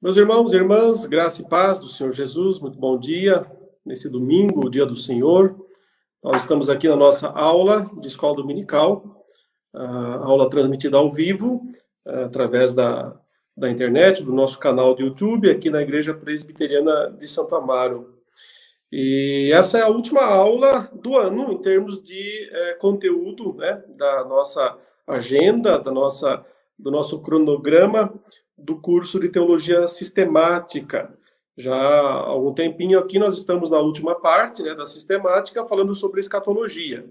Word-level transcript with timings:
Meus 0.00 0.18
irmãos 0.18 0.52
e 0.52 0.56
irmãs, 0.56 1.06
graça 1.06 1.40
e 1.40 1.48
paz 1.48 1.80
do 1.80 1.88
Senhor 1.88 2.12
Jesus, 2.12 2.60
muito 2.60 2.78
bom 2.78 2.98
dia. 2.98 3.50
Nesse 3.82 4.10
domingo, 4.10 4.66
o 4.66 4.70
dia 4.70 4.84
do 4.84 4.94
Senhor, 4.94 5.56
nós 6.22 6.42
estamos 6.42 6.68
aqui 6.68 6.86
na 6.86 6.94
nossa 6.94 7.30
aula 7.30 7.90
de 7.98 8.06
escola 8.06 8.36
dominical, 8.36 9.24
aula 9.72 10.50
transmitida 10.50 10.98
ao 10.98 11.10
vivo, 11.10 11.62
através 12.04 12.74
da, 12.74 13.18
da 13.56 13.70
internet, 13.70 14.22
do 14.22 14.34
nosso 14.34 14.60
canal 14.60 14.94
do 14.94 15.00
YouTube, 15.00 15.50
aqui 15.50 15.70
na 15.70 15.80
Igreja 15.80 16.12
Presbiteriana 16.12 17.16
de 17.18 17.26
Santo 17.26 17.56
Amaro. 17.56 18.18
E 18.92 19.50
essa 19.54 19.78
é 19.78 19.82
a 19.82 19.88
última 19.88 20.24
aula 20.26 20.90
do 20.92 21.16
ano, 21.16 21.52
em 21.52 21.58
termos 21.62 22.04
de 22.04 22.50
é, 22.52 22.74
conteúdo, 22.74 23.54
né, 23.54 23.82
da 23.96 24.26
nossa 24.26 24.76
agenda, 25.06 25.78
da 25.78 25.90
nossa, 25.90 26.44
do 26.78 26.90
nosso 26.90 27.18
cronograma 27.22 28.12
do 28.56 28.80
curso 28.80 29.20
de 29.20 29.28
Teologia 29.28 29.86
Sistemática. 29.88 31.12
Já 31.56 31.74
há 31.74 32.28
algum 32.28 32.52
tempinho 32.52 32.98
aqui 32.98 33.18
nós 33.18 33.36
estamos 33.36 33.70
na 33.70 33.78
última 33.78 34.14
parte 34.14 34.62
né, 34.62 34.74
da 34.74 34.86
sistemática, 34.86 35.64
falando 35.64 35.94
sobre 35.94 36.20
escatologia. 36.20 37.04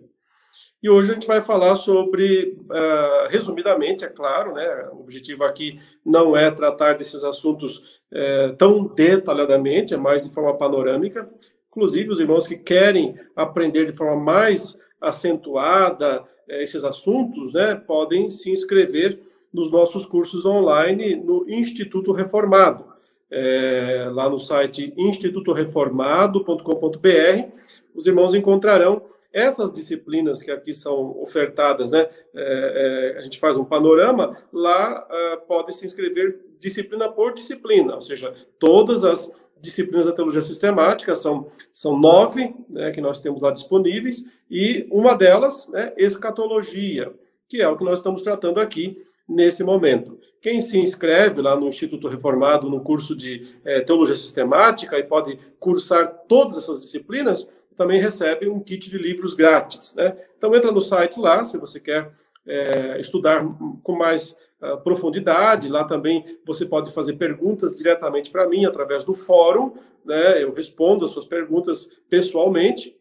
E 0.83 0.89
hoje 0.89 1.09
a 1.09 1.13
gente 1.15 1.25
vai 1.25 1.41
falar 1.41 1.73
sobre, 1.73 2.59
uh, 2.69 3.27
resumidamente, 3.29 4.05
é 4.05 4.07
claro, 4.07 4.53
né, 4.53 4.87
o 4.91 4.99
objetivo 4.99 5.43
aqui 5.43 5.79
não 6.05 6.37
é 6.37 6.51
tratar 6.51 6.93
desses 6.93 7.23
assuntos 7.23 8.01
uh, 8.11 8.55
tão 8.55 8.85
detalhadamente, 8.85 9.95
é 9.95 9.97
mais 9.97 10.23
de 10.23 10.31
forma 10.31 10.55
panorâmica. 10.55 11.27
Inclusive, 11.71 12.11
os 12.11 12.19
irmãos 12.19 12.47
que 12.47 12.55
querem 12.55 13.19
aprender 13.35 13.85
de 13.85 13.97
forma 13.97 14.15
mais 14.15 14.79
acentuada 15.01 16.21
uh, 16.21 16.53
esses 16.61 16.83
assuntos, 16.83 17.53
né, 17.53 17.73
podem 17.73 18.29
se 18.29 18.51
inscrever 18.51 19.19
nos 19.55 19.71
nossos 19.71 20.05
cursos 20.05 20.45
online 20.45 21.15
no 21.15 21.45
Instituto 21.47 22.11
Reformado. 22.11 22.93
É, 23.31 24.07
lá 24.11 24.29
no 24.29 24.37
site 24.37 24.93
institutoreformado.com.br, 24.95 27.49
os 27.95 28.05
irmãos 28.05 28.35
encontrarão 28.35 29.01
essas 29.33 29.73
disciplinas 29.73 30.43
que 30.43 30.51
aqui 30.51 30.71
são 30.71 31.19
ofertadas, 31.21 31.91
né? 31.91 32.07
É, 32.33 33.13
é, 33.15 33.17
a 33.17 33.21
gente 33.21 33.39
faz 33.39 33.57
um 33.57 33.65
panorama, 33.65 34.37
lá 34.53 35.07
é, 35.09 35.37
pode 35.37 35.73
se 35.73 35.85
inscrever 35.85 36.39
disciplina 36.59 37.09
por 37.09 37.33
disciplina, 37.33 37.95
ou 37.95 38.01
seja, 38.01 38.33
todas 38.59 39.03
as 39.03 39.33
disciplinas 39.59 40.05
da 40.05 40.13
teologia 40.13 40.41
sistemática 40.41 41.15
são, 41.15 41.47
são 41.71 41.99
nove 41.99 42.53
né, 42.69 42.91
que 42.91 43.01
nós 43.01 43.19
temos 43.19 43.41
lá 43.41 43.51
disponíveis, 43.51 44.25
e 44.49 44.87
uma 44.91 45.15
delas 45.15 45.73
é 45.73 45.93
escatologia, 45.97 47.11
que 47.49 47.61
é 47.61 47.67
o 47.67 47.75
que 47.75 47.83
nós 47.83 47.99
estamos 47.99 48.21
tratando 48.21 48.59
aqui 48.59 49.03
nesse 49.27 49.63
momento. 49.63 50.19
Quem 50.41 50.61
se 50.61 50.79
inscreve 50.79 51.41
lá 51.41 51.55
no 51.55 51.67
Instituto 51.67 52.07
Reformado 52.07 52.69
no 52.69 52.81
curso 52.81 53.15
de 53.15 53.55
é, 53.63 53.81
Teologia 53.81 54.15
Sistemática 54.15 54.97
e 54.97 55.03
pode 55.03 55.39
cursar 55.59 56.07
todas 56.27 56.57
essas 56.57 56.81
disciplinas, 56.81 57.49
também 57.75 57.99
recebe 57.99 58.47
um 58.47 58.59
kit 58.59 58.89
de 58.89 58.97
livros 58.97 59.33
grátis. 59.33 59.95
Né? 59.95 60.15
Então, 60.37 60.55
entra 60.55 60.71
no 60.71 60.81
site 60.81 61.19
lá, 61.19 61.43
se 61.43 61.57
você 61.57 61.79
quer 61.79 62.11
é, 62.45 62.99
estudar 62.99 63.43
com 63.83 63.93
mais 63.93 64.37
uh, 64.61 64.77
profundidade. 64.81 65.69
Lá 65.69 65.83
também 65.83 66.23
você 66.45 66.65
pode 66.65 66.91
fazer 66.91 67.13
perguntas 67.13 67.77
diretamente 67.77 68.29
para 68.29 68.47
mim 68.47 68.65
através 68.65 69.03
do 69.03 69.13
fórum. 69.13 69.73
Né? 70.03 70.43
Eu 70.43 70.53
respondo 70.53 71.05
as 71.05 71.11
suas 71.11 71.25
perguntas 71.25 71.89
pessoalmente. 72.09 72.95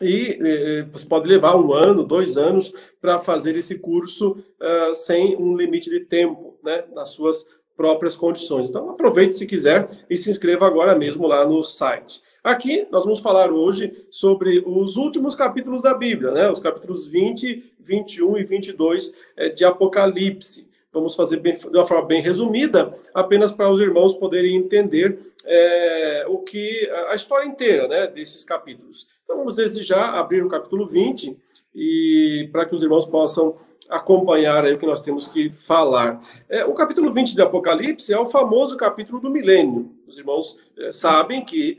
E 0.00 0.38
eh, 0.40 0.86
você 0.90 1.06
pode 1.06 1.28
levar 1.28 1.54
um 1.56 1.72
ano, 1.72 2.02
dois 2.02 2.38
anos 2.38 2.72
para 3.00 3.18
fazer 3.18 3.56
esse 3.56 3.78
curso 3.78 4.32
uh, 4.32 4.94
sem 4.94 5.36
um 5.36 5.56
limite 5.56 5.90
de 5.90 6.00
tempo, 6.00 6.58
né, 6.64 6.84
nas 6.94 7.10
suas 7.10 7.46
próprias 7.76 8.16
condições. 8.16 8.70
Então, 8.70 8.90
aproveite 8.90 9.36
se 9.36 9.46
quiser 9.46 10.04
e 10.08 10.16
se 10.16 10.30
inscreva 10.30 10.66
agora 10.66 10.94
mesmo 10.96 11.26
lá 11.26 11.46
no 11.46 11.62
site. 11.62 12.22
Aqui 12.42 12.86
nós 12.90 13.04
vamos 13.04 13.20
falar 13.20 13.52
hoje 13.52 14.06
sobre 14.10 14.62
os 14.66 14.96
últimos 14.96 15.34
capítulos 15.34 15.82
da 15.82 15.94
Bíblia, 15.94 16.32
né, 16.32 16.50
os 16.50 16.58
capítulos 16.58 17.06
20, 17.06 17.74
21 17.78 18.38
e 18.38 18.44
22 18.44 19.14
eh, 19.36 19.48
de 19.50 19.64
Apocalipse. 19.64 20.70
Vamos 20.92 21.14
fazer 21.14 21.38
bem, 21.38 21.54
de 21.54 21.68
uma 21.68 21.86
forma 21.86 22.06
bem 22.06 22.20
resumida, 22.20 22.94
apenas 23.14 23.52
para 23.52 23.70
os 23.70 23.80
irmãos 23.80 24.14
poderem 24.14 24.56
entender 24.56 25.18
é, 25.46 26.26
o 26.28 26.40
que 26.40 26.86
a 27.08 27.14
história 27.14 27.46
inteira 27.46 27.88
né, 27.88 28.06
desses 28.08 28.44
capítulos. 28.44 29.08
Então 29.32 29.38
vamos 29.38 29.56
desde 29.56 29.82
já 29.82 30.20
abrir 30.20 30.44
o 30.44 30.48
capítulo 30.48 30.86
20 30.86 31.34
e 31.74 32.50
para 32.52 32.66
que 32.66 32.74
os 32.74 32.82
irmãos 32.82 33.06
possam 33.06 33.56
acompanhar 33.88 34.62
aí 34.62 34.74
o 34.74 34.78
que 34.78 34.84
nós 34.84 35.00
temos 35.00 35.26
que 35.26 35.50
falar. 35.50 36.22
É, 36.50 36.66
o 36.66 36.74
capítulo 36.74 37.10
20 37.10 37.34
de 37.34 37.40
Apocalipse 37.40 38.12
é 38.12 38.18
o 38.18 38.26
famoso 38.26 38.76
capítulo 38.76 39.20
do 39.20 39.30
milênio. 39.30 39.90
Os 40.06 40.18
irmãos 40.18 40.60
é, 40.76 40.92
sabem 40.92 41.42
que 41.42 41.78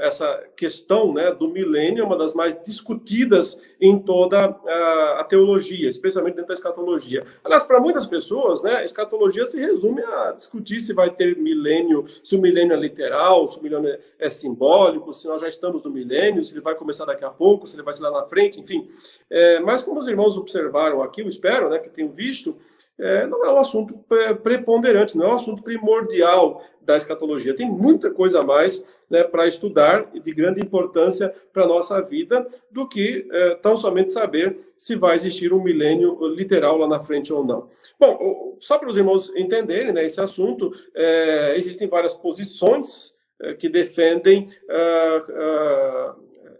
essa 0.00 0.44
questão 0.54 1.12
né, 1.12 1.32
do 1.32 1.48
milênio 1.48 2.02
é 2.02 2.06
uma 2.06 2.16
das 2.16 2.34
mais 2.34 2.60
discutidas 2.62 3.60
em 3.80 3.98
toda 3.98 4.38
a, 4.38 5.20
a 5.20 5.24
teologia, 5.24 5.88
especialmente 5.88 6.34
dentro 6.34 6.48
da 6.48 6.54
escatologia. 6.54 7.26
Aliás, 7.42 7.64
para 7.64 7.80
muitas 7.80 8.06
pessoas, 8.06 8.62
né, 8.62 8.76
a 8.76 8.84
escatologia 8.84 9.46
se 9.46 9.60
resume 9.60 10.02
a 10.02 10.32
discutir 10.32 10.80
se 10.80 10.92
vai 10.92 11.10
ter 11.10 11.36
milênio, 11.36 12.04
se 12.22 12.36
o 12.36 12.40
milênio 12.40 12.74
é 12.74 12.76
literal, 12.76 13.46
se 13.48 13.58
o 13.58 13.62
milênio 13.62 13.98
é 14.18 14.28
simbólico, 14.28 15.12
se 15.12 15.26
nós 15.26 15.40
já 15.40 15.48
estamos 15.48 15.82
no 15.84 15.90
milênio, 15.90 16.42
se 16.42 16.52
ele 16.52 16.60
vai 16.60 16.74
começar 16.74 17.04
daqui 17.04 17.24
a 17.24 17.30
pouco, 17.30 17.66
se 17.66 17.76
ele 17.76 17.82
vai 17.82 17.94
ser 17.94 18.02
lá 18.02 18.10
na 18.10 18.24
frente, 18.24 18.60
enfim. 18.60 18.88
É, 19.30 19.60
mas 19.60 19.82
como 19.82 20.00
os 20.00 20.08
irmãos 20.08 20.36
observaram 20.36 21.02
aqui, 21.02 21.22
eu 21.22 21.28
espero 21.28 21.68
né, 21.68 21.78
que 21.78 21.88
tenham 21.88 22.12
visto, 22.12 22.56
é, 22.98 23.26
não 23.26 23.44
é 23.44 23.52
um 23.52 23.58
assunto 23.58 23.94
preponderante, 24.42 25.16
não 25.16 25.26
é 25.26 25.28
um 25.30 25.34
assunto 25.34 25.62
primordial 25.62 26.62
da 26.80 26.96
escatologia. 26.96 27.54
Tem 27.54 27.68
muita 27.68 28.10
coisa 28.10 28.40
a 28.40 28.44
mais 28.44 28.86
né, 29.10 29.24
para 29.24 29.46
estudar 29.46 30.08
e 30.14 30.20
de 30.20 30.32
grande 30.32 30.62
importância 30.62 31.34
para 31.52 31.64
a 31.64 31.66
nossa 31.66 32.00
vida 32.00 32.46
do 32.70 32.88
que 32.88 33.26
é, 33.30 33.54
tão 33.56 33.76
somente 33.76 34.12
saber 34.12 34.56
se 34.76 34.94
vai 34.94 35.14
existir 35.14 35.52
um 35.52 35.62
milênio 35.62 36.26
literal 36.28 36.78
lá 36.78 36.88
na 36.88 37.00
frente 37.00 37.32
ou 37.32 37.44
não. 37.44 37.68
Bom, 37.98 38.56
só 38.60 38.78
para 38.78 38.88
os 38.88 38.96
irmãos 38.96 39.34
entenderem 39.36 39.92
né, 39.92 40.04
esse 40.04 40.20
assunto, 40.20 40.72
é, 40.94 41.54
existem 41.56 41.88
várias 41.88 42.14
posições 42.14 43.16
é, 43.42 43.52
que 43.52 43.68
defendem 43.68 44.48
ah, 44.70 46.14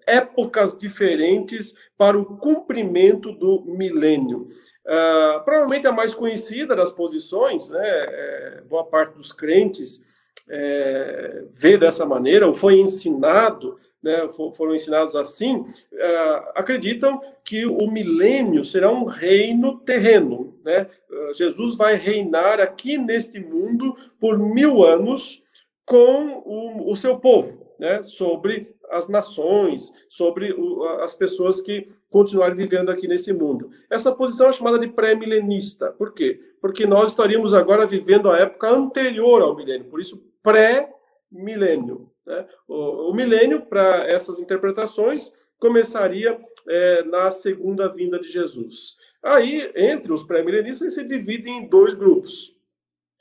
épocas 0.06 0.77
diferentes 0.78 1.75
para 1.99 2.19
o 2.19 2.25
cumprimento 2.39 3.33
do 3.33 3.65
milênio. 3.67 4.49
Uh, 4.87 5.44
provavelmente 5.44 5.87
a 5.87 5.93
mais 5.93 6.15
conhecida 6.15 6.77
das 6.77 6.93
posições, 6.93 7.71
né, 7.71 7.83
é, 7.83 8.62
boa 8.69 8.84
parte 8.84 9.15
dos 9.15 9.33
crentes 9.33 10.05
é, 10.49 11.45
vê 11.53 11.77
dessa 11.77 12.06
maneira, 12.06 12.47
ou 12.47 12.55
foi 12.55 12.78
ensinado, 12.78 13.77
né, 14.03 14.28
foram 14.56 14.75
ensinados 14.75 15.16
assim, 15.16 15.56
uh, 15.56 16.50
acreditam 16.55 17.21
que 17.43 17.66
o 17.66 17.91
milênio 17.91 18.65
será 18.65 18.93
um 18.93 19.05
reino 19.05 19.81
terreno. 19.81 20.56
Né? 20.65 20.87
Uh, 21.11 21.34
Jesus 21.34 21.77
vai 21.77 21.97
reinar 21.97 22.61
aqui 22.61 22.97
neste 22.97 23.41
mundo 23.41 23.97
por 24.21 24.39
mil 24.39 24.84
anos 24.84 25.43
com 25.84 26.43
o, 26.45 26.93
o 26.93 26.95
seu 26.95 27.19
povo, 27.19 27.66
né, 27.81 28.00
sobre 28.03 28.76
as 28.91 29.09
nações, 29.09 29.93
sobre 30.09 30.53
o, 30.53 30.83
as 31.01 31.15
pessoas 31.15 31.61
que 31.61 31.87
continuarem 32.11 32.57
vivendo 32.57 32.91
aqui 32.91 33.07
nesse 33.07 33.33
mundo. 33.33 33.71
Essa 33.91 34.15
posição 34.15 34.49
é 34.49 34.53
chamada 34.53 34.79
de 34.79 34.89
pré-milenista. 34.89 35.91
Por 35.93 36.13
quê? 36.13 36.41
Porque 36.61 36.87
nós 36.87 37.11
estaríamos 37.11 37.55
agora 37.55 37.87
vivendo 37.87 38.31
a 38.31 38.39
época 38.39 38.69
anterior 38.69 39.43
ao 39.43 39.57
milênio, 39.57 39.89
por 39.91 40.01
isso 40.01 40.25
pré-milênio. 40.43 42.11
Né? 42.27 42.47
O, 42.67 43.11
o, 43.11 43.15
milênio, 43.15 43.63
para 43.63 44.05
essas 44.07 44.39
interpretações, 44.39 45.33
começaria 45.59 46.39
é, 46.69 47.03
na 47.05 47.31
segunda 47.31 47.89
vinda 47.89 48.19
de 48.19 48.29
Jesus. 48.29 48.97
Aí, 49.23 49.71
entre 49.75 50.13
os 50.13 50.23
pré-milenistas, 50.23 50.95
se 50.95 51.05
dividem 51.05 51.59
em 51.59 51.69
dois 51.69 51.95
grupos. 51.95 52.55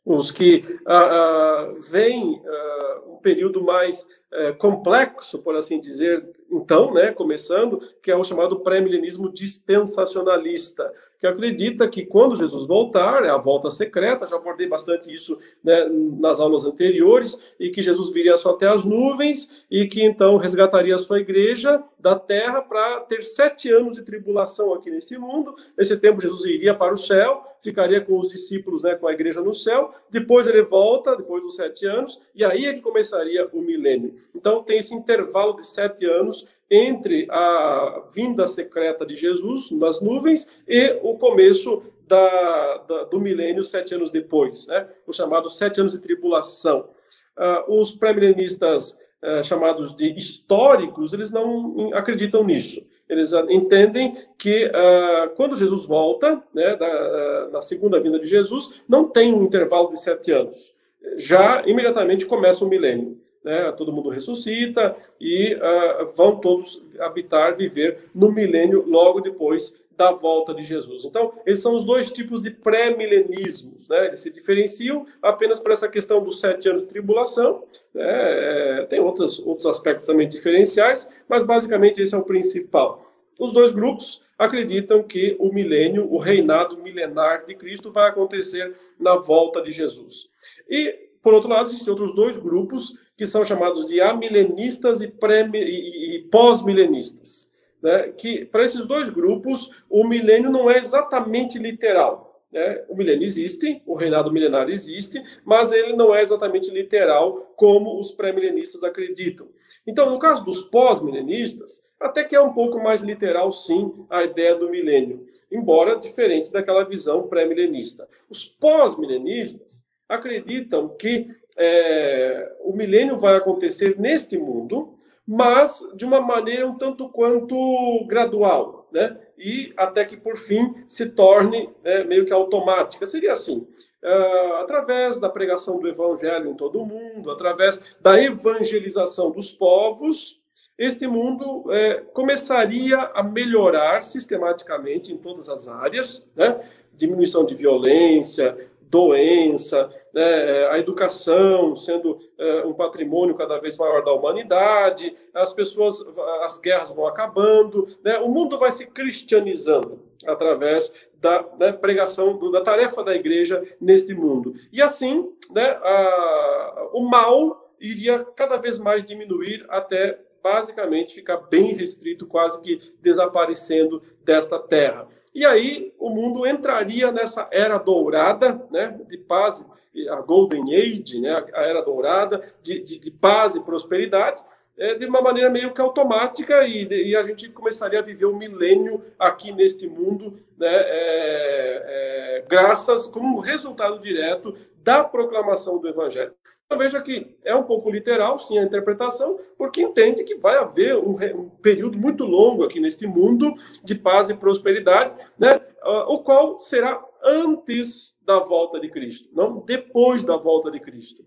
Os 0.06 0.30
que 0.30 0.62
ah, 0.86 0.94
ah, 0.94 1.74
veem 1.90 2.39
ah, 2.45 3.01
um 3.07 3.18
período 3.18 3.63
mais 3.63 4.07
é, 4.36 4.52
complexo, 4.54 5.40
por 5.40 5.56
assim 5.56 5.80
dizer, 5.80 6.24
então, 6.52 6.94
né, 6.94 7.12
começando, 7.12 7.82
que 8.02 8.12
é 8.12 8.16
o 8.16 8.24
chamado 8.24 8.60
pré-milenismo 8.60 9.32
dispensacionalista, 9.32 10.92
que 11.25 11.27
acredita 11.27 11.88
que 11.88 12.06
quando 12.06 12.36
Jesus 12.36 12.68
voltar, 12.68 13.25
é 13.25 13.30
a 13.30 13.38
volta 13.38 13.72
secreta, 13.72 14.27
já 14.27 14.36
abordei 14.36 14.68
bastante 14.68 15.12
isso 15.12 15.39
né, 15.63 15.89
nas 16.19 16.39
aulas 16.39 16.66
anteriores, 16.66 17.42
e 17.60 17.69
que 17.69 17.81
Jesus 17.81 18.12
viria 18.12 18.38
só 18.38 18.51
até 18.51 18.68
as 18.68 18.86
nuvens, 18.86 19.50
e 19.69 19.88
que 19.88 20.04
então 20.04 20.38
resgataria 20.38 20.94
a 20.94 21.00
sua 21.00 21.19
igreja 21.19 21.83
da 22.00 22.16
terra 22.16 22.62
para 22.62 23.00
ter 23.01 23.24
sete 23.24 23.72
anos 23.72 23.95
de 23.95 24.04
tribulação 24.04 24.74
aqui 24.74 24.92
nesse 24.92 25.18
mundo. 25.18 25.56
Nesse 25.75 25.98
tempo, 25.98 26.22
Jesus 26.22 26.45
iria 26.45 26.75
para 26.75 26.94
o 26.94 26.98
céu, 26.98 27.44
ficaria 27.60 28.00
com 28.00 28.19
os 28.19 28.27
discípulos, 28.27 28.83
né, 28.83 28.94
com 28.94 29.07
a 29.07 29.13
igreja 29.13 29.42
no 29.42 29.54
céu, 29.54 29.92
depois 30.12 30.45
ele 30.45 30.62
volta, 30.62 31.16
depois 31.16 31.42
dos 31.42 31.56
sete 31.56 31.88
anos, 31.88 32.22
e 32.36 32.45
aí 32.45 32.68
é 32.68 32.74
que 32.74 32.81
começaria 32.81 33.50
o 33.51 33.62
milênio. 33.62 34.13
Então, 34.36 34.62
tem 34.62 34.77
esse 34.77 34.94
intervalo 34.94 35.56
de 35.56 35.66
sete 35.66 36.06
anos 36.06 36.45
entre 36.69 37.27
a 37.29 38.03
vinda 38.13 38.47
secreta 38.47 39.06
de 39.06 39.15
Jesus 39.15 39.71
nas 39.71 40.01
nuvens 40.01 40.50
e 40.67 41.00
o 41.03 41.17
começo 41.17 41.83
da, 42.07 42.77
da, 42.88 43.03
do 43.06 43.19
milênio 43.19 43.63
sete 43.63 43.95
anos 43.95 44.12
depois, 44.12 44.67
né? 44.67 44.88
os 45.07 45.15
chamados 45.15 45.57
sete 45.57 45.79
anos 45.79 45.94
de 45.94 46.00
tribulação. 46.00 46.89
Uh, 47.38 47.79
os 47.79 47.91
pré-milenistas 47.91 48.97
uh, 49.23 49.44
chamados 49.44 49.95
de 49.95 50.13
históricos, 50.13 51.13
eles 51.13 51.31
não 51.31 51.94
acreditam 51.94 52.44
nisso. 52.44 52.85
Eles 53.07 53.33
entendem 53.50 54.17
que 54.38 54.65
uh, 54.65 55.29
quando 55.35 55.56
Jesus 55.56 55.85
volta, 55.85 56.41
né, 56.53 56.75
da, 56.75 57.50
na 57.51 57.62
segunda 57.62 58.00
vinda 58.00 58.19
de 58.19 58.27
Jesus, 58.27 58.81
não 58.88 59.07
tem 59.07 59.33
um 59.33 59.44
intervalo 59.44 59.89
de 59.89 60.00
sete 60.00 60.31
anos. 60.31 60.73
Já 61.17 61.63
imediatamente 61.67 62.25
começa 62.25 62.65
o 62.65 62.67
milênio 62.67 63.19
né, 63.45 63.71
todo 63.71 63.94
mundo 63.94 64.09
ressuscita 64.09 64.95
e 65.21 65.53
uh, 65.56 66.06
vão 66.18 66.38
todos 66.38 66.81
habitar, 67.00 67.56
viver 67.56 68.09
no 68.13 68.31
milênio 68.31 68.83
logo 68.86 69.21
depois 69.21 69.80
da 69.97 70.12
volta 70.12 70.53
de 70.53 70.63
Jesus. 70.63 71.06
Então, 71.06 71.33
esses 71.45 71.63
são 71.63 71.74
os 71.74 71.86
dois 71.86 72.12
tipos 72.12 72.42
de 72.42 72.51
pré-milenismos. 72.51 73.88
Né? 73.88 74.07
Eles 74.07 74.19
se 74.19 74.30
diferenciam 74.30 75.06
apenas 75.21 75.59
por 75.59 75.71
essa 75.71 75.88
questão 75.88 76.21
dos 76.24 76.39
sete 76.39 76.68
anos 76.68 76.81
de 76.81 76.89
tribulação. 76.89 77.63
Né? 77.94 78.03
É, 78.03 78.86
tem 78.89 79.00
outros, 79.00 79.39
outros 79.39 79.65
aspectos 79.65 80.07
também 80.07 80.27
diferenciais, 80.27 81.09
mas 81.30 81.45
basicamente 81.45 82.01
esse 82.01 82.13
é 82.13 82.18
o 82.18 82.24
principal. 82.24 83.09
Os 83.39 83.53
dois 83.53 83.71
grupos 83.71 84.21
acreditam 84.38 85.01
que 85.01 85.36
o 85.39 85.51
milênio, 85.53 86.12
o 86.12 86.18
reinado 86.18 86.77
milenar 86.77 87.45
de 87.45 87.56
Cristo, 87.56 87.91
vai 87.91 88.09
acontecer 88.09 88.75
na 89.00 89.15
volta 89.15 89.62
de 89.62 89.71
Jesus. 89.71 90.30
E, 90.69 91.09
por 91.21 91.33
outro 91.33 91.50
lado, 91.50 91.68
existem 91.68 91.89
outros 91.89 92.13
dois 92.13 92.38
grupos 92.38 92.94
que 93.17 93.25
são 93.25 93.45
chamados 93.45 93.88
de 93.88 94.01
amilenistas 94.01 95.01
e, 95.01 95.13
e, 95.53 96.15
e 96.15 96.19
pós-milenistas. 96.29 97.51
Né? 97.81 98.13
Que 98.17 98.45
para 98.45 98.63
esses 98.63 98.85
dois 98.85 99.09
grupos, 99.09 99.69
o 99.89 100.07
milênio 100.07 100.50
não 100.50 100.69
é 100.69 100.77
exatamente 100.77 101.57
literal. 101.57 102.44
Né? 102.51 102.83
O 102.89 102.95
milênio 102.95 103.23
existe, 103.23 103.81
o 103.85 103.95
reinado 103.95 104.31
milenar 104.31 104.69
existe, 104.69 105.21
mas 105.44 105.71
ele 105.71 105.94
não 105.94 106.15
é 106.15 106.21
exatamente 106.21 106.69
literal 106.71 107.53
como 107.56 108.00
os 108.00 108.12
pré-milenistas 108.12 108.83
acreditam. 108.83 109.47
Então, 109.85 110.09
no 110.09 110.17
caso 110.17 110.44
dos 110.44 110.62
pós-milenistas, 110.62 111.83
até 112.00 112.23
que 112.23 112.35
é 112.35 112.41
um 112.41 112.53
pouco 112.53 112.81
mais 112.81 113.01
literal, 113.01 113.51
sim, 113.51 114.06
a 114.09 114.23
ideia 114.23 114.56
do 114.56 114.69
milênio, 114.69 115.25
embora 115.51 116.00
diferente 116.00 116.51
daquela 116.51 116.83
visão 116.83 117.27
pré-milenista. 117.27 118.07
Os 118.29 118.45
pós-milenistas 118.45 119.85
acreditam 120.07 120.89
que 120.89 121.27
é, 121.57 122.56
o 122.62 122.74
milênio 122.74 123.18
vai 123.18 123.36
acontecer 123.36 124.00
neste 124.00 124.38
mundo, 124.38 124.96
mas 125.28 125.80
de 125.96 126.06
uma 126.06 126.22
maneira 126.22 126.68
um 126.68 126.78
tanto 126.78 127.10
quanto 127.10 128.06
gradual, 128.07 128.88
né? 128.92 129.18
E 129.38 129.74
até 129.75 130.06
que 130.06 130.16
por 130.16 130.36
fim 130.36 130.74
se 130.88 131.07
torne 131.10 131.69
é, 131.84 132.04
meio 132.04 132.25
que 132.25 132.31
automática. 132.31 133.06
Seria 133.06 133.31
assim: 133.31 133.68
uh, 134.04 134.54
através 134.62 135.19
da 135.19 135.28
pregação 135.28 135.80
do 135.80 135.88
evangelho 135.88 136.50
em 136.50 136.56
todo 136.56 136.80
o 136.80 136.86
mundo, 136.86 137.31
através 137.31 137.84
da 138.00 138.22
evangelização 138.22 139.31
dos 139.31 139.51
povos, 139.51 140.40
este 140.78 141.08
mundo 141.08 141.72
é, 141.72 141.96
começaria 142.13 142.98
a 142.98 143.24
melhorar 143.24 144.04
sistematicamente 144.04 145.12
em 145.12 145.18
todas 145.18 145.48
as 145.48 145.68
áreas, 145.68 146.30
né? 146.36 146.60
diminuição 146.94 147.46
de 147.46 147.56
violência, 147.56 148.69
doença, 148.95 149.89
né, 150.13 150.68
a 150.69 150.80
educação 150.80 151.75
sendo 151.75 152.18
é, 152.38 152.63
um 152.65 152.74
patrimônio 152.74 153.36
cada 153.36 153.59
vez 153.59 153.77
maior 153.77 154.01
da 154.06 154.13
humanidade, 154.13 155.13
as 155.33 155.51
pessoas, 155.51 156.01
as 156.44 156.57
guerras 156.59 156.95
vão 156.95 157.06
acabando, 157.06 157.86
né, 158.01 158.18
o 158.19 158.30
mundo 158.30 158.57
vai 158.57 158.71
se 158.71 158.88
cristianizando 158.88 160.00
através 160.25 160.94
da 161.19 161.45
né, 161.59 161.74
pregação, 161.74 162.39
da 162.51 162.62
tarefa 162.62 163.03
da 163.03 163.13
igreja 163.13 163.62
neste 163.81 164.13
mundo. 164.13 164.53
E 164.71 164.81
assim, 164.81 165.30
né, 165.51 165.71
a, 165.71 166.89
o 166.94 167.01
mal 167.01 167.74
iria 167.77 168.24
cada 168.24 168.56
vez 168.56 168.77
mais 168.77 169.03
diminuir 169.03 169.65
até 169.68 170.18
basicamente 170.45 171.15
ficar 171.15 171.38
bem 171.38 171.74
restrito, 171.74 172.27
quase 172.27 172.62
que 172.62 172.80
desaparecendo 173.01 174.00
desta 174.24 174.59
terra. 174.59 175.07
E 175.33 175.44
aí 175.44 175.92
o 175.97 176.07
mundo 176.12 176.45
entraria 176.45 177.12
nessa 177.12 177.50
era 177.51 177.80
dourada, 177.80 178.63
né, 178.69 178.95
de 179.07 179.18
paz, 179.18 179.68
a 180.07 180.21
Golden 180.21 180.65
Age, 180.75 181.19
né, 181.19 181.44
a 181.51 181.63
era 181.63 181.81
dourada 181.81 182.44
de, 182.62 182.80
de, 182.80 183.00
de 183.00 183.09
paz 183.09 183.56
e 183.56 183.63
prosperidade, 183.63 184.44
é, 184.77 184.95
de 184.95 185.06
uma 185.06 185.22
maneira 185.22 185.50
meio 185.50 185.74
que 185.74 185.81
automática 185.81 186.66
e, 186.68 186.88
e, 186.88 187.16
a 187.16 187.22
gente 187.22 187.50
começaria 187.50 188.00
a 188.00 188.04
viver 188.04 188.25
um 188.25 188.38
milênio 188.38 189.01
aqui 189.18 189.51
neste 189.51 189.88
mundo, 189.88 190.38
né, 190.57 190.68
é, 190.68 191.83
é, 191.86 192.45
graças 192.48 193.07
como 193.07 193.39
resultado 193.39 194.00
direto 194.00 194.54
da 194.83 195.04
proclamação 195.04 195.80
do 195.80 195.88
Evangelho. 195.88 196.33
Então, 196.66 196.77
veja 196.77 197.01
que 197.01 197.36
é 197.44 197.56
um 197.56 197.63
pouco 197.63 197.89
literal, 197.89 198.38
sim, 198.38 198.60
a 198.60 198.63
interpretação, 198.63 199.39
porque 199.57 199.81
entende 199.81 200.24
que 200.24 200.36
vai 200.36 200.57
haver 200.57 200.95
um, 200.95 201.18
um 201.36 201.50
período 201.50 201.98
muito 201.98 202.24
longo 202.24 202.63
aqui 202.63 202.80
neste 202.80 203.07
mundo 203.07 203.56
de 203.83 203.95
paz 203.95 204.30
e 204.30 204.36
prosperidade, 204.36 205.16
né, 205.39 205.60
uh, 205.83 206.13
o 206.13 206.19
qual 206.19 206.60
será 206.60 207.04
antes 207.24 208.16
da 208.24 208.39
volta 208.39 208.80
de 208.80 208.89
Cristo, 208.89 209.30
não 209.33 209.60
depois 209.60 210.24
da 210.24 210.38
volta 210.38 210.69
de 210.69 210.80
Cristo. 210.80 211.25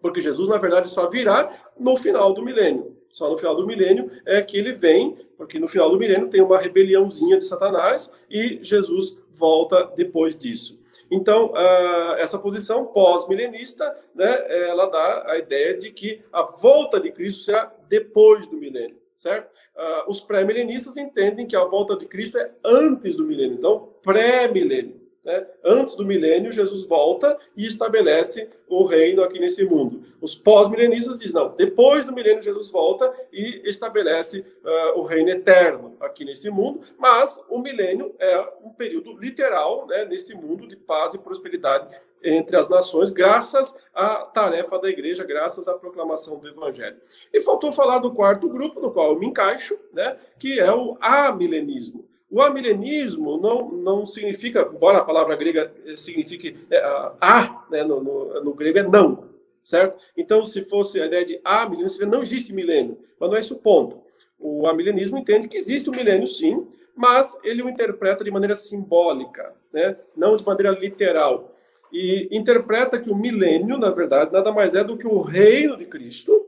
Porque 0.00 0.20
Jesus, 0.20 0.48
na 0.48 0.58
verdade, 0.58 0.88
só 0.88 1.08
virá 1.08 1.52
no 1.78 1.96
final 1.96 2.32
do 2.32 2.42
milênio. 2.42 2.96
Só 3.10 3.28
no 3.30 3.36
final 3.36 3.56
do 3.56 3.66
milênio 3.66 4.10
é 4.26 4.40
que 4.42 4.56
ele 4.56 4.72
vem, 4.72 5.16
porque 5.36 5.58
no 5.58 5.68
final 5.68 5.90
do 5.90 5.98
milênio 5.98 6.28
tem 6.28 6.42
uma 6.42 6.58
rebeliãozinha 6.58 7.38
de 7.38 7.44
Satanás 7.44 8.12
e 8.30 8.58
Jesus 8.62 9.18
volta 9.30 9.90
depois 9.96 10.36
disso. 10.36 10.78
Então, 11.10 11.52
uh, 11.52 12.14
essa 12.18 12.38
posição 12.38 12.84
pós-milenista, 12.86 13.96
né, 14.14 14.68
ela 14.68 14.86
dá 14.86 15.24
a 15.30 15.38
ideia 15.38 15.76
de 15.76 15.90
que 15.90 16.20
a 16.30 16.42
volta 16.42 17.00
de 17.00 17.10
Cristo 17.10 17.44
será 17.44 17.72
depois 17.88 18.46
do 18.46 18.56
milênio, 18.58 18.96
certo? 19.16 19.48
Uh, 19.74 20.10
os 20.10 20.20
pré-milenistas 20.20 20.96
entendem 20.96 21.46
que 21.46 21.56
a 21.56 21.64
volta 21.64 21.96
de 21.96 22.04
Cristo 22.04 22.36
é 22.36 22.50
antes 22.62 23.16
do 23.16 23.24
milênio, 23.24 23.56
então 23.56 23.88
pré-milênio. 24.02 25.07
Né? 25.24 25.46
Antes 25.64 25.94
do 25.94 26.04
milênio, 26.04 26.52
Jesus 26.52 26.84
volta 26.84 27.38
e 27.56 27.66
estabelece 27.66 28.48
o 28.68 28.84
reino 28.84 29.22
aqui 29.22 29.38
nesse 29.38 29.64
mundo. 29.64 30.02
Os 30.20 30.34
pós-milenistas 30.34 31.18
dizem, 31.18 31.40
não, 31.40 31.54
depois 31.56 32.04
do 32.04 32.12
milênio, 32.12 32.40
Jesus 32.40 32.70
volta 32.70 33.12
e 33.32 33.62
estabelece 33.64 34.40
uh, 34.64 34.98
o 34.98 35.02
reino 35.02 35.30
eterno 35.30 35.96
aqui 36.00 36.24
nesse 36.24 36.50
mundo, 36.50 36.82
mas 36.96 37.44
o 37.48 37.58
milênio 37.58 38.14
é 38.18 38.38
um 38.64 38.70
período 38.70 39.16
literal 39.18 39.86
né, 39.86 40.04
nesse 40.04 40.34
mundo 40.34 40.66
de 40.66 40.76
paz 40.76 41.14
e 41.14 41.18
prosperidade 41.18 41.88
entre 42.22 42.56
as 42.56 42.68
nações, 42.68 43.10
graças 43.10 43.78
à 43.94 44.24
tarefa 44.24 44.78
da 44.78 44.88
igreja, 44.88 45.24
graças 45.24 45.68
à 45.68 45.74
proclamação 45.74 46.38
do 46.38 46.48
evangelho. 46.48 46.96
E 47.32 47.40
faltou 47.40 47.72
falar 47.72 47.98
do 47.98 48.12
quarto 48.12 48.48
grupo, 48.48 48.80
no 48.80 48.90
qual 48.90 49.12
eu 49.12 49.18
me 49.18 49.26
encaixo, 49.26 49.78
né, 49.92 50.16
que 50.38 50.58
é 50.58 50.72
o 50.72 50.96
amilenismo. 51.00 52.04
O 52.30 52.42
amilenismo 52.42 53.38
não, 53.38 53.70
não 53.70 54.06
significa, 54.06 54.68
embora 54.72 54.98
a 54.98 55.04
palavra 55.04 55.34
grega 55.34 55.72
signifique 55.96 56.56
é, 56.70 56.78
a, 57.20 57.64
né, 57.70 57.82
no, 57.82 58.02
no, 58.02 58.44
no, 58.44 58.54
grego 58.54 58.78
é 58.78 58.82
não, 58.82 59.24
certo? 59.64 59.98
Então, 60.16 60.44
se 60.44 60.62
fosse 60.64 61.00
a 61.00 61.06
ideia 61.06 61.24
de 61.24 61.40
amilenismo, 61.42 61.88
seria 61.96 62.12
não 62.12 62.22
existe 62.22 62.52
milênio, 62.52 62.98
mas 63.18 63.30
não 63.30 63.36
é 63.36 63.40
esse 63.40 63.52
o 63.52 63.56
ponto. 63.56 64.02
O 64.38 64.66
amilenismo 64.66 65.16
entende 65.16 65.48
que 65.48 65.56
existe 65.56 65.88
o 65.88 65.92
milênio, 65.92 66.26
sim, 66.26 66.66
mas 66.94 67.38
ele 67.42 67.62
o 67.62 67.68
interpreta 67.68 68.22
de 68.22 68.30
maneira 68.30 68.54
simbólica, 68.54 69.54
né? 69.72 69.96
não 70.16 70.36
de 70.36 70.44
maneira 70.44 70.70
literal. 70.78 71.54
E 71.90 72.28
interpreta 72.30 72.98
que 72.98 73.10
o 73.10 73.16
milênio, 73.16 73.78
na 73.78 73.90
verdade, 73.90 74.32
nada 74.32 74.52
mais 74.52 74.74
é 74.74 74.84
do 74.84 74.98
que 74.98 75.06
o 75.06 75.22
reino 75.22 75.76
de 75.76 75.86
Cristo, 75.86 76.47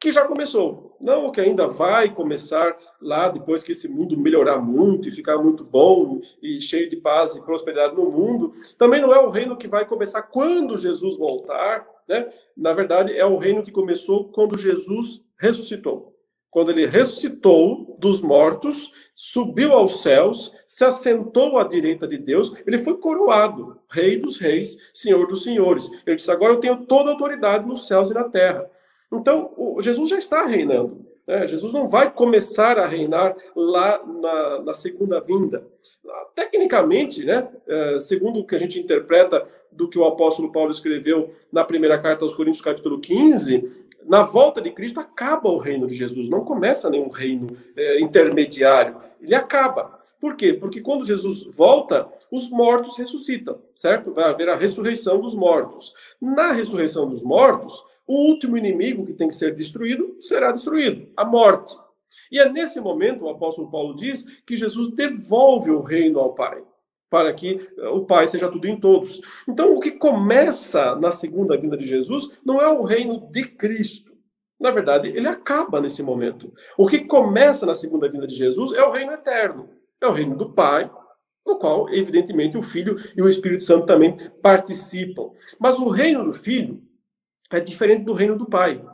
que 0.00 0.12
já 0.12 0.24
começou. 0.24 0.96
Não 1.00 1.30
que 1.30 1.40
ainda 1.40 1.66
vai 1.66 2.12
começar 2.12 2.76
lá 3.00 3.28
depois 3.28 3.62
que 3.62 3.72
esse 3.72 3.88
mundo 3.88 4.16
melhorar 4.16 4.58
muito 4.58 5.08
e 5.08 5.12
ficar 5.12 5.38
muito 5.38 5.64
bom 5.64 6.20
e 6.42 6.60
cheio 6.60 6.88
de 6.88 6.96
paz 6.96 7.34
e 7.34 7.42
prosperidade 7.42 7.94
no 7.94 8.10
mundo. 8.10 8.52
Também 8.76 9.00
não 9.00 9.14
é 9.14 9.18
o 9.18 9.30
reino 9.30 9.56
que 9.56 9.68
vai 9.68 9.84
começar 9.84 10.22
quando 10.22 10.76
Jesus 10.76 11.16
voltar, 11.16 11.86
né? 12.08 12.28
Na 12.56 12.72
verdade, 12.72 13.16
é 13.16 13.26
o 13.26 13.38
reino 13.38 13.62
que 13.62 13.72
começou 13.72 14.28
quando 14.28 14.56
Jesus 14.56 15.24
ressuscitou. 15.36 16.14
Quando 16.50 16.70
ele 16.70 16.86
ressuscitou 16.86 17.94
dos 17.98 18.22
mortos, 18.22 18.90
subiu 19.14 19.72
aos 19.72 20.02
céus, 20.02 20.54
se 20.66 20.82
assentou 20.82 21.58
à 21.58 21.64
direita 21.64 22.08
de 22.08 22.16
Deus, 22.16 22.54
ele 22.66 22.78
foi 22.78 22.96
coroado, 22.96 23.78
Rei 23.90 24.16
dos 24.16 24.38
Reis, 24.38 24.78
Senhor 24.94 25.26
dos 25.26 25.44
Senhores. 25.44 25.90
Ele 26.06 26.16
disse: 26.16 26.30
Agora 26.30 26.54
eu 26.54 26.60
tenho 26.60 26.86
toda 26.86 27.10
a 27.10 27.12
autoridade 27.12 27.66
nos 27.66 27.86
céus 27.86 28.10
e 28.10 28.14
na 28.14 28.24
terra. 28.24 28.68
Então, 29.12 29.76
Jesus 29.80 30.10
já 30.10 30.18
está 30.18 30.44
reinando. 30.44 31.06
Né? 31.26 31.46
Jesus 31.46 31.72
não 31.72 31.86
vai 31.86 32.10
começar 32.10 32.78
a 32.78 32.86
reinar 32.86 33.36
lá 33.54 34.02
na, 34.06 34.62
na 34.62 34.74
segunda 34.74 35.20
vinda. 35.20 35.66
Tecnicamente, 36.34 37.24
né, 37.24 37.46
é, 37.66 37.98
segundo 37.98 38.40
o 38.40 38.46
que 38.46 38.54
a 38.54 38.58
gente 38.58 38.80
interpreta 38.80 39.46
do 39.70 39.88
que 39.88 39.98
o 39.98 40.04
apóstolo 40.04 40.50
Paulo 40.50 40.70
escreveu 40.70 41.34
na 41.52 41.64
primeira 41.64 41.98
carta 41.98 42.24
aos 42.24 42.32
Coríntios, 42.32 42.64
capítulo 42.64 42.98
15, 42.98 43.86
na 44.06 44.22
volta 44.22 44.60
de 44.60 44.70
Cristo 44.70 45.00
acaba 45.00 45.50
o 45.50 45.58
reino 45.58 45.86
de 45.86 45.94
Jesus, 45.94 46.30
não 46.30 46.44
começa 46.44 46.88
nenhum 46.88 47.10
reino 47.10 47.48
é, 47.76 48.00
intermediário, 48.00 48.96
ele 49.20 49.34
acaba. 49.34 49.98
Por 50.20 50.34
quê? 50.34 50.52
Porque 50.52 50.80
quando 50.80 51.04
Jesus 51.04 51.44
volta, 51.44 52.08
os 52.30 52.50
mortos 52.50 52.96
ressuscitam, 52.96 53.60
certo? 53.76 54.12
Vai 54.12 54.24
haver 54.24 54.48
a 54.48 54.56
ressurreição 54.56 55.20
dos 55.20 55.34
mortos. 55.34 55.92
Na 56.20 56.52
ressurreição 56.52 57.08
dos 57.08 57.22
mortos, 57.22 57.84
o 58.08 58.26
último 58.26 58.56
inimigo 58.56 59.04
que 59.04 59.12
tem 59.12 59.28
que 59.28 59.34
ser 59.34 59.54
destruído 59.54 60.16
será 60.18 60.50
destruído 60.50 61.08
a 61.14 61.26
morte. 61.26 61.76
E 62.32 62.40
é 62.40 62.48
nesse 62.48 62.80
momento, 62.80 63.24
o 63.24 63.28
apóstolo 63.28 63.70
Paulo 63.70 63.94
diz, 63.94 64.24
que 64.46 64.56
Jesus 64.56 64.88
devolve 64.94 65.70
o 65.70 65.82
reino 65.82 66.18
ao 66.18 66.34
Pai, 66.34 66.64
para 67.10 67.32
que 67.34 67.60
eh, 67.76 67.88
o 67.88 68.06
Pai 68.06 68.26
seja 68.26 68.50
tudo 68.50 68.66
em 68.66 68.80
todos. 68.80 69.20
Então, 69.46 69.74
o 69.74 69.80
que 69.80 69.90
começa 69.90 70.96
na 70.96 71.10
segunda 71.10 71.56
vinda 71.58 71.76
de 71.76 71.86
Jesus 71.86 72.30
não 72.44 72.62
é 72.62 72.68
o 72.68 72.82
reino 72.82 73.30
de 73.30 73.44
Cristo. 73.44 74.16
Na 74.58 74.70
verdade, 74.70 75.08
ele 75.08 75.28
acaba 75.28 75.80
nesse 75.80 76.02
momento. 76.02 76.52
O 76.78 76.86
que 76.86 77.00
começa 77.00 77.66
na 77.66 77.74
segunda 77.74 78.08
vinda 78.08 78.26
de 78.26 78.34
Jesus 78.34 78.72
é 78.72 78.82
o 78.82 78.90
reino 78.90 79.12
eterno, 79.12 79.68
é 80.02 80.06
o 80.06 80.12
reino 80.12 80.34
do 80.34 80.52
Pai, 80.52 80.90
no 81.46 81.58
qual, 81.58 81.92
evidentemente, 81.92 82.56
o 82.56 82.62
Filho 82.62 82.96
e 83.14 83.22
o 83.22 83.28
Espírito 83.28 83.64
Santo 83.64 83.86
também 83.86 84.30
participam. 84.42 85.30
Mas 85.60 85.78
o 85.78 85.88
reino 85.88 86.24
do 86.24 86.32
Filho 86.32 86.87
é 87.50 87.60
diferente 87.60 88.04
do 88.04 88.12
reino 88.12 88.36
do 88.36 88.46
pai. 88.46 88.84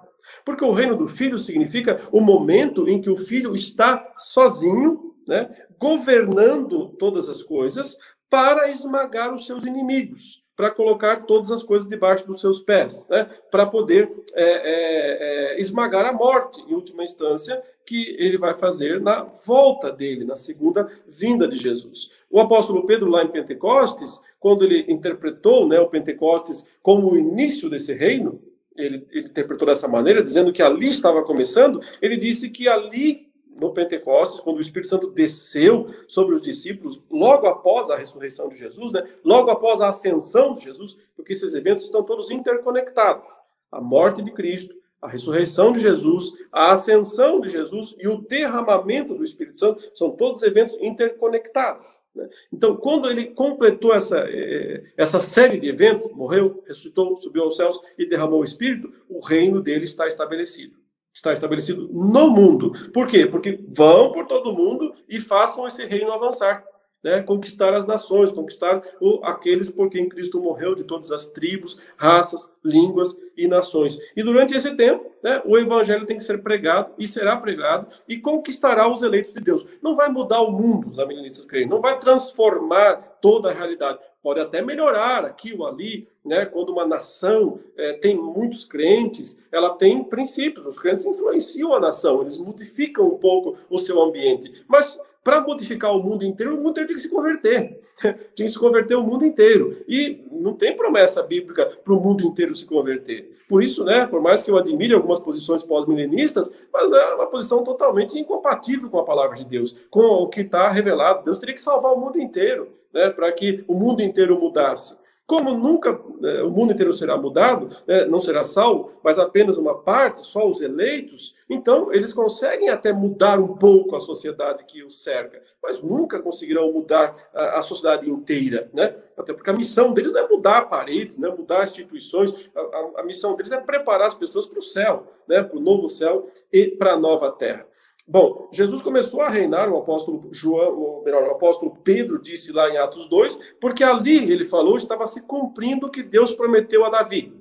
Porque 0.45 0.65
o 0.65 0.73
reino 0.73 0.97
do 0.97 1.07
filho 1.07 1.39
significa 1.39 2.01
o 2.11 2.21
momento 2.21 2.89
em 2.89 3.01
que 3.01 3.11
o 3.11 3.17
filho 3.17 3.55
está 3.55 4.13
sozinho, 4.17 5.15
né, 5.29 5.51
governando 5.79 6.91
todas 6.99 7.29
as 7.29 7.43
coisas, 7.43 7.99
para 8.31 8.71
esmagar 8.71 9.33
os 9.33 9.47
seus 9.47 9.65
inimigos, 9.65 10.44
para 10.57 10.71
colocar 10.71 11.25
todas 11.27 11.51
as 11.51 11.63
coisas 11.63 11.89
debaixo 11.89 12.27
dos 12.27 12.41
seus 12.41 12.61
pés, 12.63 13.07
né, 13.09 13.29
para 13.51 13.67
poder 13.67 14.11
é, 14.35 14.45
é, 14.45 15.55
é, 15.55 15.61
esmagar 15.61 16.07
a 16.07 16.13
morte, 16.13 16.61
em 16.63 16.75
última 16.75 17.03
instância, 17.03 17.63
que 17.85 18.17
ele 18.19 18.39
vai 18.39 18.55
fazer 18.55 19.01
na 19.01 19.25
volta 19.47 19.91
dele, 19.91 20.25
na 20.25 20.37
segunda 20.37 20.91
vinda 21.07 21.47
de 21.47 21.59
Jesus. 21.59 22.11
O 22.31 22.41
apóstolo 22.41 22.87
Pedro, 22.87 23.11
lá 23.11 23.23
em 23.23 23.29
Pentecostes, 23.29 24.23
quando 24.41 24.65
ele 24.65 24.91
interpretou 24.91 25.69
né, 25.69 25.79
o 25.81 25.89
Pentecostes 25.89 26.69
como 26.83 27.11
o 27.11 27.19
início 27.19 27.69
desse 27.69 27.93
reino, 27.93 28.41
ele, 28.77 29.07
ele 29.11 29.29
interpretou 29.29 29.69
dessa 29.69 29.87
maneira, 29.87 30.23
dizendo 30.23 30.53
que 30.53 30.63
ali 30.63 30.89
estava 30.89 31.23
começando, 31.23 31.81
ele 32.01 32.17
disse 32.17 32.51
que 32.51 32.69
ali 32.69 33.24
no 33.61 33.73
Pentecostes, 33.73 34.41
quando 34.41 34.59
o 34.59 34.61
Espírito 34.61 34.89
Santo 34.89 35.11
desceu 35.11 35.87
sobre 36.09 36.35
os 36.35 36.43
discípulos, 36.43 37.01
logo 37.11 37.47
após 37.47 37.91
a 37.91 37.97
ressurreição 37.97 38.49
de 38.49 38.57
Jesus, 38.57 38.93
né, 38.93 39.07
logo 39.25 39.51
após 39.51 39.81
a 39.81 39.89
ascensão 39.89 40.55
de 40.55 40.65
Jesus, 40.65 40.97
porque 41.17 41.33
esses 41.33 41.55
eventos 41.55 41.85
estão 41.85 42.03
todos 42.03 42.31
interconectados. 42.31 43.27
A 43.71 43.81
morte 43.81 44.23
de 44.23 44.33
Cristo, 44.33 44.75
a 45.05 45.09
ressurreição 45.09 45.73
de 45.73 45.81
Jesus, 45.81 46.33
a 46.51 46.73
ascensão 46.73 47.39
de 47.41 47.51
Jesus 47.51 47.95
e 47.99 48.09
o 48.09 48.23
derramamento 48.23 49.15
do 49.15 49.23
Espírito 49.23 49.61
Santo 49.61 49.91
são 49.93 50.11
todos 50.11 50.43
eventos 50.43 50.75
interconectados. 50.81 52.01
Né? 52.15 52.27
Então, 52.51 52.75
quando 52.77 53.11
ele 53.11 53.27
completou 53.27 53.95
essa, 53.95 54.21
eh, 54.21 54.83
essa 54.97 55.21
série 55.21 55.61
de 55.61 55.69
eventos, 55.69 56.11
morreu, 56.13 56.63
ressuscitou, 56.67 57.15
subiu 57.17 57.43
aos 57.43 57.57
céus 57.57 57.79
e 57.99 58.07
derramou 58.07 58.41
o 58.41 58.45
Espírito, 58.45 58.91
o 59.07 59.21
reino 59.21 59.61
dele 59.61 59.85
está 59.85 60.07
estabelecido. 60.07 60.84
Está 61.15 61.33
estabelecido 61.33 61.89
no 61.93 62.29
mundo. 62.31 62.73
Por 62.93 63.07
quê? 63.07 63.25
Porque 63.25 63.61
vão 63.69 64.11
por 64.11 64.27
todo 64.27 64.53
mundo 64.53 64.95
e 65.09 65.21
façam 65.21 65.67
esse 65.67 65.87
reino 65.87 66.13
avançar 66.13 66.65
né, 67.05 67.21
conquistar 67.21 67.75
as 67.75 67.87
nações, 67.87 68.33
conquistar 68.33 68.83
o, 68.99 69.21
aqueles 69.25 69.71
por 69.71 69.91
quem 69.91 70.09
Cristo 70.09 70.41
morreu, 70.41 70.75
de 70.75 70.85
todas 70.85 71.13
as 71.13 71.27
tribos, 71.31 71.79
raças, 71.99 72.53
línguas 72.65 73.21
e 73.37 73.47
nações. 73.47 73.99
E 74.17 74.23
durante 74.23 74.57
esse 74.57 74.75
tempo, 74.75 75.13
né, 75.23 75.43
o 75.45 75.59
evangelho 75.59 76.07
tem 76.07 76.17
que 76.17 76.25
ser 76.25 76.43
pregado 76.43 76.95
e 76.99 77.07
será 77.07 77.37
pregado 77.37 77.89
e 78.09 78.17
conquistará 78.17 78.91
os 78.91 79.03
eleitos 79.03 79.35
de 79.35 79.41
Deus. 79.41 79.67
Não 79.83 79.95
vai 79.95 80.09
mudar 80.09 80.41
o 80.41 80.51
mundo, 80.51 80.89
os 80.89 80.99
amilenistas 80.99 81.45
creem, 81.45 81.69
não 81.69 81.81
vai 81.81 81.99
transformar 81.99 82.97
toda 83.21 83.51
a 83.51 83.53
realidade. 83.53 83.99
Pode 84.25 84.41
até 84.41 84.63
melhorar 84.63 85.23
aqui 85.23 85.55
ou 85.55 85.67
ali, 85.67 86.09
né? 86.25 86.47
Quando 86.47 86.71
uma 86.71 86.87
nação 86.87 87.61
é, 87.77 87.93
tem 87.93 88.17
muitos 88.17 88.65
crentes, 88.65 89.43
ela 89.53 89.75
tem 89.77 90.03
princípios. 90.03 90.65
Os 90.65 90.79
crentes 90.79 91.05
influenciam 91.05 91.75
a 91.75 91.79
nação, 91.79 92.23
eles 92.23 92.39
modificam 92.39 93.07
um 93.07 93.19
pouco 93.19 93.59
o 93.69 93.77
seu 93.79 94.03
ambiente. 94.03 94.65
Mas 94.67 94.99
para 95.23 95.43
modificar 95.43 95.95
o 95.95 96.03
mundo 96.03 96.25
inteiro, 96.25 96.55
o 96.55 96.57
mundo 96.57 96.71
inteiro 96.71 96.87
tinha 96.87 96.97
que 96.97 97.03
se 97.03 97.11
converter. 97.11 97.81
tinha 98.35 98.47
que 98.47 98.49
se 98.49 98.59
converter 98.59 98.95
o 98.95 99.03
mundo 99.03 99.27
inteiro. 99.27 99.85
E 99.87 100.25
não 100.31 100.55
tem 100.55 100.75
promessa 100.75 101.23
bíblica 101.23 101.67
para 101.85 101.93
o 101.93 102.01
mundo 102.01 102.25
inteiro 102.25 102.57
se 102.57 102.65
converter. 102.65 103.37
Por 103.47 103.63
isso, 103.63 103.85
né, 103.85 104.07
por 104.07 104.23
mais 104.23 104.43
que 104.43 104.51
eu 104.51 104.57
admire 104.57 104.95
algumas 104.95 105.21
posições 105.21 105.63
pós-milenistas, 105.63 106.51
mas 106.73 106.91
é 106.93 107.15
uma 107.15 107.27
posição 107.27 107.63
totalmente 107.63 108.19
incompatível 108.19 108.89
com 108.89 108.99
a 108.99 109.05
palavra 109.05 109.37
de 109.37 109.45
Deus, 109.45 109.85
com 109.91 110.01
o 110.01 110.29
que 110.29 110.41
está 110.41 110.71
revelado. 110.71 111.25
Deus 111.25 111.37
teria 111.37 111.55
que 111.55 111.61
salvar 111.61 111.93
o 111.93 112.01
mundo 112.01 112.19
inteiro, 112.19 112.69
né, 112.95 113.11
para 113.11 113.31
que 113.33 113.65
o 113.67 113.75
mundo 113.75 114.01
inteiro 114.01 114.39
mudasse. 114.39 115.03
Como 115.27 115.55
nunca 115.55 115.99
né, 116.21 116.43
o 116.43 116.51
mundo 116.51 116.75
inteiro 116.75 116.93
será 116.93 117.17
mudado, 117.17 117.75
né, 117.87 118.05
não 118.05 118.19
será 118.19 118.45
salvo, 118.45 118.93
mas 119.03 119.19
apenas 119.19 119.57
uma 119.57 119.75
parte, 119.75 120.21
só 120.21 120.47
os 120.47 120.61
eleitos, 120.61 121.35
então 121.49 121.91
eles 121.95 122.13
conseguem 122.13 122.69
até 122.69 122.93
mudar 122.93 123.39
um 123.41 123.57
pouco 123.57 123.97
a 123.97 124.01
sociedade 124.01 124.65
que 124.65 124.83
os 124.83 125.03
cerca, 125.03 125.43
mas 125.63 125.83
nunca 125.83 126.21
conseguirão 126.21 126.71
mudar 126.71 127.17
a, 127.33 127.59
a 127.59 127.63
sociedade 127.63 128.09
inteira, 128.09 128.69
né? 128.75 128.95
Até 129.17 129.33
porque 129.33 129.49
a 129.49 129.55
missão 129.55 129.95
deles 129.95 130.13
não 130.13 130.21
é 130.21 130.29
mudar 130.29 130.69
paredes, 130.69 131.17
não 131.17 131.33
é 131.33 131.35
mudar 131.35 131.63
instituições, 131.63 132.51
a, 132.55 132.61
a, 132.61 133.01
a 133.01 133.03
missão 133.03 133.35
deles 133.35 133.51
é 133.51 133.61
preparar 133.61 134.09
as 134.09 134.15
pessoas 134.15 134.45
para 134.45 134.59
o 134.59 134.63
céu, 134.63 135.07
né? 135.27 135.43
Para 135.43 135.57
o 135.57 135.61
novo 135.61 135.89
céu 135.89 136.29
e 136.53 136.67
para 136.67 136.93
a 136.93 136.99
nova 136.99 137.33
terra. 137.33 137.67
Bom, 138.07 138.51
Jesus 138.53 138.83
começou 138.83 139.23
a 139.23 139.31
reinar, 139.31 139.73
o 139.73 139.79
apóstolo 139.79 140.29
João, 140.31 140.79
ou 140.79 141.05
melhor, 141.05 141.23
o 141.23 141.33
apóstolo 141.33 141.75
Pedro 141.83 142.21
disse 142.21 142.53
lá 142.53 142.69
em 142.69 142.77
Atos 142.77 143.09
2, 143.09 143.55
porque 143.59 143.83
ali 143.83 144.31
ele 144.31 144.45
falou 144.45 144.77
estava 144.77 145.07
se 145.07 145.23
cumprindo 145.23 145.87
o 145.87 145.91
que 145.91 146.03
Deus 146.03 146.33
prometeu 146.33 146.85
a 146.85 146.91
Davi, 146.91 147.33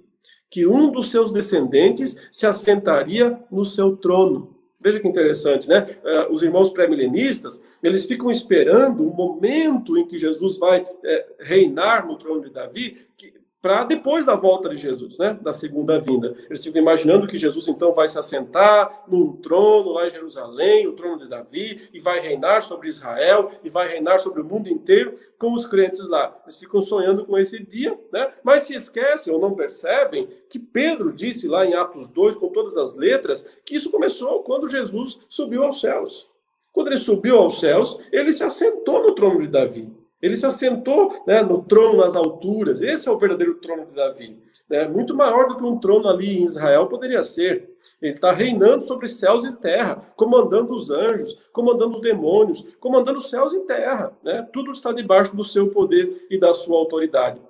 que 0.50 0.66
um 0.66 0.90
dos 0.90 1.12
seus 1.12 1.32
descendentes 1.32 2.16
se 2.32 2.48
assentaria 2.48 3.44
no 3.52 3.66
seu 3.66 3.98
trono. 3.98 4.56
Veja 4.80 5.00
que 5.00 5.08
interessante, 5.08 5.68
né? 5.68 5.98
Uh, 6.04 6.34
os 6.34 6.44
irmãos 6.44 6.70
pré-milenistas, 6.70 7.80
eles 7.82 8.06
ficam 8.06 8.30
esperando 8.30 9.10
o 9.10 9.14
momento 9.14 9.98
em 9.98 10.06
que 10.06 10.18
Jesus 10.18 10.58
vai 10.58 10.86
é, 11.06 11.26
reinar 11.40 12.06
no 12.06 12.18
trono 12.18 12.42
de 12.42 12.50
Davi, 12.50 13.06
que, 13.18 13.33
para 13.64 13.86
depois 13.86 14.26
da 14.26 14.36
volta 14.36 14.68
de 14.68 14.76
Jesus, 14.76 15.18
né, 15.18 15.40
da 15.42 15.54
segunda 15.54 15.98
vinda. 15.98 16.36
Eles 16.50 16.62
ficam 16.62 16.82
imaginando 16.82 17.26
que 17.26 17.38
Jesus 17.38 17.70
então 17.70 17.94
vai 17.94 18.10
se 18.10 18.20
assentar 18.20 19.06
num 19.08 19.38
trono 19.38 19.94
lá 19.94 20.06
em 20.06 20.10
Jerusalém, 20.10 20.86
o 20.86 20.92
trono 20.92 21.18
de 21.18 21.30
Davi, 21.30 21.88
e 21.94 22.00
vai 22.02 22.20
reinar 22.20 22.62
sobre 22.62 22.90
Israel, 22.90 23.52
e 23.64 23.70
vai 23.70 23.88
reinar 23.88 24.20
sobre 24.20 24.42
o 24.42 24.44
mundo 24.44 24.68
inteiro 24.68 25.14
com 25.40 25.54
os 25.54 25.66
crentes 25.66 26.10
lá. 26.10 26.38
Eles 26.44 26.58
ficam 26.58 26.82
sonhando 26.82 27.26
com 27.26 27.38
esse 27.38 27.58
dia, 27.64 27.98
né? 28.12 28.34
Mas 28.44 28.64
se 28.64 28.76
esquecem 28.76 29.34
ou 29.34 29.40
não 29.40 29.56
percebem 29.56 30.28
que 30.50 30.60
Pedro 30.60 31.14
disse 31.14 31.48
lá 31.48 31.66
em 31.66 31.74
Atos 31.74 32.10
2 32.10 32.36
com 32.36 32.50
todas 32.50 32.76
as 32.76 32.98
letras 32.98 33.48
que 33.66 33.78
isso 33.78 33.90
começou 33.90 34.44
quando 34.44 34.68
Jesus 34.68 35.22
subiu 35.30 35.64
aos 35.64 35.80
céus. 35.80 36.30
Quando 36.74 36.88
ele 36.88 36.98
subiu 36.98 37.38
aos 37.38 37.62
céus, 37.62 37.98
ele 38.12 38.34
se 38.34 38.44
assentou 38.44 39.02
no 39.02 39.16
trono 39.16 39.40
de 39.40 39.48
Davi. 39.48 40.03
Ele 40.24 40.38
se 40.38 40.46
assentou 40.46 41.22
né, 41.28 41.42
no 41.42 41.62
trono 41.62 41.98
nas 41.98 42.16
alturas. 42.16 42.82
Esse 42.82 43.10
é 43.10 43.12
o 43.12 43.18
verdadeiro 43.18 43.56
trono 43.56 43.86
de 43.86 43.92
Davi. 43.92 44.42
Né? 44.70 44.88
Muito 44.88 45.14
maior 45.14 45.50
do 45.50 45.58
que 45.58 45.64
um 45.66 45.78
trono 45.78 46.08
ali 46.08 46.40
em 46.40 46.46
Israel 46.46 46.88
poderia 46.88 47.22
ser. 47.22 47.70
Ele 48.02 48.14
está 48.14 48.32
reinando 48.32 48.86
sobre 48.86 49.06
céus 49.06 49.44
e 49.44 49.52
terra, 49.52 50.02
comandando 50.16 50.74
os 50.74 50.90
anjos, 50.90 51.38
comandando 51.52 51.96
os 51.96 52.02
demônios, 52.02 52.66
comandando 52.80 53.20
céus 53.20 53.52
e 53.52 53.60
terra. 53.66 54.14
Né? 54.24 54.48
Tudo 54.54 54.72
está 54.72 54.94
debaixo 54.94 55.36
do 55.36 55.44
seu 55.44 55.68
poder 55.72 56.26
e 56.30 56.40
da 56.40 56.54
sua 56.54 56.78
autoridade. 56.78 57.42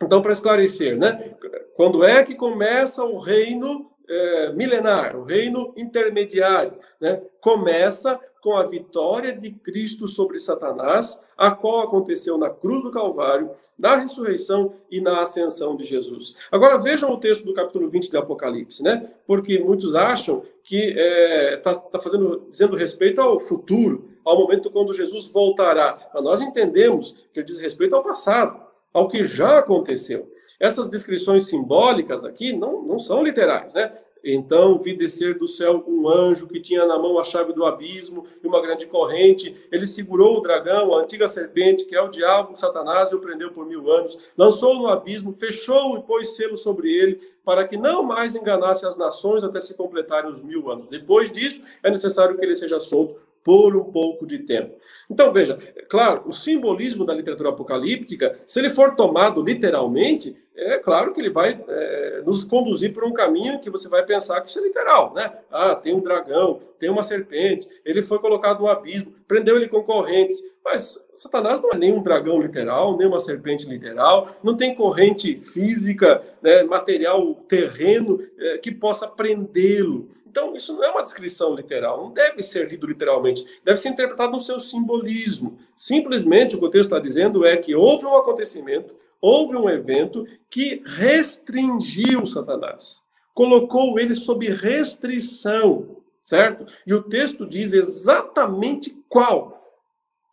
Então, 0.00 0.22
para 0.22 0.30
esclarecer, 0.30 0.96
né, 0.96 1.34
quando 1.74 2.04
é 2.04 2.22
que 2.22 2.36
começa 2.36 3.04
o 3.04 3.18
reino 3.18 3.90
é, 4.08 4.52
milenar, 4.52 5.16
o 5.16 5.24
reino 5.24 5.74
intermediário? 5.76 6.74
Né? 7.00 7.20
Começa 7.40 8.20
com 8.42 8.56
a 8.56 8.64
vitória 8.64 9.32
de 9.32 9.52
Cristo 9.52 10.08
sobre 10.08 10.36
Satanás, 10.40 11.22
a 11.38 11.52
qual 11.52 11.80
aconteceu 11.80 12.36
na 12.36 12.50
cruz 12.50 12.82
do 12.82 12.90
Calvário, 12.90 13.52
na 13.78 13.94
ressurreição 13.94 14.74
e 14.90 15.00
na 15.00 15.22
ascensão 15.22 15.76
de 15.76 15.84
Jesus. 15.84 16.34
Agora 16.50 16.76
vejam 16.76 17.12
o 17.12 17.18
texto 17.18 17.44
do 17.44 17.54
capítulo 17.54 17.88
20 17.88 18.10
de 18.10 18.16
Apocalipse, 18.16 18.82
né? 18.82 19.10
Porque 19.28 19.60
muitos 19.60 19.94
acham 19.94 20.42
que 20.64 20.76
está 20.76 21.00
é, 21.00 21.56
tá, 21.58 21.74
tá 21.76 22.00
fazendo, 22.00 22.44
dizendo 22.50 22.74
respeito 22.74 23.20
ao 23.20 23.38
futuro, 23.38 24.10
ao 24.24 24.36
momento 24.36 24.72
quando 24.72 24.92
Jesus 24.92 25.28
voltará. 25.28 26.10
Mas 26.12 26.22
nós 26.24 26.40
entendemos 26.40 27.12
que 27.32 27.38
ele 27.38 27.46
diz 27.46 27.60
respeito 27.60 27.94
ao 27.94 28.02
passado, 28.02 28.60
ao 28.92 29.06
que 29.06 29.22
já 29.22 29.58
aconteceu. 29.58 30.28
Essas 30.58 30.90
descrições 30.90 31.46
simbólicas 31.46 32.24
aqui 32.24 32.52
não, 32.52 32.82
não 32.82 32.98
são 32.98 33.22
literais, 33.22 33.74
né? 33.74 33.92
Então 34.24 34.78
vi 34.78 34.94
descer 34.94 35.38
do 35.38 35.48
céu 35.48 35.84
um 35.86 36.08
anjo 36.08 36.46
que 36.46 36.60
tinha 36.60 36.86
na 36.86 36.98
mão 36.98 37.18
a 37.18 37.24
chave 37.24 37.52
do 37.52 37.64
abismo 37.64 38.26
e 38.42 38.46
uma 38.46 38.60
grande 38.60 38.86
corrente. 38.86 39.54
Ele 39.70 39.86
segurou 39.86 40.38
o 40.38 40.40
dragão, 40.40 40.94
a 40.94 41.00
antiga 41.00 41.26
serpente, 41.26 41.84
que 41.84 41.96
é 41.96 42.00
o 42.00 42.08
diabo, 42.08 42.56
Satanás, 42.56 43.10
e 43.10 43.14
o 43.14 43.20
prendeu 43.20 43.50
por 43.50 43.66
mil 43.66 43.90
anos. 43.90 44.18
Lançou-o 44.36 44.78
no 44.78 44.88
abismo, 44.88 45.32
fechou 45.32 45.96
e 45.96 46.02
pôs 46.02 46.36
selo 46.36 46.56
sobre 46.56 46.90
ele, 46.90 47.20
para 47.44 47.66
que 47.66 47.76
não 47.76 48.02
mais 48.02 48.36
enganasse 48.36 48.86
as 48.86 48.96
nações 48.96 49.42
até 49.42 49.60
se 49.60 49.74
completarem 49.74 50.30
os 50.30 50.42
mil 50.42 50.70
anos. 50.70 50.86
Depois 50.86 51.30
disso, 51.30 51.62
é 51.82 51.90
necessário 51.90 52.36
que 52.36 52.44
ele 52.44 52.54
seja 52.54 52.78
solto 52.78 53.16
por 53.44 53.76
um 53.76 53.84
pouco 53.84 54.26
de 54.26 54.38
tempo. 54.38 54.76
Então, 55.10 55.32
veja, 55.32 55.58
claro, 55.88 56.22
o 56.26 56.32
simbolismo 56.32 57.04
da 57.04 57.14
literatura 57.14 57.50
apocalíptica, 57.50 58.38
se 58.46 58.60
ele 58.60 58.70
for 58.70 58.94
tomado 58.94 59.42
literalmente, 59.42 60.36
é 60.54 60.78
claro 60.78 61.12
que 61.12 61.20
ele 61.20 61.30
vai 61.30 61.58
é, 61.66 62.22
nos 62.24 62.44
conduzir 62.44 62.92
por 62.92 63.04
um 63.04 63.12
caminho 63.12 63.60
que 63.60 63.70
você 63.70 63.88
vai 63.88 64.04
pensar 64.04 64.40
que 64.40 64.50
isso 64.50 64.58
é 64.58 64.62
literal, 64.62 65.12
né? 65.14 65.32
Ah, 65.50 65.74
tem 65.74 65.94
um 65.94 66.00
dragão, 66.00 66.60
tem 66.78 66.90
uma 66.90 67.02
serpente, 67.02 67.66
ele 67.84 68.02
foi 68.02 68.18
colocado 68.18 68.60
no 68.60 68.68
abismo, 68.68 69.14
prendeu 69.26 69.56
ele 69.56 69.68
com 69.68 69.82
correntes. 69.82 70.42
Mas 70.64 71.04
Satanás 71.14 71.60
não 71.60 71.70
é 71.70 71.76
nem 71.76 71.92
um 71.92 72.02
dragão 72.02 72.40
literal, 72.40 72.96
nem 72.96 73.06
uma 73.06 73.18
serpente 73.18 73.66
literal, 73.66 74.28
não 74.42 74.56
tem 74.56 74.74
corrente 74.74 75.40
física, 75.40 76.22
né, 76.40 76.62
material 76.62 77.34
terreno 77.48 78.18
é, 78.38 78.58
que 78.58 78.70
possa 78.72 79.08
prendê-lo. 79.08 80.08
Então, 80.32 80.54
isso 80.54 80.74
não 80.74 80.84
é 80.84 80.90
uma 80.90 81.02
descrição 81.02 81.54
literal, 81.54 82.04
não 82.04 82.10
deve 82.10 82.42
ser 82.42 82.68
lido 82.68 82.86
literalmente, 82.86 83.44
deve 83.64 83.78
ser 83.78 83.90
interpretado 83.90 84.32
no 84.32 84.40
seu 84.40 84.58
simbolismo. 84.58 85.58
Simplesmente 85.76 86.56
o 86.56 86.58
que 86.58 86.64
o 86.64 86.70
texto 86.70 86.86
está 86.86 86.98
dizendo 86.98 87.44
é 87.44 87.56
que 87.56 87.74
houve 87.74 88.06
um 88.06 88.16
acontecimento 88.16 88.94
houve 89.22 89.56
um 89.56 89.70
evento 89.70 90.26
que 90.50 90.82
restringiu 90.84 92.26
Satanás, 92.26 93.00
colocou 93.32 93.98
ele 93.98 94.14
sob 94.14 94.50
restrição, 94.50 95.96
certo? 96.24 96.66
E 96.84 96.92
o 96.92 97.02
texto 97.02 97.46
diz 97.46 97.72
exatamente 97.72 98.90
qual, 99.08 99.62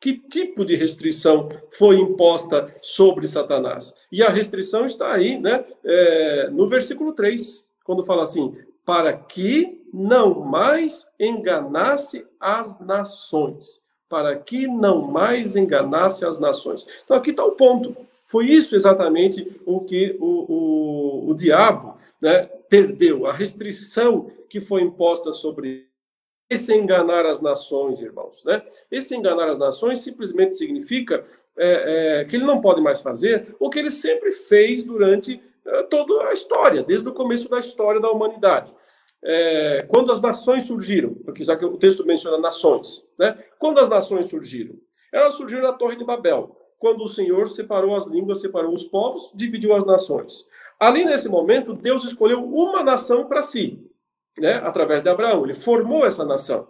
que 0.01 0.17
tipo 0.17 0.65
de 0.65 0.75
restrição 0.75 1.47
foi 1.77 1.97
imposta 1.97 2.73
sobre 2.81 3.27
Satanás. 3.27 3.93
E 4.11 4.23
a 4.23 4.29
restrição 4.29 4.85
está 4.85 5.13
aí, 5.13 5.37
né, 5.39 5.63
é, 5.83 6.49
no 6.51 6.67
versículo 6.67 7.13
3, 7.13 7.67
quando 7.83 8.03
fala 8.03 8.23
assim: 8.23 8.57
para 8.85 9.13
que 9.13 9.79
não 9.93 10.39
mais 10.41 11.07
enganasse 11.19 12.25
as 12.39 12.79
nações. 12.79 13.83
Para 14.07 14.35
que 14.35 14.67
não 14.67 15.03
mais 15.03 15.55
enganasse 15.55 16.25
as 16.25 16.39
nações. 16.39 16.87
Então 17.03 17.15
aqui 17.15 17.29
está 17.29 17.45
o 17.45 17.51
ponto. 17.51 17.95
Foi 18.29 18.45
isso 18.45 18.75
exatamente 18.75 19.59
o 19.65 19.81
que 19.81 20.15
o, 20.19 21.25
o, 21.27 21.31
o 21.31 21.33
diabo 21.33 21.97
né, 22.21 22.43
perdeu, 22.69 23.25
a 23.25 23.33
restrição 23.33 24.31
que 24.47 24.61
foi 24.61 24.83
imposta 24.83 25.33
sobre 25.33 25.89
esse 26.47 26.73
enganar 26.73 27.25
as 27.25 27.41
nações, 27.41 27.99
irmãos. 27.99 28.43
Né? 28.45 28.61
Esse 28.91 29.15
enganar 29.15 29.49
as 29.49 29.57
nações 29.57 29.99
simplesmente 29.99 30.55
significa 30.55 31.23
é, 31.57 32.21
é, 32.21 32.25
que 32.25 32.35
ele 32.35 32.45
não 32.45 32.61
pode 32.61 32.81
mais 32.81 33.01
fazer 33.01 33.55
o 33.59 33.69
que 33.69 33.79
ele 33.79 33.91
sempre 33.91 34.31
fez 34.31 34.83
durante 34.83 35.41
é, 35.65 35.83
toda 35.83 36.27
a 36.27 36.33
história, 36.33 36.83
desde 36.83 37.09
o 37.09 37.13
começo 37.13 37.49
da 37.49 37.57
história 37.57 37.99
da 37.99 38.11
humanidade. 38.11 38.73
É, 39.23 39.85
quando 39.87 40.11
as 40.11 40.21
nações 40.21 40.63
surgiram, 40.63 41.13
porque 41.13 41.43
já 41.43 41.57
que 41.57 41.65
o 41.65 41.77
texto 41.77 42.05
menciona 42.05 42.37
nações, 42.37 43.05
né? 43.17 43.37
quando 43.57 43.79
as 43.79 43.89
nações 43.89 44.27
surgiram? 44.27 44.75
Elas 45.11 45.33
surgiram 45.33 45.63
na 45.63 45.73
Torre 45.73 45.95
de 45.95 46.05
Babel 46.05 46.58
quando 46.79 47.03
o 47.03 47.07
Senhor 47.07 47.47
separou 47.47 47.95
as 47.95 48.07
línguas, 48.07 48.39
separou 48.39 48.73
os 48.73 48.85
povos, 48.85 49.29
dividiu 49.35 49.75
as 49.75 49.85
nações. 49.85 50.47
Ali 50.79 51.03
nesse 51.03 51.27
momento, 51.27 51.73
Deus 51.73 52.05
escolheu 52.05 52.43
uma 52.43 52.81
nação 52.81 53.25
para 53.25 53.41
si, 53.41 53.85
né, 54.39 54.55
através 54.63 55.03
de 55.03 55.09
Abraão. 55.09 55.43
Ele 55.43 55.53
formou 55.53 56.05
essa 56.05 56.23
nação 56.23 56.69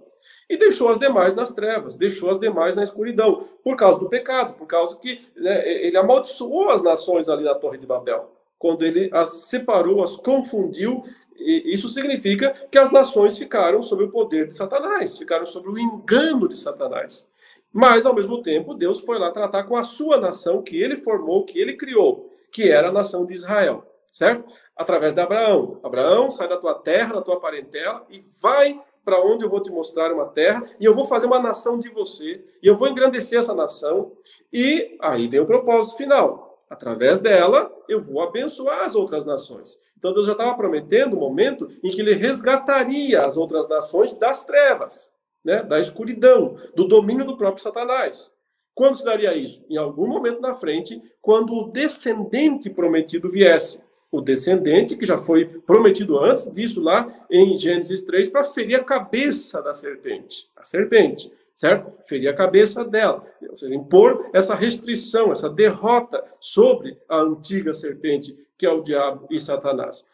e 0.49 0.57
deixou 0.57 0.89
as 0.89 0.97
demais 0.97 1.35
nas 1.35 1.53
trevas, 1.53 1.93
deixou 1.93 2.31
as 2.31 2.39
demais 2.39 2.75
na 2.75 2.81
escuridão, 2.81 3.47
por 3.63 3.77
causa 3.77 3.99
do 3.99 4.09
pecado, 4.09 4.55
por 4.55 4.65
causa 4.65 4.99
que 4.99 5.21
né, 5.35 5.85
ele 5.85 5.95
amaldiçoou 5.95 6.69
as 6.69 6.81
nações 6.81 7.29
ali 7.29 7.43
na 7.43 7.53
Torre 7.53 7.77
de 7.77 7.85
Babel. 7.85 8.31
Quando 8.57 8.83
ele 8.83 9.09
as 9.13 9.43
separou, 9.43 10.03
as 10.03 10.17
confundiu, 10.17 11.03
isso 11.37 11.87
significa 11.87 12.53
que 12.69 12.77
as 12.77 12.91
nações 12.91 13.37
ficaram 13.37 13.81
sob 13.81 14.03
o 14.03 14.09
poder 14.09 14.47
de 14.47 14.55
Satanás, 14.55 15.17
ficaram 15.17 15.45
sob 15.45 15.69
o 15.69 15.79
engano 15.79 16.49
de 16.49 16.57
Satanás. 16.57 17.29
Mas, 17.71 18.05
ao 18.05 18.15
mesmo 18.15 18.41
tempo, 18.41 18.73
Deus 18.73 19.01
foi 19.01 19.19
lá 19.19 19.31
tratar 19.31 19.63
com 19.63 19.77
a 19.77 19.83
sua 19.83 20.17
nação, 20.17 20.61
que 20.61 20.81
ele 20.81 20.97
formou, 20.97 21.45
que 21.45 21.59
ele 21.59 21.77
criou, 21.77 22.29
que 22.51 22.69
era 22.69 22.89
a 22.89 22.91
nação 22.91 23.25
de 23.25 23.33
Israel, 23.33 23.85
certo? 24.11 24.51
Através 24.75 25.13
de 25.13 25.21
Abraão. 25.21 25.79
Abraão, 25.83 26.31
sai 26.31 26.47
da 26.47 26.57
tua 26.57 26.73
terra, 26.73 27.13
da 27.13 27.21
tua 27.21 27.39
parentela 27.39 28.05
e 28.09 28.19
vai 28.41 28.81
para 29.05 29.23
onde 29.23 29.43
eu 29.43 29.49
vou 29.49 29.61
te 29.61 29.71
mostrar 29.71 30.13
uma 30.13 30.25
terra, 30.25 30.63
e 30.79 30.85
eu 30.85 30.93
vou 30.93 31.03
fazer 31.03 31.25
uma 31.25 31.39
nação 31.39 31.79
de 31.79 31.89
você, 31.89 32.45
e 32.61 32.67
eu 32.67 32.75
vou 32.75 32.87
engrandecer 32.87 33.39
essa 33.39 33.55
nação, 33.55 34.11
e 34.53 34.97
aí 35.01 35.27
vem 35.27 35.39
o 35.39 35.47
propósito 35.47 35.97
final. 35.97 36.63
Através 36.69 37.19
dela, 37.19 37.73
eu 37.87 37.99
vou 37.99 38.21
abençoar 38.21 38.83
as 38.83 38.93
outras 38.93 39.25
nações. 39.25 39.79
Então 39.97 40.13
Deus 40.13 40.27
já 40.27 40.33
estava 40.33 40.55
prometendo 40.55 41.13
o 41.13 41.17
um 41.17 41.19
momento 41.21 41.67
em 41.83 41.89
que 41.89 42.01
ele 42.01 42.13
resgataria 42.13 43.21
as 43.21 43.35
outras 43.35 43.67
nações 43.67 44.13
das 44.13 44.45
trevas 44.45 45.17
né, 45.43 45.63
da 45.63 45.79
escuridão, 45.79 46.57
do 46.75 46.87
domínio 46.87 47.25
do 47.25 47.37
próprio 47.37 47.63
Satanás. 47.63 48.31
Quando 48.73 48.95
se 48.95 49.03
daria 49.03 49.35
isso? 49.35 49.65
Em 49.69 49.77
algum 49.77 50.07
momento 50.07 50.39
na 50.39 50.55
frente, 50.55 51.01
quando 51.21 51.53
o 51.53 51.69
descendente 51.69 52.69
prometido 52.69 53.29
viesse. 53.29 53.83
O 54.11 54.21
descendente 54.21 54.97
que 54.97 55.05
já 55.05 55.17
foi 55.17 55.45
prometido 55.45 56.17
antes 56.17 56.51
disso, 56.51 56.81
lá 56.81 57.13
em 57.29 57.57
Gênesis 57.57 58.01
3, 58.01 58.29
para 58.29 58.43
ferir 58.43 58.79
a 58.79 58.83
cabeça 58.83 59.61
da 59.61 59.73
serpente. 59.73 60.49
A 60.55 60.63
serpente, 60.63 61.31
certo? 61.53 61.91
Ferir 62.07 62.29
a 62.29 62.33
cabeça 62.33 62.83
dela. 62.85 63.23
Ou 63.49 63.55
seja, 63.55 63.75
impor 63.75 64.29
essa 64.33 64.55
restrição, 64.55 65.31
essa 65.31 65.49
derrota 65.49 66.23
sobre 66.39 66.97
a 67.07 67.19
antiga 67.19 67.73
serpente, 67.73 68.35
que 68.57 68.65
é 68.65 68.71
o 68.71 68.81
diabo 68.81 69.27
e 69.29 69.37
Satanás. 69.37 70.05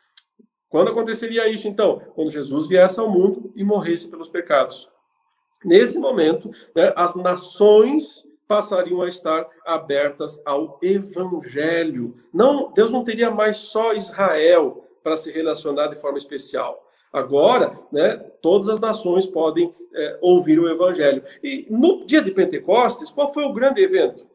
Quando 0.68 0.90
aconteceria 0.90 1.48
isso, 1.48 1.68
então? 1.68 2.02
Quando 2.16 2.32
Jesus 2.32 2.68
viesse 2.68 3.00
ao 3.00 3.10
mundo 3.10 3.54
e 3.56 3.64
morresse 3.64 4.10
pelos 4.10 4.28
pecados. 4.28 4.90
Nesse 5.63 6.00
momento, 6.00 6.52
né, 6.76 6.94
as 6.96 7.15
nações 7.15 8.28
passariam 8.48 9.02
a 9.02 9.08
estar 9.08 9.48
abertas 9.65 10.41
ao 10.46 10.80
evangelho. 10.82 12.15
Não, 12.34 12.72
Deus 12.72 12.91
não 12.91 13.04
teria 13.04 13.32
mais 13.32 13.58
só 13.58 13.94
Israel 13.94 14.86
para 15.04 15.18
se 15.18 15.32
relacionar 15.32 15.88
de 15.88 15.96
forma 15.96 16.18
especial. 16.18 16.84
Agora, 17.12 17.80
né, 17.91 18.18
todas 18.41 18.68
as 18.70 18.80
nações 18.80 19.26
podem 19.26 19.74
é, 19.94 20.18
ouvir 20.22 20.60
o 20.60 20.70
evangelho. 20.70 21.24
E 21.44 21.65
no 21.70 22.06
dia 22.06 22.22
de 22.22 22.32
Pentecostes, 22.32 23.10
qual 23.10 23.34
foi 23.34 23.46
o 23.46 23.54
grande 23.54 23.82
evento? 23.82 24.28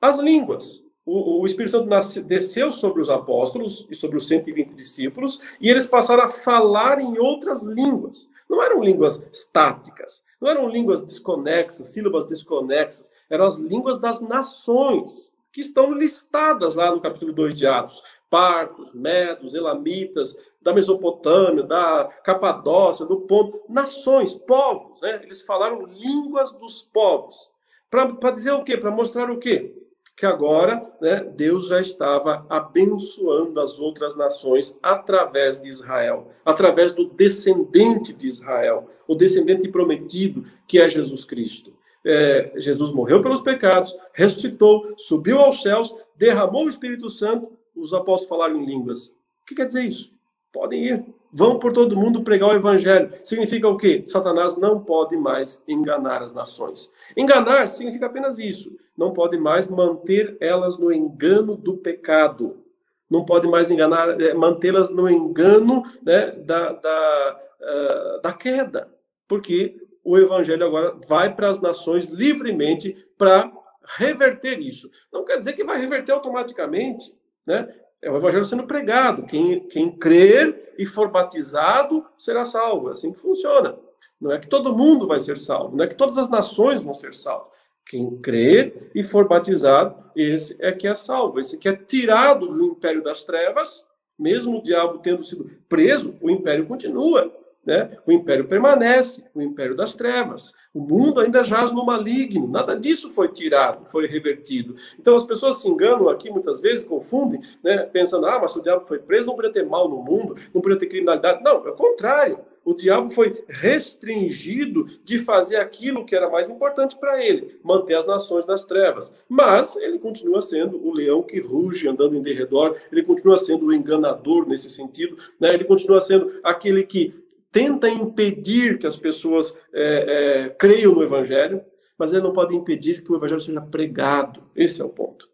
As 0.00 0.18
línguas. 0.18 0.84
O, 1.06 1.40
o 1.40 1.46
Espírito 1.46 1.70
Santo 1.70 1.88
nasce, 1.88 2.20
desceu 2.20 2.70
sobre 2.70 3.00
os 3.00 3.08
apóstolos 3.08 3.86
e 3.88 3.94
sobre 3.94 4.16
os 4.16 4.26
120 4.26 4.74
discípulos, 4.74 5.40
e 5.60 5.70
eles 5.70 5.86
passaram 5.86 6.24
a 6.24 6.28
falar 6.28 7.00
em 7.00 7.18
outras 7.18 7.62
línguas. 7.62 8.28
Não 8.48 8.62
eram 8.62 8.82
línguas 8.82 9.26
estáticas, 9.32 10.24
não 10.40 10.50
eram 10.50 10.68
línguas 10.68 11.02
desconexas, 11.02 11.88
sílabas 11.88 12.26
desconexas, 12.26 13.10
eram 13.28 13.44
as 13.44 13.58
línguas 13.58 13.98
das 13.98 14.20
nações, 14.20 15.34
que 15.52 15.60
estão 15.60 15.92
listadas 15.92 16.74
lá 16.74 16.90
no 16.90 17.00
capítulo 17.00 17.32
2 17.32 17.54
de 17.54 17.66
Atos. 17.66 18.02
Partos, 18.28 18.92
Medos, 18.92 19.54
Elamitas, 19.54 20.36
da 20.60 20.72
Mesopotâmia, 20.72 21.62
da 21.62 22.10
Capadócia, 22.24 23.06
do 23.06 23.20
Ponto, 23.20 23.62
nações, 23.68 24.34
povos, 24.34 25.00
né? 25.00 25.20
Eles 25.22 25.42
falaram 25.42 25.86
línguas 25.86 26.52
dos 26.52 26.82
povos. 26.82 27.48
Para 27.88 28.32
dizer 28.32 28.52
o 28.52 28.64
quê? 28.64 28.76
Para 28.76 28.90
mostrar 28.90 29.30
o 29.30 29.38
quê? 29.38 29.85
Que 30.16 30.24
agora 30.24 30.82
né, 31.00 31.22
Deus 31.36 31.68
já 31.68 31.78
estava 31.78 32.46
abençoando 32.48 33.60
as 33.60 33.78
outras 33.78 34.16
nações 34.16 34.78
através 34.82 35.60
de 35.60 35.68
Israel, 35.68 36.32
através 36.44 36.92
do 36.92 37.04
descendente 37.10 38.14
de 38.14 38.26
Israel, 38.26 38.88
o 39.06 39.14
descendente 39.14 39.68
prometido, 39.68 40.44
que 40.66 40.80
é 40.80 40.88
Jesus 40.88 41.24
Cristo. 41.24 41.76
É, 42.04 42.52
Jesus 42.56 42.92
morreu 42.92 43.20
pelos 43.20 43.42
pecados, 43.42 43.94
ressuscitou, 44.14 44.94
subiu 44.96 45.38
aos 45.38 45.60
céus, 45.60 45.94
derramou 46.16 46.64
o 46.64 46.68
Espírito 46.68 47.10
Santo, 47.10 47.52
os 47.74 47.92
apóstolos 47.92 48.28
falaram 48.28 48.62
em 48.62 48.64
línguas. 48.64 49.08
O 49.08 49.46
que 49.46 49.54
quer 49.54 49.66
dizer 49.66 49.84
isso? 49.84 50.14
Podem 50.50 50.82
ir, 50.82 51.04
vão 51.36 51.58
por 51.58 51.72
todo 51.74 51.96
mundo 51.96 52.22
pregar 52.22 52.48
o 52.48 52.54
evangelho. 52.54 53.12
Significa 53.22 53.68
o 53.68 53.76
quê? 53.76 54.02
Satanás 54.06 54.56
não 54.56 54.80
pode 54.80 55.18
mais 55.18 55.62
enganar 55.68 56.22
as 56.22 56.32
nações. 56.32 56.90
Enganar 57.14 57.68
significa 57.68 58.06
apenas 58.06 58.38
isso 58.38 58.74
não 58.96 59.12
pode 59.12 59.36
mais 59.36 59.70
manter 59.70 60.38
elas 60.40 60.78
no 60.78 60.90
engano 60.90 61.54
do 61.54 61.76
pecado. 61.76 62.64
Não 63.10 63.24
pode 63.24 63.46
mais 63.46 63.70
enganar, 63.70 64.18
é, 64.20 64.32
mantê-las 64.32 64.90
no 64.90 65.08
engano 65.08 65.84
né, 66.02 66.32
da, 66.32 66.72
da, 66.72 67.40
uh, 67.60 68.22
da 68.22 68.32
queda. 68.32 68.88
Porque 69.28 69.76
o 70.02 70.16
evangelho 70.16 70.64
agora 70.64 70.96
vai 71.06 71.34
para 71.34 71.50
as 71.50 71.60
nações 71.60 72.06
livremente 72.06 72.96
para 73.18 73.52
reverter 73.98 74.58
isso. 74.58 74.90
Não 75.12 75.24
quer 75.24 75.38
dizer 75.38 75.52
que 75.52 75.62
vai 75.62 75.78
reverter 75.78 76.12
automaticamente, 76.12 77.12
né? 77.46 77.68
É 78.06 78.10
o 78.10 78.16
evangelho 78.16 78.44
sendo 78.44 78.68
pregado. 78.68 79.24
Quem, 79.24 79.58
quem 79.66 79.90
crer 79.90 80.74
e 80.78 80.86
for 80.86 81.10
batizado 81.10 82.06
será 82.16 82.44
salvo. 82.44 82.88
É 82.88 82.92
assim 82.92 83.12
que 83.12 83.20
funciona. 83.20 83.76
Não 84.20 84.30
é 84.30 84.38
que 84.38 84.48
todo 84.48 84.76
mundo 84.76 85.08
vai 85.08 85.18
ser 85.18 85.36
salvo, 85.36 85.76
não 85.76 85.84
é 85.84 85.88
que 85.88 85.96
todas 85.96 86.16
as 86.16 86.30
nações 86.30 86.80
vão 86.80 86.94
ser 86.94 87.14
salvas. 87.14 87.50
Quem 87.84 88.16
crer 88.18 88.92
e 88.94 89.02
for 89.02 89.26
batizado, 89.26 89.96
esse 90.14 90.56
é 90.60 90.70
que 90.70 90.86
é 90.86 90.94
salvo, 90.94 91.40
esse 91.40 91.58
que 91.58 91.68
é 91.68 91.74
tirado 91.74 92.46
do 92.46 92.64
império 92.64 93.02
das 93.02 93.24
trevas, 93.24 93.84
mesmo 94.16 94.58
o 94.58 94.62
diabo 94.62 94.98
tendo 94.98 95.24
sido 95.24 95.50
preso, 95.68 96.16
o 96.20 96.30
império 96.30 96.64
continua. 96.64 97.30
Né? 97.64 97.98
O 98.06 98.12
império 98.12 98.46
permanece, 98.46 99.24
o 99.34 99.42
império 99.42 99.74
das 99.74 99.96
trevas. 99.96 100.54
O 100.76 100.80
mundo 100.80 101.22
ainda 101.22 101.42
jaz 101.42 101.72
no 101.72 101.86
maligno, 101.86 102.46
nada 102.46 102.78
disso 102.78 103.10
foi 103.10 103.28
tirado, 103.28 103.90
foi 103.90 104.06
revertido. 104.06 104.76
Então 105.00 105.16
as 105.16 105.24
pessoas 105.24 105.56
se 105.56 105.70
enganam 105.70 106.06
aqui 106.10 106.28
muitas 106.28 106.60
vezes, 106.60 106.86
confundem, 106.86 107.40
né? 107.64 107.78
pensando, 107.90 108.26
ah, 108.26 108.38
mas 108.38 108.54
o 108.54 108.60
diabo 108.60 108.86
foi 108.86 108.98
preso, 108.98 109.26
não 109.26 109.34
podia 109.34 109.50
ter 109.50 109.64
mal 109.64 109.88
no 109.88 110.02
mundo, 110.02 110.36
não 110.52 110.60
podia 110.60 110.78
ter 110.78 110.86
criminalidade. 110.86 111.42
Não, 111.42 111.66
é 111.66 111.70
o 111.70 111.74
contrário. 111.74 112.40
O 112.62 112.74
diabo 112.74 113.08
foi 113.08 113.42
restringido 113.48 114.84
de 115.02 115.18
fazer 115.18 115.56
aquilo 115.56 116.04
que 116.04 116.14
era 116.14 116.28
mais 116.28 116.50
importante 116.50 116.96
para 116.98 117.24
ele, 117.24 117.58
manter 117.62 117.94
as 117.94 118.06
nações 118.06 118.44
nas 118.44 118.66
trevas. 118.66 119.14
Mas 119.26 119.76
ele 119.76 119.98
continua 119.98 120.42
sendo 120.42 120.86
o 120.86 120.92
leão 120.92 121.22
que 121.22 121.40
ruge 121.40 121.88
andando 121.88 122.16
em 122.16 122.22
derredor, 122.22 122.76
ele 122.92 123.02
continua 123.02 123.38
sendo 123.38 123.66
o 123.66 123.72
enganador 123.72 124.46
nesse 124.46 124.68
sentido, 124.68 125.16
né? 125.40 125.54
ele 125.54 125.64
continua 125.64 126.02
sendo 126.02 126.38
aquele 126.42 126.82
que 126.82 127.14
tenta 127.56 127.88
impedir 127.88 128.76
que 128.76 128.86
as 128.86 128.98
pessoas 128.98 129.56
é, 129.72 130.44
é, 130.44 130.48
creiam 130.50 130.94
no 130.94 131.02
Evangelho, 131.02 131.62
mas 131.98 132.12
ele 132.12 132.22
não 132.22 132.34
pode 132.34 132.54
impedir 132.54 133.02
que 133.02 133.10
o 133.10 133.16
Evangelho 133.16 133.40
seja 133.40 133.62
pregado. 133.62 134.42
Esse 134.54 134.82
é 134.82 134.84
o 134.84 134.90
ponto. 134.90 135.26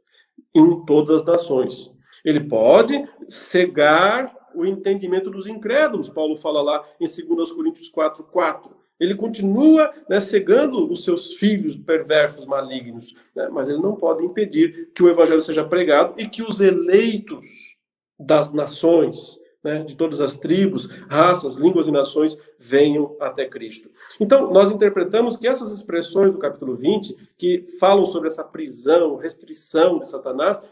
Em 0.54 0.84
todas 0.84 1.10
as 1.10 1.24
nações. 1.24 1.92
Ele 2.24 2.38
pode 2.38 3.04
cegar 3.28 4.32
o 4.54 4.64
entendimento 4.64 5.30
dos 5.30 5.48
incrédulos, 5.48 6.08
Paulo 6.08 6.36
fala 6.36 6.62
lá 6.62 6.84
em 7.00 7.06
2 7.06 7.50
Coríntios 7.50 7.88
4, 7.88 8.22
4. 8.22 8.70
Ele 9.00 9.16
continua 9.16 9.92
né, 10.08 10.20
cegando 10.20 10.92
os 10.92 11.02
seus 11.02 11.32
filhos 11.32 11.74
perversos, 11.74 12.46
malignos, 12.46 13.16
né, 13.34 13.48
mas 13.50 13.68
ele 13.68 13.80
não 13.80 13.96
pode 13.96 14.24
impedir 14.24 14.92
que 14.94 15.02
o 15.02 15.08
evangelho 15.08 15.42
seja 15.42 15.64
pregado 15.64 16.14
e 16.18 16.28
que 16.28 16.40
os 16.40 16.60
eleitos 16.60 17.46
das 18.16 18.52
nações, 18.52 19.41
né, 19.62 19.82
de 19.82 19.96
todas 19.96 20.20
as 20.20 20.38
tribos, 20.38 20.86
raças, 21.08 21.56
línguas 21.56 21.86
e 21.86 21.92
nações 21.92 22.38
venham 22.58 23.16
até 23.20 23.46
Cristo. 23.46 23.90
Então, 24.20 24.50
nós 24.50 24.70
interpretamos 24.70 25.36
que 25.36 25.46
essas 25.46 25.74
expressões 25.74 26.32
do 26.32 26.38
capítulo 26.38 26.76
20, 26.76 27.16
que 27.38 27.64
falam 27.78 28.04
sobre 28.04 28.28
essa 28.28 28.44
prisão, 28.44 29.16
restrição 29.16 29.98
de 29.98 30.08
Satanás, 30.08 30.62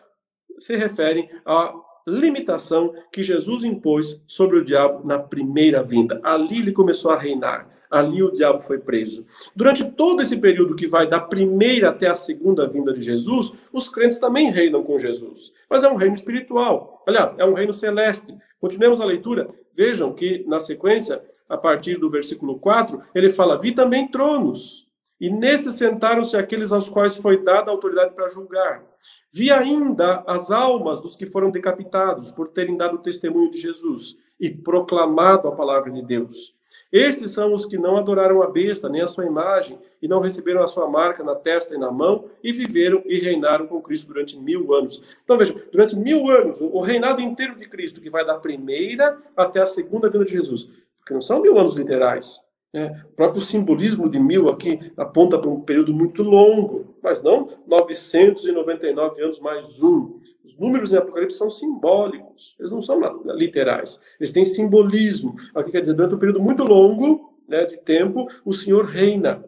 se 0.59 0.77
referem 0.77 1.31
à 1.45 1.73
limitação 2.07 2.93
que 3.13 3.23
Jesus 3.23 3.65
impôs 3.65 4.23
sobre 4.27 4.59
o 4.59 4.65
diabo 4.65 5.07
na 5.07 5.19
primeira 5.19 5.83
vinda. 5.83 6.21
Ali 6.23 6.59
ele 6.59 6.73
começou 6.73 7.11
a 7.11 7.19
reinar. 7.19 7.69
Ali 7.91 8.23
o 8.23 8.31
diabo 8.31 8.61
foi 8.61 8.79
preso. 8.79 9.27
Durante 9.55 9.85
todo 9.85 10.23
esse 10.23 10.37
período 10.37 10.77
que 10.77 10.87
vai 10.87 11.09
da 11.09 11.19
primeira 11.19 11.91
até 11.91 12.07
a 12.07 12.15
segunda 12.15 12.69
vinda 12.69 12.93
de 12.93 13.01
Jesus, 13.01 13.53
os 13.73 13.89
crentes 13.89 14.19
também 14.19 14.53
reinam 14.53 14.85
com 14.85 14.99
Jesus. 14.99 15.53
Mas 15.69 15.83
é 15.83 15.89
um 15.89 15.97
reino 15.97 16.15
espiritual. 16.15 17.03
Aliás, 17.07 17.37
é 17.39 17.45
um 17.45 17.55
reino 17.55 17.73
celeste. 17.73 18.33
Continuemos 18.61 19.01
a 19.01 19.05
leitura. 19.05 19.49
Vejam 19.75 20.13
que, 20.13 20.45
na 20.47 20.61
sequência, 20.61 21.21
a 21.49 21.59
partir 21.59 21.97
do 21.97 22.09
versículo 22.09 22.59
4, 22.61 23.03
ele 23.13 23.29
fala: 23.29 23.59
Vi 23.59 23.73
também 23.73 24.07
tronos, 24.07 24.87
e 25.21 25.29
nesses 25.29 25.75
sentaram-se 25.75 26.37
aqueles 26.37 26.71
aos 26.71 26.89
quais 26.89 27.17
foi 27.17 27.43
dada 27.43 27.71
a 27.71 27.75
autoridade 27.75 28.15
para 28.15 28.29
julgar. 28.29 28.85
Vi 29.33 29.51
ainda 29.51 30.23
as 30.27 30.51
almas 30.51 31.01
dos 31.01 31.17
que 31.17 31.27
foram 31.27 31.51
decapitados 31.51 32.31
por 32.31 32.49
terem 32.49 32.77
dado 32.77 32.99
testemunho 32.99 33.51
de 33.51 33.59
Jesus 33.59 34.17
e 34.39 34.49
proclamado 34.49 35.49
a 35.49 35.53
palavra 35.53 35.91
de 35.91 36.03
Deus. 36.03 36.55
Estes 36.93 37.31
são 37.31 37.55
os 37.55 37.67
que 37.67 37.79
não 37.79 37.97
adoraram 37.97 38.43
a 38.43 38.51
besta, 38.51 38.89
nem 38.89 39.01
a 39.01 39.07
sua 39.07 39.25
imagem, 39.25 39.79
e 40.03 40.09
não 40.09 40.21
receberam 40.21 40.63
a 40.63 40.67
sua 40.67 40.89
marca 40.89 41.23
na 41.23 41.35
testa 41.37 41.75
e 41.75 41.79
na 41.79 41.91
mão, 41.91 42.25
e 42.43 42.53
viveram 42.53 43.03
e 43.07 43.19
reinaram 43.19 43.67
com 43.67 43.81
Cristo 43.81 44.09
durante 44.09 44.37
mil 44.37 44.75
anos. 44.75 45.21
Então 45.23 45.39
veja, 45.39 45.55
durante 45.71 45.97
mil 45.97 46.29
anos, 46.29 46.61
o 46.61 46.81
reinado 46.81 47.21
inteiro 47.21 47.55
de 47.55 47.69
Cristo, 47.69 48.01
que 48.01 48.11
vai 48.11 48.25
da 48.25 48.35
primeira 48.35 49.19
até 49.37 49.61
a 49.61 49.67
segunda 49.67 50.11
vinda 50.11 50.25
de 50.25 50.33
Jesus, 50.33 50.69
porque 50.99 51.15
não 51.15 51.21
são 51.21 51.41
mil 51.41 51.59
anos 51.59 51.77
literais. 51.77 52.41
Né? 52.73 53.05
O 53.11 53.17
próprio 53.17 53.43
simbolismo 53.43 54.09
de 54.09 54.21
mil 54.21 54.49
aqui 54.49 54.93
aponta 54.97 55.39
para 55.39 55.51
um 55.51 55.61
período 55.61 55.93
muito 55.93 56.23
longo, 56.23 56.95
mas 57.03 57.23
não 57.23 57.59
999 57.67 59.23
anos 59.23 59.41
mais 59.41 59.83
um. 59.83 60.15
Os 60.45 60.57
números 60.57 60.93
em 60.93 60.97
Apocalipse 60.97 61.37
são 61.37 61.51
simbólicos, 61.51 62.55
eles 62.59 62.71
não 62.71 62.81
são 62.81 63.01
literais, 63.35 64.01
eles 64.19 64.31
têm 64.31 64.45
simbolismo. 64.45 65.35
Aqui 65.55 65.73
quer 65.73 65.81
dizer, 65.81 65.95
durante 65.95 66.15
um 66.15 66.19
período 66.19 66.41
muito 66.41 66.63
longo 66.63 67.35
né, 67.49 67.65
de 67.65 67.77
tempo, 67.79 68.29
o 68.45 68.53
Senhor 68.53 68.85
reina. 68.85 69.45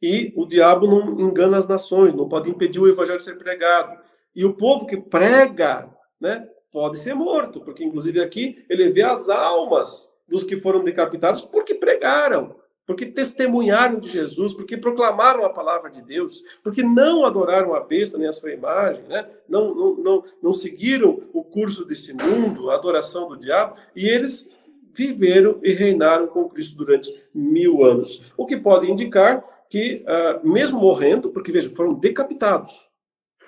E 0.00 0.32
o 0.36 0.44
diabo 0.44 0.86
não 0.86 1.18
engana 1.20 1.56
as 1.56 1.66
nações, 1.66 2.12
não 2.12 2.28
pode 2.28 2.50
impedir 2.50 2.80
o 2.80 2.88
evangelho 2.88 3.18
de 3.18 3.24
ser 3.24 3.38
pregado. 3.38 3.98
E 4.34 4.44
o 4.44 4.54
povo 4.54 4.84
que 4.84 4.96
prega 4.96 5.88
né, 6.20 6.46
pode 6.70 6.98
ser 6.98 7.14
morto, 7.14 7.60
porque 7.60 7.84
inclusive 7.84 8.20
aqui 8.20 8.64
ele 8.68 8.90
vê 8.90 9.02
as 9.02 9.30
almas 9.30 10.11
dos 10.28 10.44
que 10.44 10.56
foram 10.56 10.82
decapitados 10.82 11.42
porque 11.42 11.74
pregaram, 11.74 12.56
porque 12.86 13.06
testemunharam 13.06 13.98
de 13.98 14.08
Jesus, 14.08 14.54
porque 14.54 14.76
proclamaram 14.76 15.44
a 15.44 15.50
palavra 15.50 15.90
de 15.90 16.02
Deus, 16.02 16.42
porque 16.62 16.82
não 16.82 17.24
adoraram 17.24 17.74
a 17.74 17.80
besta 17.80 18.18
nem 18.18 18.28
a 18.28 18.32
sua 18.32 18.52
imagem, 18.52 19.04
né? 19.04 19.26
não, 19.48 19.74
não, 19.74 19.96
não, 19.96 20.24
não 20.42 20.52
seguiram 20.52 21.22
o 21.32 21.44
curso 21.44 21.84
desse 21.84 22.12
mundo, 22.12 22.70
a 22.70 22.74
adoração 22.74 23.28
do 23.28 23.38
diabo, 23.38 23.76
e 23.94 24.08
eles 24.08 24.50
viveram 24.94 25.58
e 25.62 25.72
reinaram 25.72 26.26
com 26.26 26.48
Cristo 26.48 26.76
durante 26.76 27.14
mil 27.34 27.84
anos. 27.84 28.32
O 28.36 28.44
que 28.44 28.56
pode 28.56 28.90
indicar 28.90 29.44
que, 29.70 30.04
uh, 30.04 30.46
mesmo 30.46 30.78
morrendo, 30.78 31.30
porque 31.30 31.50
veja, 31.50 31.70
foram 31.70 31.94
decapitados, 31.94 32.91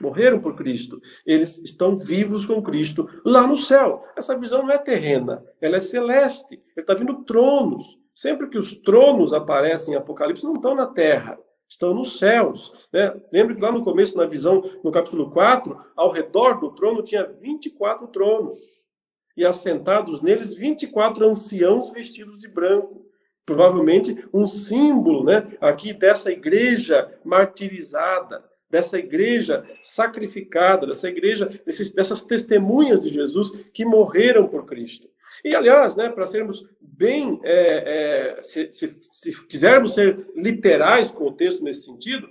morreram 0.00 0.40
por 0.40 0.54
Cristo, 0.54 1.00
eles 1.26 1.59
estão 1.59 1.96
vivos 1.96 2.44
com 2.44 2.62
Cristo 2.62 3.09
lá 3.24 3.46
no 3.46 3.57
céu. 3.57 4.04
Essa 4.16 4.38
visão 4.38 4.62
não 4.62 4.70
é 4.70 4.78
terrena, 4.78 5.44
ela 5.61 5.76
é 5.76 5.80
celeste. 5.80 6.54
Ele 6.54 6.83
está 6.83 6.94
vindo 6.94 7.24
tronos. 7.24 7.98
Sempre 8.14 8.48
que 8.48 8.59
os 8.59 8.74
tronos 8.74 9.33
aparecem 9.33 9.94
em 9.94 9.96
Apocalipse, 9.96 10.44
não 10.44 10.54
estão 10.54 10.74
na 10.74 10.87
terra, 10.87 11.38
estão 11.68 11.92
nos 11.92 12.18
céus. 12.18 12.72
Né? 12.92 13.12
Lembra 13.33 13.54
que 13.54 13.61
lá 13.61 13.72
no 13.72 13.83
começo, 13.83 14.16
na 14.16 14.24
visão, 14.24 14.62
no 14.85 14.92
capítulo 14.92 15.30
4, 15.30 15.76
ao 15.96 16.12
redor 16.12 16.61
do 16.61 16.70
trono 16.70 17.02
tinha 17.02 17.24
24 17.24 18.07
tronos. 18.09 18.85
E 19.37 19.44
assentados 19.44 20.20
neles 20.20 20.54
24 20.54 21.28
anciãos 21.28 21.90
vestidos 21.90 22.38
de 22.38 22.46
branco 22.46 23.04
provavelmente 23.46 24.26
um 24.33 24.46
símbolo, 24.46 25.24
né, 25.24 25.57
aqui 25.61 25.92
dessa 25.92 26.30
igreja 26.33 27.12
martirizada, 27.24 28.44
dessa 28.74 28.98
igreja 28.98 29.64
sacrificada, 29.80 30.84
dessa 30.84 31.08
igreja, 31.08 31.46
desses, 31.64 31.92
dessas 31.92 32.24
testemunhas 32.24 33.02
de 33.02 33.08
Jesus 33.08 33.52
que 33.72 33.84
morreram 33.84 34.48
por 34.48 34.66
Cristo. 34.66 35.08
E, 35.44 35.54
aliás, 35.54 35.94
né, 35.94 36.08
para 36.08 36.26
sermos 36.26 36.68
bem, 36.80 37.38
é, 37.44 38.34
é, 38.37 38.42
se, 38.42 38.72
se, 38.72 38.96
se 39.00 39.46
quisermos 39.46 39.94
ser 39.94 40.26
literais 40.34 41.12
com 41.12 41.28
o 41.28 41.32
texto 41.32 41.62
nesse 41.62 41.84
sentido, 41.84 42.28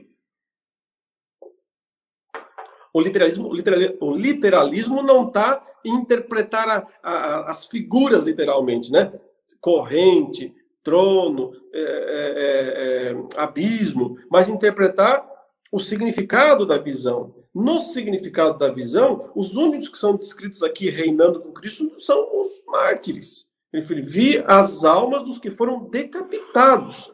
o 2.93 2.99
literalismo, 2.99 3.47
o 3.47 3.53
literalismo, 3.53 3.97
o 4.01 4.17
literalismo 4.17 5.01
não 5.01 5.27
está 5.27 5.63
em 5.85 5.93
interpretar 5.95 6.67
a, 6.69 6.87
a, 7.01 7.49
as 7.49 7.67
figuras 7.67 8.25
literalmente, 8.25 8.91
né? 8.91 9.13
Corrente, 9.61 10.53
trono, 10.83 11.53
é, 11.71 11.79
é, 11.79 13.13
é 13.13 13.41
abismo, 13.41 14.17
mas 14.29 14.49
interpretar 14.49 15.32
o 15.73 15.79
significado 15.79 16.67
da 16.67 16.77
visão. 16.77 17.33
No 17.51 17.79
significado 17.79 18.59
da 18.59 18.69
visão, 18.69 19.31
os 19.35 19.55
únicos 19.55 19.89
que 19.89 19.97
são 19.97 20.15
descritos 20.15 20.61
aqui 20.61 20.87
reinando 20.87 21.41
com 21.41 21.51
Cristo 21.51 21.99
são 21.99 22.39
os 22.39 22.47
mártires. 22.67 23.49
Ele 23.73 23.81
falou, 23.81 24.03
vi 24.03 24.43
as 24.45 24.83
almas 24.83 25.23
dos 25.23 25.39
que 25.39 25.49
foram 25.49 25.89
decapitados 25.89 27.11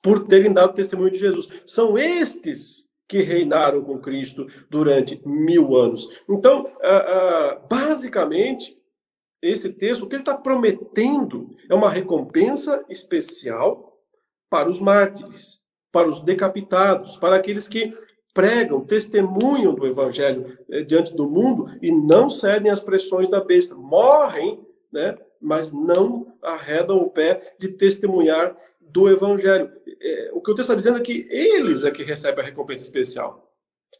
por 0.00 0.28
terem 0.28 0.52
dado 0.52 0.74
testemunho 0.74 1.10
de 1.10 1.18
Jesus. 1.18 1.48
São 1.66 1.98
estes 1.98 2.88
que 3.08 3.20
reinaram 3.20 3.82
com 3.82 3.98
Cristo 3.98 4.46
durante 4.70 5.20
mil 5.26 5.76
anos. 5.76 6.08
Então, 6.30 6.70
ah, 6.80 6.96
ah, 6.96 7.66
basicamente, 7.68 8.80
esse 9.42 9.72
texto, 9.72 10.02
o 10.04 10.08
que 10.08 10.14
ele 10.14 10.22
está 10.22 10.36
prometendo 10.36 11.50
é 11.68 11.74
uma 11.74 11.90
recompensa 11.90 12.84
especial 12.88 13.98
para 14.48 14.68
os 14.68 14.78
mártires 14.78 15.61
para 15.92 16.08
os 16.08 16.20
decapitados, 16.20 17.16
para 17.16 17.36
aqueles 17.36 17.68
que 17.68 17.90
pregam, 18.34 18.80
testemunham 18.80 19.74
do 19.74 19.86
evangelho 19.86 20.58
eh, 20.70 20.82
diante 20.82 21.14
do 21.14 21.28
mundo 21.28 21.66
e 21.82 21.92
não 21.92 22.30
cedem 22.30 22.72
às 22.72 22.80
pressões 22.80 23.28
da 23.28 23.40
besta. 23.40 23.74
Morrem, 23.74 24.58
né, 24.92 25.16
mas 25.40 25.70
não 25.70 26.34
arredam 26.42 26.98
o 26.98 27.10
pé 27.10 27.54
de 27.58 27.68
testemunhar 27.68 28.56
do 28.80 29.08
evangelho. 29.08 29.70
É, 30.00 30.30
o 30.32 30.40
que 30.40 30.50
o 30.50 30.54
texto 30.54 30.70
está 30.70 30.74
dizendo 30.74 30.98
é 30.98 31.02
que 31.02 31.26
eles 31.30 31.84
é 31.84 31.90
que 31.90 32.02
recebem 32.02 32.42
a 32.42 32.46
recompensa 32.46 32.82
especial. 32.82 33.50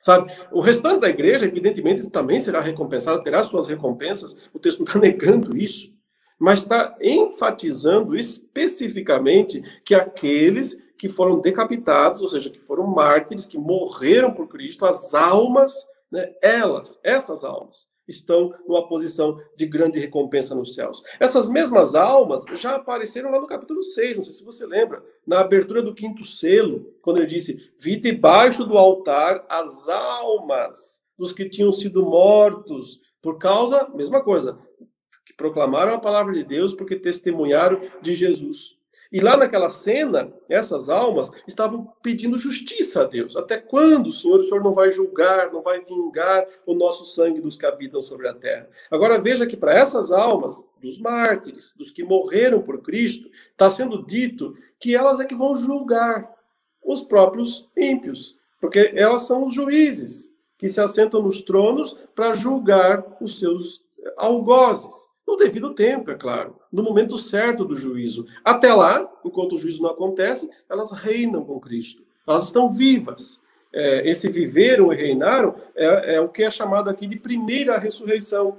Sabe? 0.01 0.33
O 0.51 0.61
restante 0.61 1.01
da 1.01 1.09
igreja, 1.09 1.45
evidentemente, 1.45 2.11
também 2.11 2.39
será 2.39 2.61
recompensado, 2.61 3.23
terá 3.23 3.43
suas 3.43 3.69
recompensas. 3.69 4.37
O 4.53 4.59
texto 4.59 4.81
não 4.81 4.87
está 4.87 4.99
negando 5.01 5.57
isso. 5.57 5.93
mas 6.39 6.61
está 6.61 6.97
enfatizando 7.01 8.17
especificamente 8.17 9.63
que 9.85 9.95
aqueles 9.95 10.82
que 10.99 11.09
foram 11.09 11.41
decapitados, 11.41 12.23
ou 12.23 12.29
seja, 12.29 12.51
que 12.51 12.61
foram 12.61 12.87
mártires, 12.87 13.47
que 13.47 13.59
morreram 13.59 14.33
por 14.33 14.49
Cristo, 14.49 14.85
as 14.85 15.15
almas, 15.15 15.87
né, 16.11 16.33
elas, 16.41 17.01
essas 17.03 17.45
almas, 17.45 17.91
estão 18.07 18.53
numa 18.67 18.87
posição 18.87 19.41
de 19.57 19.67
grande 19.67 19.99
recompensa 19.99 20.55
nos 20.55 20.75
céus. 20.75 21.03
Essas 21.21 21.49
mesmas 21.49 21.95
almas 21.95 22.45
já 22.55 22.77
apareceram 22.77 23.31
lá 23.31 23.41
no 23.41 23.47
capítulo 23.47 23.83
6, 23.83 24.19
não 24.19 24.25
sei 24.25 24.33
se 24.33 24.45
você 24.45 24.67
lembra, 24.67 25.03
na 25.27 25.41
abertura 25.41 25.83
do 25.83 25.95
quinto 25.95 26.25
selo, 26.25 26.95
quando 27.01 27.19
ele 27.19 27.27
disse: 27.27 27.73
Vi 27.81 27.97
debaixo 27.97 28.65
do 28.65 28.77
altar 28.77 29.45
as 29.49 29.89
almas 29.89 31.03
dos 31.17 31.33
que 31.33 31.49
tinham 31.49 31.73
sido 31.73 32.05
mortos 32.05 33.01
por 33.23 33.39
causa, 33.39 33.89
mesma 33.95 34.23
coisa, 34.23 34.59
que 35.25 35.35
proclamaram 35.35 35.95
a 35.95 36.01
palavra 36.01 36.35
de 36.35 36.43
Deus 36.43 36.75
porque 36.75 36.97
testemunharam 36.97 37.81
de 38.01 38.15
Jesus. 38.15 38.77
E 39.13 39.21
lá 39.21 39.37
naquela 39.37 39.69
cena, 39.69 40.33
essas 40.49 40.89
almas 40.89 41.31
estavam 41.47 41.93
pedindo 42.03 42.39
justiça 42.39 43.03
a 43.03 43.05
Deus. 43.05 43.37
Até 43.37 43.59
quando, 43.59 44.11
Senhor, 44.11 44.41
o 44.41 44.43
Senhor 44.43 44.65
não 44.65 44.73
vai 44.73 44.91
julgar, 44.91 45.53
não 45.53 45.61
vai 45.61 45.81
vingar 45.81 46.47
o 46.65 46.73
nosso 46.73 47.05
sangue 47.05 47.39
dos 47.39 47.59
que 47.59 47.67
habitam 47.67 48.01
sobre 48.01 48.27
a 48.27 48.33
terra? 48.33 48.71
Agora 48.91 49.21
veja 49.21 49.47
que 49.47 49.57
para 49.57 49.75
essas 49.75 50.11
almas, 50.11 50.67
dos 50.81 50.99
mártires, 50.99 51.75
dos 51.77 51.91
que 51.91 52.03
morreram 52.03 52.63
por 52.63 52.81
Cristo, 52.81 53.29
está 53.51 53.69
sendo 53.69 54.03
dito 54.07 54.55
que 54.81 54.97
elas 54.97 55.21
é 55.21 55.27
que 55.27 55.35
vão 55.35 55.55
julgar 55.55 56.31
os 56.83 57.03
próprios 57.03 57.71
ímpios, 57.77 58.39
porque 58.61 58.93
elas 58.97 59.23
são 59.23 59.45
os 59.45 59.55
juízes 59.55 60.33
que 60.57 60.69
se 60.69 60.81
assentam 60.81 61.21
nos 61.21 61.43
tronos 61.43 61.99
para 62.15 62.33
julgar 62.33 63.05
os 63.21 63.39
seus 63.39 63.85
algozes. 64.17 65.12
No 65.27 65.37
devido 65.37 65.75
tempo, 65.75 66.11
é 66.11 66.15
claro, 66.15 66.57
no 66.71 66.83
momento 66.83 67.17
certo 67.17 67.65
do 67.65 67.75
juízo. 67.75 68.27
Até 68.45 68.75
lá, 68.75 69.09
enquanto 69.25 69.55
o 69.55 69.59
juízo 69.59 69.83
não 69.83 69.91
acontece, 69.91 70.51
elas 70.69 70.91
reinam 70.93 71.45
com 71.45 71.61
Cristo. 71.61 72.03
Elas 72.27 72.45
estão 72.45 72.71
vivas. 72.71 73.41
É, 73.73 74.09
esse 74.09 74.29
viveram 74.29 74.93
e 74.93 74.97
reinaram 74.97 75.55
é, 75.75 76.17
é, 76.17 76.21
o 76.21 76.29
que 76.29 76.43
é 76.43 76.51
chamado 76.51 76.91
aqui 76.91 77.07
de 77.07 77.17
primeira 77.17 77.79
ressurreição. 77.79 78.59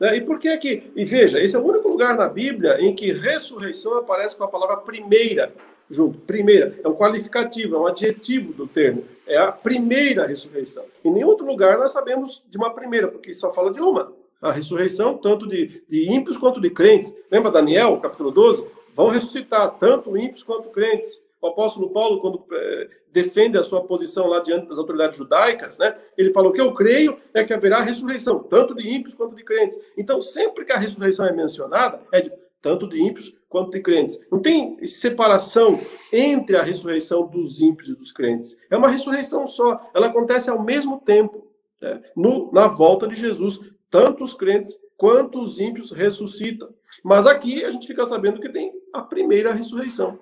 Né? 0.00 0.16
E 0.16 0.20
por 0.22 0.38
que 0.38 0.56
que? 0.56 0.90
E 0.96 1.04
veja, 1.04 1.40
esse 1.40 1.54
é 1.54 1.58
o 1.58 1.64
único 1.64 1.88
lugar 1.88 2.16
na 2.16 2.28
Bíblia 2.28 2.80
em 2.80 2.94
que 2.94 3.12
ressurreição 3.12 3.96
aparece 3.98 4.36
com 4.36 4.44
a 4.44 4.48
palavra 4.48 4.78
primeira 4.78 5.54
junto. 5.90 6.18
Primeira 6.20 6.78
é 6.82 6.88
um 6.88 6.94
qualificativo, 6.94 7.76
é 7.76 7.78
um 7.78 7.86
adjetivo 7.86 8.54
do 8.54 8.66
termo. 8.66 9.04
É 9.26 9.36
a 9.36 9.52
primeira 9.52 10.26
ressurreição. 10.26 10.84
Em 11.04 11.10
nenhum 11.10 11.28
outro 11.28 11.46
lugar 11.46 11.78
nós 11.78 11.92
sabemos 11.92 12.42
de 12.48 12.56
uma 12.56 12.72
primeira, 12.72 13.08
porque 13.08 13.32
só 13.32 13.52
fala 13.52 13.72
de 13.72 13.80
uma 13.80 14.12
a 14.40 14.52
ressurreição, 14.52 15.18
tanto 15.18 15.46
de, 15.46 15.82
de 15.88 16.10
ímpios 16.10 16.36
quanto 16.36 16.60
de 16.60 16.70
crentes. 16.70 17.14
Lembra 17.30 17.50
Daniel, 17.50 17.98
capítulo 17.98 18.30
12? 18.30 18.66
Vão 18.92 19.08
ressuscitar 19.08 19.78
tanto 19.78 20.16
ímpios 20.16 20.42
quanto 20.42 20.70
crentes. 20.70 21.24
O 21.40 21.48
apóstolo 21.48 21.90
Paulo, 21.90 22.20
quando 22.20 22.44
é, 22.52 22.88
defende 23.12 23.56
a 23.56 23.62
sua 23.62 23.82
posição 23.82 24.26
lá 24.26 24.40
diante 24.40 24.68
das 24.68 24.78
autoridades 24.78 25.16
judaicas, 25.16 25.78
né, 25.78 25.96
ele 26.16 26.32
falou: 26.32 26.50
o 26.50 26.52
que 26.52 26.60
eu 26.60 26.72
creio 26.74 27.16
é 27.32 27.44
que 27.44 27.52
haverá 27.52 27.80
ressurreição, 27.80 28.40
tanto 28.40 28.74
de 28.74 28.88
ímpios 28.88 29.14
quanto 29.14 29.34
de 29.34 29.42
crentes. 29.42 29.78
Então, 29.96 30.20
sempre 30.20 30.64
que 30.64 30.72
a 30.72 30.78
ressurreição 30.78 31.26
é 31.26 31.32
mencionada, 31.32 32.00
é 32.12 32.20
de 32.20 32.32
tanto 32.60 32.86
de 32.86 33.00
ímpios 33.00 33.34
quanto 33.48 33.70
de 33.70 33.80
crentes. 33.80 34.20
Não 34.30 34.40
tem 34.40 34.84
separação 34.84 35.80
entre 36.12 36.56
a 36.56 36.62
ressurreição 36.62 37.26
dos 37.26 37.60
ímpios 37.60 37.88
e 37.88 37.94
dos 37.94 38.12
crentes. 38.12 38.60
É 38.70 38.76
uma 38.76 38.90
ressurreição 38.90 39.46
só. 39.46 39.90
Ela 39.94 40.08
acontece 40.08 40.50
ao 40.50 40.62
mesmo 40.62 41.00
tempo, 41.00 41.46
né, 41.80 42.02
no, 42.14 42.52
na 42.52 42.68
volta 42.68 43.08
de 43.08 43.14
Jesus 43.14 43.60
tanto 43.90 44.24
os 44.24 44.34
crentes 44.34 44.78
quanto 44.96 45.40
os 45.40 45.58
ímpios 45.58 45.90
ressuscitam. 45.90 46.68
Mas 47.04 47.26
aqui 47.26 47.64
a 47.64 47.70
gente 47.70 47.86
fica 47.86 48.04
sabendo 48.04 48.40
que 48.40 48.48
tem 48.48 48.72
a 48.92 49.02
primeira 49.02 49.52
ressurreição. 49.52 50.18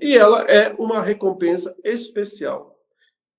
E 0.00 0.16
ela 0.16 0.42
é 0.42 0.74
uma 0.78 1.00
recompensa 1.00 1.74
especial 1.82 2.76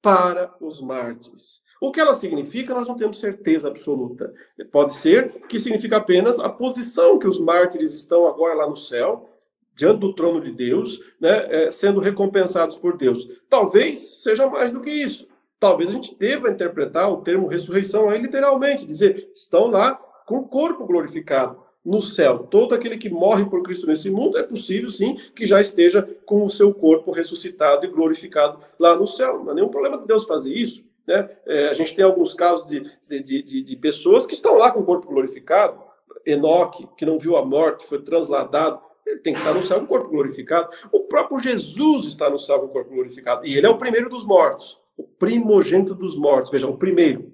para 0.02 0.54
os 0.60 0.82
mártires. 0.82 1.62
O 1.80 1.91
que 1.91 2.00
ela 2.00 2.13
significa, 2.13 2.74
nós 2.74 2.88
não 2.88 2.95
temos 2.95 3.19
certeza 3.19 3.67
absoluta. 3.67 4.34
Pode 4.71 4.93
ser 4.93 5.32
que 5.47 5.60
significa 5.60 5.97
apenas 5.97 6.39
a 6.39 6.47
posição 6.47 7.17
que 7.17 7.28
os 7.28 7.39
mártires 7.39 7.93
estão 7.93 8.28
agora 8.28 8.54
lá 8.54 8.67
no 8.69 8.76
céu, 8.76 9.30
diante 9.74 10.00
do 10.00 10.13
trono 10.13 10.41
de 10.41 10.52
Deus, 10.52 11.00
né, 11.19 11.65
é, 11.65 11.71
sendo 11.71 12.00
recompensados 12.00 12.76
por 12.76 12.97
Deus. 12.97 13.28
Talvez 13.50 14.21
seja 14.21 14.47
mais 14.47 14.71
do 14.71 14.82
que 14.82 14.91
isso. 14.91 15.28
Talvez 15.62 15.91
a 15.91 15.93
gente 15.93 16.15
deva 16.15 16.50
interpretar 16.50 17.13
o 17.13 17.21
termo 17.21 17.47
ressurreição 17.47 18.10
aí 18.10 18.19
literalmente, 18.19 18.84
dizer, 18.84 19.30
estão 19.32 19.67
lá 19.67 19.93
com 20.26 20.39
o 20.39 20.47
corpo 20.47 20.88
glorificado 20.88 21.62
no 21.86 22.02
céu. 22.02 22.39
Todo 22.39 22.74
aquele 22.74 22.97
que 22.97 23.12
morre 23.12 23.45
por 23.45 23.62
Cristo 23.62 23.86
nesse 23.86 24.10
mundo 24.10 24.39
é 24.39 24.43
possível, 24.43 24.89
sim, 24.89 25.15
que 25.36 25.45
já 25.45 25.62
esteja 25.62 26.02
com 26.26 26.43
o 26.43 26.50
seu 26.50 26.74
corpo 26.74 27.12
ressuscitado 27.12 27.86
e 27.86 27.89
glorificado 27.89 28.60
lá 28.80 28.95
no 28.95 29.06
céu. 29.06 29.43
Não 29.43 29.52
é 29.52 29.54
nenhum 29.54 29.69
problema 29.69 30.00
de 30.00 30.08
Deus 30.08 30.26
fazer 30.26 30.52
isso. 30.52 30.84
Né? 31.06 31.30
É, 31.45 31.67
a 31.67 31.74
gente 31.74 31.95
tem 31.95 32.04
alguns 32.04 32.34
casos 32.34 32.65
de, 32.65 32.89
de, 33.08 33.43
de, 33.43 33.62
de, 33.62 33.76
pessoas 33.76 34.26
que 34.26 34.34
estão 34.34 34.58
lá 34.58 34.71
com 34.71 34.80
o 34.80 34.86
corpo 34.86 35.08
glorificado. 35.10 35.80
Enoque, 36.26 36.89
que 36.97 37.06
não 37.06 37.19
viu 37.19 37.38
a 37.38 37.45
morte, 37.45 37.86
foi 37.86 38.02
transladado. 38.02 38.82
Ele 39.06 39.19
tem 39.19 39.34
que 39.34 39.39
estar 39.39 39.54
no 39.54 39.62
céu 39.62 39.78
com 39.78 39.86
o 39.86 39.88
corpo 39.88 40.10
glorificado. 40.10 40.76
O 40.91 41.02
próprio 41.02 41.38
Jesus 41.38 42.08
está 42.08 42.32
no 42.32 42.39
céu 42.39 42.62
com 42.62 42.65
o 42.65 42.69
corpo 42.69 42.89
glorificado. 42.89 43.45
E 43.45 43.56
ele 43.56 43.67
é 43.67 43.69
o 43.69 43.78
primeiro 43.78 44.10
dos 44.10 44.26
mortos 44.26 44.81
o 45.02 45.08
primogênito 45.18 45.96
dos 45.96 46.16
mortos. 46.16 46.52
Veja, 46.52 46.68
o 46.68 46.78
primeiro. 46.78 47.34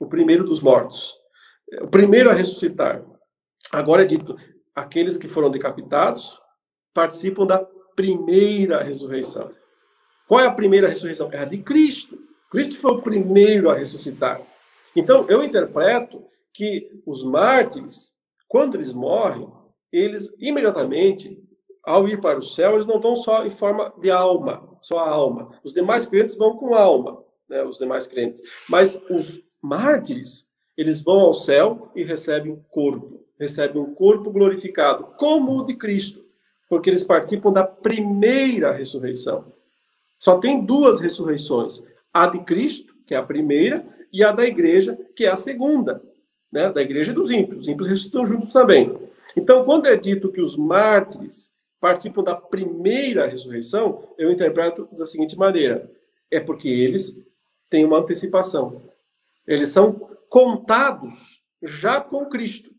O 0.00 0.06
primeiro 0.06 0.44
dos 0.44 0.60
mortos. 0.62 1.14
O 1.82 1.88
primeiro 1.88 2.30
a 2.30 2.32
ressuscitar. 2.32 3.04
Agora 3.70 4.02
é 4.02 4.06
dito: 4.06 4.34
aqueles 4.74 5.18
que 5.18 5.28
foram 5.28 5.50
decapitados 5.50 6.38
participam 6.94 7.46
da 7.46 7.58
primeira 7.94 8.82
ressurreição. 8.82 9.50
Qual 10.26 10.40
é 10.40 10.46
a 10.46 10.52
primeira 10.52 10.88
ressurreição? 10.88 11.30
É 11.32 11.38
a 11.38 11.44
de 11.44 11.58
Cristo. 11.58 12.18
Cristo 12.50 12.76
foi 12.76 12.92
o 12.92 13.02
primeiro 13.02 13.70
a 13.70 13.74
ressuscitar. 13.74 14.40
Então, 14.96 15.26
eu 15.28 15.42
interpreto 15.42 16.24
que 16.54 17.02
os 17.06 17.22
mártires, 17.22 18.12
quando 18.48 18.76
eles 18.76 18.92
morrem, 18.92 19.50
eles 19.90 20.34
imediatamente 20.38 21.38
ao 21.84 22.06
ir 22.08 22.20
para 22.20 22.38
o 22.38 22.42
céu, 22.42 22.74
eles 22.74 22.86
não 22.86 23.00
vão 23.00 23.16
só 23.16 23.44
em 23.44 23.50
forma 23.50 23.92
de 23.98 24.10
alma, 24.10 24.71
só 24.82 24.98
a 24.98 25.08
alma. 25.08 25.52
Os 25.64 25.72
demais 25.72 26.04
crentes 26.04 26.36
vão 26.36 26.56
com 26.56 26.74
alma, 26.74 27.22
né, 27.48 27.62
os 27.64 27.78
demais 27.78 28.06
crentes. 28.06 28.42
Mas 28.68 29.02
os 29.08 29.40
mártires, 29.62 30.48
eles 30.76 31.02
vão 31.02 31.20
ao 31.20 31.32
céu 31.32 31.90
e 31.94 32.02
recebem 32.02 32.62
corpo, 32.70 33.24
recebem 33.38 33.80
um 33.80 33.94
corpo 33.94 34.30
glorificado, 34.30 35.14
como 35.16 35.58
o 35.58 35.64
de 35.64 35.74
Cristo, 35.74 36.24
porque 36.68 36.90
eles 36.90 37.04
participam 37.04 37.52
da 37.52 37.64
primeira 37.64 38.72
ressurreição. 38.72 39.52
Só 40.18 40.38
tem 40.38 40.64
duas 40.64 41.00
ressurreições: 41.00 41.84
a 42.12 42.26
de 42.26 42.40
Cristo, 42.44 42.94
que 43.06 43.14
é 43.14 43.18
a 43.18 43.22
primeira, 43.22 43.86
e 44.12 44.22
a 44.22 44.32
da 44.32 44.44
igreja, 44.44 44.98
que 45.16 45.24
é 45.24 45.30
a 45.30 45.36
segunda, 45.36 46.02
né, 46.50 46.70
da 46.70 46.82
igreja 46.82 47.12
dos 47.12 47.30
ímpios. 47.30 47.62
Os 47.62 47.68
ímpios 47.68 47.88
ressuscitam 47.88 48.26
juntos 48.26 48.52
também. 48.52 48.96
Então, 49.36 49.64
quando 49.64 49.86
é 49.86 49.96
dito 49.96 50.30
que 50.30 50.40
os 50.40 50.56
mártires 50.56 51.51
participam 51.82 52.22
da 52.22 52.36
primeira 52.36 53.26
ressurreição, 53.26 54.08
eu 54.16 54.30
interpreto 54.30 54.88
da 54.92 55.04
seguinte 55.04 55.36
maneira: 55.36 55.90
é 56.30 56.38
porque 56.38 56.68
eles 56.68 57.20
têm 57.68 57.84
uma 57.84 57.98
antecipação. 57.98 58.80
Eles 59.44 59.70
são 59.70 60.08
contados 60.28 61.42
já 61.60 62.00
com 62.00 62.26
Cristo. 62.26 62.70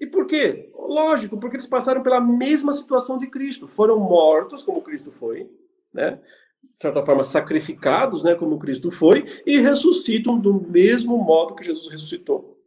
E 0.00 0.06
por 0.06 0.26
quê? 0.26 0.72
Lógico, 0.74 1.38
porque 1.38 1.54
eles 1.54 1.68
passaram 1.68 2.02
pela 2.02 2.20
mesma 2.20 2.72
situação 2.72 3.16
de 3.16 3.28
Cristo. 3.28 3.68
Foram 3.68 4.00
mortos, 4.00 4.64
como 4.64 4.82
Cristo 4.82 5.12
foi, 5.12 5.48
né? 5.94 6.20
de 6.62 6.82
certa 6.82 7.04
forma, 7.04 7.24
sacrificados, 7.24 8.22
né, 8.22 8.34
como 8.34 8.58
Cristo 8.58 8.90
foi, 8.90 9.24
e 9.46 9.58
ressuscitam 9.58 10.38
do 10.38 10.60
mesmo 10.60 11.16
modo 11.16 11.54
que 11.54 11.64
Jesus 11.64 11.88
ressuscitou. 11.88 12.59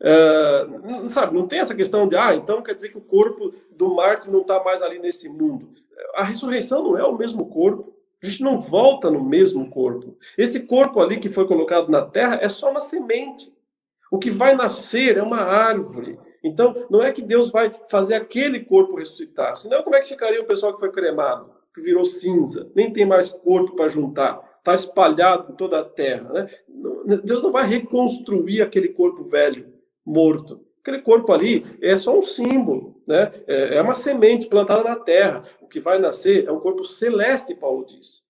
Uh, 0.00 1.08
sabe, 1.08 1.34
não 1.34 1.46
tem 1.46 1.58
essa 1.58 1.74
questão 1.74 2.06
de, 2.06 2.16
ah, 2.16 2.34
então 2.34 2.62
quer 2.62 2.74
dizer 2.74 2.90
que 2.90 2.98
o 2.98 3.02
corpo 3.02 3.54
do 3.70 3.94
Marte 3.94 4.30
não 4.30 4.42
está 4.42 4.62
mais 4.62 4.82
ali 4.82 4.98
nesse 4.98 5.28
mundo. 5.28 5.70
A 6.14 6.22
ressurreição 6.22 6.82
não 6.82 6.98
é 6.98 7.04
o 7.04 7.16
mesmo 7.16 7.46
corpo. 7.46 7.94
A 8.22 8.26
gente 8.26 8.42
não 8.42 8.60
volta 8.60 9.10
no 9.10 9.22
mesmo 9.22 9.70
corpo. 9.70 10.16
Esse 10.36 10.60
corpo 10.60 11.00
ali 11.00 11.18
que 11.18 11.28
foi 11.28 11.46
colocado 11.46 11.90
na 11.90 12.02
terra 12.02 12.38
é 12.42 12.48
só 12.48 12.70
uma 12.70 12.80
semente. 12.80 13.54
O 14.10 14.18
que 14.18 14.30
vai 14.30 14.54
nascer 14.54 15.16
é 15.16 15.22
uma 15.22 15.40
árvore. 15.40 16.18
Então, 16.42 16.74
não 16.88 17.02
é 17.02 17.12
que 17.12 17.22
Deus 17.22 17.50
vai 17.50 17.72
fazer 17.88 18.14
aquele 18.14 18.60
corpo 18.60 18.96
ressuscitar. 18.96 19.56
Senão, 19.56 19.82
como 19.82 19.96
é 19.96 20.00
que 20.00 20.08
ficaria 20.08 20.40
o 20.40 20.46
pessoal 20.46 20.72
que 20.72 20.80
foi 20.80 20.92
cremado, 20.92 21.50
que 21.74 21.80
virou 21.80 22.04
cinza? 22.04 22.70
Nem 22.74 22.92
tem 22.92 23.04
mais 23.04 23.28
corpo 23.28 23.74
para 23.74 23.88
juntar. 23.88 24.40
Está 24.58 24.74
espalhado 24.74 25.52
em 25.52 25.56
toda 25.56 25.80
a 25.80 25.84
terra. 25.84 26.32
Né? 26.32 26.48
Deus 27.22 27.42
não 27.42 27.52
vai 27.52 27.66
reconstruir 27.66 28.62
aquele 28.62 28.88
corpo 28.88 29.24
velho 29.24 29.75
morto. 30.06 30.64
Aquele 30.80 31.02
corpo 31.02 31.32
ali 31.32 31.66
é 31.82 31.96
só 31.96 32.16
um 32.16 32.22
símbolo, 32.22 33.02
né? 33.06 33.32
É, 33.46 33.78
é 33.78 33.82
uma 33.82 33.94
semente 33.94 34.46
plantada 34.46 34.84
na 34.84 34.94
terra. 34.94 35.42
O 35.60 35.66
que 35.66 35.80
vai 35.80 35.98
nascer 35.98 36.46
é 36.46 36.52
um 36.52 36.60
corpo 36.60 36.84
celeste, 36.84 37.54
Paulo 37.56 37.84
diz. 37.84 38.24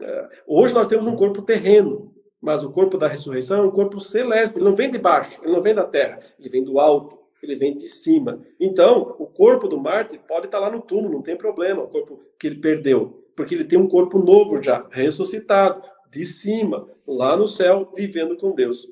É, 0.00 0.28
hoje 0.46 0.74
nós 0.74 0.88
temos 0.88 1.06
um 1.06 1.14
corpo 1.14 1.42
terreno, 1.42 2.12
mas 2.40 2.64
o 2.64 2.72
corpo 2.72 2.98
da 2.98 3.06
ressurreição 3.06 3.60
é 3.60 3.62
um 3.62 3.70
corpo 3.70 4.00
celeste. 4.00 4.58
Ele 4.58 4.64
não 4.64 4.74
vem 4.74 4.90
de 4.90 4.98
baixo, 4.98 5.40
ele 5.44 5.52
não 5.52 5.62
vem 5.62 5.74
da 5.74 5.84
terra, 5.84 6.18
ele 6.40 6.48
vem 6.48 6.64
do 6.64 6.80
alto. 6.80 7.22
ele 7.42 7.56
vem 7.56 7.76
de 7.76 7.88
cima. 7.88 8.40
Então, 8.58 9.16
o 9.18 9.26
corpo 9.26 9.66
do 9.66 9.78
mártir 9.78 10.20
pode 10.28 10.46
estar 10.46 10.60
lá 10.60 10.70
no 10.70 10.80
túmulo, 10.80 11.14
não 11.14 11.22
tem 11.22 11.36
problema, 11.36 11.82
o 11.82 11.88
corpo 11.88 12.20
que 12.38 12.46
ele 12.46 12.60
perdeu, 12.60 13.26
porque 13.36 13.54
ele 13.54 13.64
tem 13.64 13.78
um 13.78 13.88
corpo 13.88 14.18
novo 14.18 14.62
já, 14.62 14.86
ressuscitado, 14.90 15.82
de 16.10 16.24
cima, 16.24 16.88
lá 17.06 17.36
no 17.36 17.48
céu, 17.48 17.90
vivendo 17.94 18.36
com 18.36 18.54
Deus. 18.54 18.86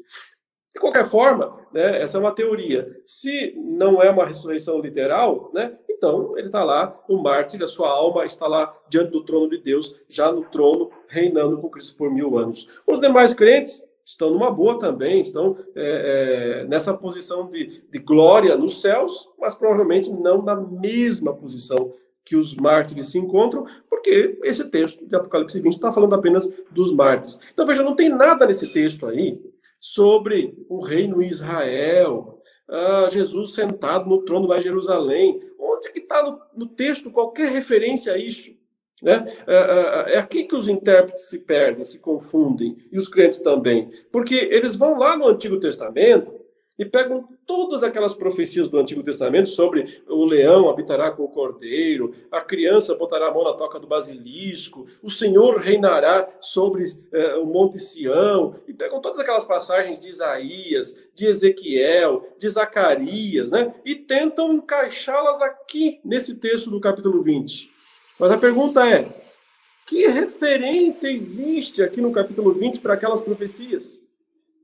De 0.73 0.81
qualquer 0.81 1.05
forma, 1.05 1.59
né, 1.73 2.01
essa 2.03 2.17
é 2.17 2.21
uma 2.21 2.35
teoria. 2.35 2.89
Se 3.05 3.55
não 3.57 4.03
é 4.03 4.11
uma 4.11 4.27
ressurreição 4.27 4.81
literal, 4.81 5.51
né, 5.53 5.77
então 5.89 6.37
ele 6.39 6.47
está 6.47 6.65
lá, 6.65 6.99
o 7.09 7.19
mártir, 7.19 7.63
a 7.63 7.67
sua 7.67 7.91
alma 7.91 8.25
está 8.25 8.47
lá 8.47 8.75
diante 8.89 9.11
do 9.11 9.25
trono 9.25 9.51
de 9.51 9.59
Deus, 9.59 9.95
já 10.09 10.33
no 10.33 10.45
trono, 10.45 10.91
reinando 11.09 11.59
com 11.59 11.69
Cristo 11.69 11.99
por 11.99 12.11
mil 12.11 12.39
anos. 12.39 12.67
Os 12.87 13.01
demais 13.01 13.35
crentes 13.35 13.85
estão 14.05 14.31
numa 14.31 14.51
boa 14.51 14.79
também, 14.79 15.21
estão 15.21 15.57
é, 15.75 16.63
é, 16.63 16.65
nessa 16.65 16.95
posição 16.95 17.49
de, 17.51 17.83
de 17.91 17.99
glória 17.99 18.57
nos 18.57 18.81
céus, 18.81 19.29
mas 19.39 19.55
provavelmente 19.55 20.11
não 20.11 20.41
na 20.41 20.57
mesma 20.57 21.35
posição 21.35 21.93
que 22.25 22.37
os 22.37 22.55
mártires 22.55 23.07
se 23.07 23.19
encontram, 23.19 23.67
porque 23.89 24.39
esse 24.45 24.65
texto 24.71 25.07
de 25.07 25.17
Apocalipse 25.17 25.61
20 25.61 25.73
está 25.73 25.91
falando 25.91 26.15
apenas 26.15 26.49
dos 26.71 26.93
mártires. 26.93 27.41
Então, 27.53 27.67
veja, 27.67 27.83
não 27.83 27.97
tem 27.97 28.09
nada 28.09 28.47
nesse 28.47 28.73
texto 28.73 29.07
aí 29.07 29.39
sobre 29.81 30.55
um 30.69 30.81
reino 30.81 31.23
Israel, 31.23 32.41
ah, 32.69 33.09
Jesus 33.11 33.55
sentado 33.55 34.09
no 34.09 34.23
trono 34.23 34.47
lá 34.47 34.59
em 34.59 34.63
Jerusalém. 34.63 35.43
Onde 35.59 35.89
é 35.89 35.91
que 35.91 36.01
está 36.01 36.39
no, 36.55 36.67
texto 36.67 37.11
qualquer 37.11 37.51
referência 37.51 38.13
a 38.13 38.19
isso? 38.19 38.55
Né? 39.03 39.35
É, 39.47 39.55
é, 39.55 40.15
é, 40.15 40.19
aqui 40.19 40.45
que 40.45 40.55
os 40.55 40.69
intérpretes 40.69 41.29
se 41.29 41.41
perdem, 41.41 41.85
se 41.85 41.99
confundem, 41.99 42.77
e 42.93 42.99
os 42.99 43.09
crentes 43.09 43.41
também. 43.41 43.91
Porque 44.13 44.35
eles 44.35 44.77
vão 44.77 44.99
lá 44.99 45.17
no 45.17 45.27
Antigo 45.27 45.59
Testamento 45.59 46.39
e 46.79 46.85
pegam 46.85 47.29
todas 47.51 47.83
aquelas 47.83 48.15
profecias 48.15 48.69
do 48.69 48.79
Antigo 48.79 49.03
Testamento 49.03 49.49
sobre 49.49 50.01
o 50.09 50.25
leão 50.25 50.71
habitará 50.71 51.11
com 51.11 51.25
o 51.25 51.29
cordeiro, 51.29 52.15
a 52.31 52.41
criança 52.41 52.95
botará 52.95 53.27
a 53.27 53.35
mão 53.35 53.43
na 53.43 53.55
toca 53.55 53.81
do 53.81 53.89
basilisco, 53.89 54.87
o 55.03 55.11
Senhor 55.11 55.59
reinará 55.59 56.29
sobre 56.41 56.85
eh, 57.13 57.35
o 57.35 57.47
Monte 57.47 57.81
Sião, 57.81 58.55
e 58.69 58.73
pegam 58.73 59.01
todas 59.01 59.19
aquelas 59.19 59.45
passagens 59.45 59.99
de 59.99 60.09
Isaías, 60.09 60.97
de 61.13 61.27
Ezequiel, 61.27 62.25
de 62.39 62.49
Zacarias, 62.49 63.51
né? 63.51 63.75
E 63.85 63.97
tentam 63.97 64.53
encaixá-las 64.53 65.43
aqui 65.43 65.99
nesse 66.05 66.37
texto 66.37 66.71
do 66.71 66.81
capítulo 66.81 67.21
20. 67.21 67.69
Mas 68.17 68.31
a 68.31 68.39
pergunta 68.39 68.89
é: 68.89 69.09
que 69.89 70.07
referência 70.07 71.09
existe 71.11 71.83
aqui 71.83 72.01
no 72.01 72.13
capítulo 72.13 72.53
20 72.53 72.79
para 72.79 72.95
aquelas 72.95 73.23
profecias? 73.23 74.01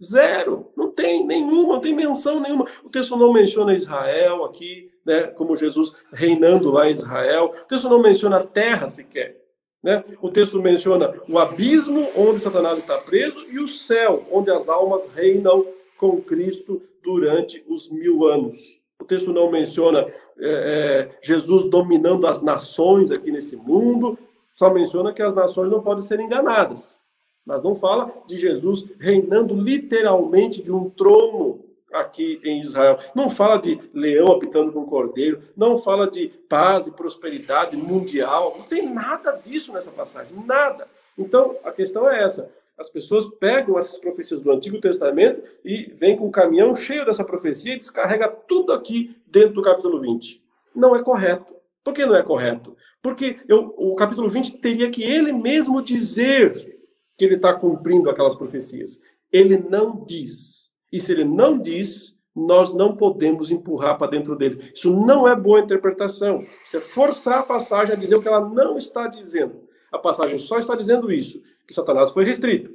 Zero. 0.03 0.71
Não 0.77 0.91
tem 0.91 1.27
nenhuma, 1.27 1.75
não 1.75 1.81
tem 1.81 1.95
menção 1.95 2.41
nenhuma. 2.41 2.67
O 2.85 2.89
texto 2.89 3.17
não 3.17 3.33
menciona 3.33 3.75
Israel 3.75 4.45
aqui, 4.45 4.91
né, 5.05 5.23
como 5.29 5.57
Jesus 5.57 5.93
reinando 6.13 6.71
lá 6.71 6.89
em 6.89 6.93
Israel. 6.93 7.53
O 7.55 7.69
texto 7.69 7.89
não 7.89 8.01
menciona 8.01 8.39
a 8.39 8.47
terra 8.47 8.89
sequer. 8.89 9.41
Né? 9.83 10.03
O 10.21 10.31
texto 10.31 10.61
menciona 10.61 11.15
o 11.29 11.39
abismo 11.39 12.09
onde 12.17 12.41
Satanás 12.41 12.79
está 12.79 12.99
preso 12.99 13.47
e 13.49 13.59
o 13.61 13.69
céu, 13.69 14.27
onde 14.33 14.51
as 14.51 14.69
almas 14.69 15.09
reinam 15.15 15.67
com 15.97 16.21
Cristo 16.21 16.83
durante 17.03 17.65
os 17.69 17.89
mil 17.89 18.27
anos. 18.27 18.81
O 19.01 19.05
texto 19.05 19.33
não 19.33 19.51
menciona 19.51 20.01
é, 20.01 20.09
é, 20.41 21.19
Jesus 21.23 21.71
dominando 21.71 22.27
as 22.27 22.43
nações 22.43 23.11
aqui 23.13 23.31
nesse 23.31 23.57
mundo, 23.57 24.19
só 24.55 24.73
menciona 24.73 25.13
que 25.13 25.23
as 25.23 25.35
nações 25.35 25.71
não 25.71 25.83
podem 25.83 26.03
ser 26.03 26.19
enganadas. 26.19 27.06
Mas 27.47 27.63
não 27.63 27.77
fala 27.77 28.13
de 28.27 28.37
Jesus 28.37 28.85
reinando 28.99 29.55
literalmente 29.55 30.61
de 30.61 30.73
um 30.73 30.91
trono 30.91 31.65
aqui 31.93 32.41
em 32.43 32.61
Israel. 32.61 32.99
Não 33.15 33.31
fala 33.31 33.59
de 33.59 33.81
leão 33.95 34.33
habitando 34.33 34.73
com 34.73 34.85
cordeiro, 34.85 35.43
não 35.57 35.79
fala 35.79 36.11
de 36.11 36.29
paz 36.49 36.89
e 36.89 36.91
prosperidade 36.91 37.77
mundial. 37.77 38.57
Não 38.59 38.67
tem 38.67 38.93
nada 38.93 39.33
disso 39.33 39.73
nessa 39.73 39.93
passagem, 39.93 40.37
nada. 40.45 40.89
Então, 41.17 41.57
a 41.65 41.71
questão 41.71 42.11
é 42.11 42.23
essa. 42.23 42.51
As 42.77 42.91
pessoas 42.91 43.25
pegam 43.25 43.79
essas 43.79 43.97
profecias 43.97 44.43
do 44.43 44.53
Antigo 44.53 44.81
Testamento 44.81 45.43
e 45.65 45.91
vêm 45.95 46.17
com 46.17 46.27
um 46.27 46.31
caminhão 46.31 46.75
cheio 46.75 47.07
dessa 47.07 47.25
profecia 47.25 47.75
e 47.75 47.79
descarrega 47.79 48.29
tudo 48.29 48.73
aqui 48.73 49.17
dentro 49.27 49.55
do 49.55 49.63
capítulo 49.63 50.01
20. 50.01 50.43
Não 50.75 50.95
é 50.95 51.03
correto. 51.03 51.55
Por 51.83 51.95
que 51.95 52.05
não 52.05 52.17
é 52.17 52.23
correto? 52.23 52.77
Porque 53.01 53.39
eu, 53.49 53.73
o 53.79 53.95
capítulo 53.95 54.29
20 54.29 54.59
teria 54.59 54.91
que 54.91 55.03
ele 55.03 55.33
mesmo 55.33 55.81
dizer 55.81 56.76
que 57.17 57.25
ele 57.25 57.37
está 57.37 57.55
cumprindo 57.55 58.11
aquelas 58.11 58.35
profecias. 58.35 59.01
Ele 59.33 59.59
não 59.59 60.05
diz. 60.05 60.73
E 60.93 61.01
se 61.01 61.13
ele 61.13 61.25
não 61.25 61.59
diz, 61.59 62.17
nós 62.35 62.75
não 62.75 62.95
podemos 62.95 63.51
empurrar 63.51 63.97
para 63.97 64.11
dentro 64.11 64.37
dele. 64.37 64.71
Isso 64.75 64.95
não 64.95 65.27
é 65.27 65.35
boa 65.35 65.61
interpretação. 65.61 66.45
Isso 66.63 66.77
é 66.77 66.81
forçar 66.81 67.39
a 67.39 67.43
passagem 67.43 67.95
a 67.95 67.99
dizer 67.99 68.17
o 68.17 68.23
que 68.23 68.29
ela 68.29 68.47
não 68.47 68.77
está 68.77 69.09
dizendo. 69.09 69.67
A 69.91 69.99
passagem 69.99 70.39
só 70.39 70.59
está 70.59 70.75
dizendo 70.75 71.11
isso, 71.11 71.43
que 71.67 71.73
Satanás 71.73 72.11
foi 72.11 72.25
restrito, 72.25 72.71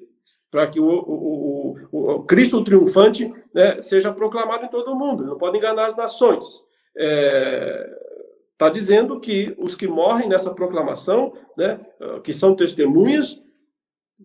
para 0.50 0.66
que 0.66 0.80
o, 0.80 0.88
o, 0.88 1.76
o, 1.92 2.12
o, 2.16 2.24
Cristo 2.24 2.64
triunfante 2.64 3.32
né, 3.54 3.80
seja 3.82 4.12
proclamado 4.12 4.66
em 4.66 4.70
todo 4.70 4.92
o 4.92 4.96
mundo. 4.98 5.26
Não 5.26 5.38
pode 5.38 5.58
enganar 5.58 5.86
as 5.86 5.96
nações. 5.96 6.64
Está 6.96 8.68
é, 8.68 8.72
dizendo 8.72 9.20
que 9.20 9.56
os 9.60 9.76
que 9.76 9.88
morrem 9.88 10.28
nessa 10.28 10.52
proclamação, 10.52 11.34
né, 11.56 11.80
que 12.24 12.34
são 12.34 12.56
testemunhas, 12.56 13.42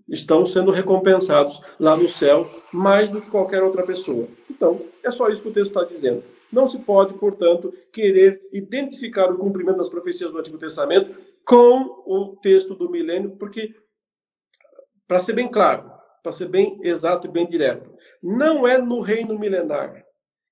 estão 0.09 0.47
sendo 0.47 0.71
recompensados 0.71 1.61
lá 1.79 1.97
no 1.97 2.09
céu 2.09 2.49
mais 2.73 3.09
do 3.09 3.21
que 3.21 3.31
qualquer 3.31 3.63
outra 3.63 3.85
pessoa. 3.85 4.29
Então, 4.51 4.81
é 5.03 5.11
só 5.11 5.29
isso 5.29 5.43
que 5.43 5.49
o 5.49 5.53
texto 5.53 5.77
está 5.79 5.85
dizendo. 5.85 6.23
Não 6.53 6.67
se 6.67 6.79
pode, 6.79 7.15
portanto, 7.15 7.73
querer 7.93 8.41
identificar 8.53 9.31
o 9.33 9.39
cumprimento 9.39 9.79
das 9.79 9.89
profecias 9.89 10.31
do 10.31 10.39
Antigo 10.39 10.59
Testamento 10.59 11.15
com 11.45 12.03
o 12.07 12.37
texto 12.41 12.75
do 12.75 12.91
milênio, 12.91 13.37
porque, 13.37 13.75
para 15.07 15.19
ser 15.19 15.33
bem 15.33 15.49
claro, 15.49 15.91
para 16.23 16.33
ser 16.33 16.49
bem 16.49 16.79
exato 16.83 17.27
e 17.27 17.31
bem 17.31 17.47
direto, 17.47 17.91
não 18.23 18.67
é 18.67 18.79
no 18.79 19.01
reino 19.01 19.39
milenar 19.39 20.05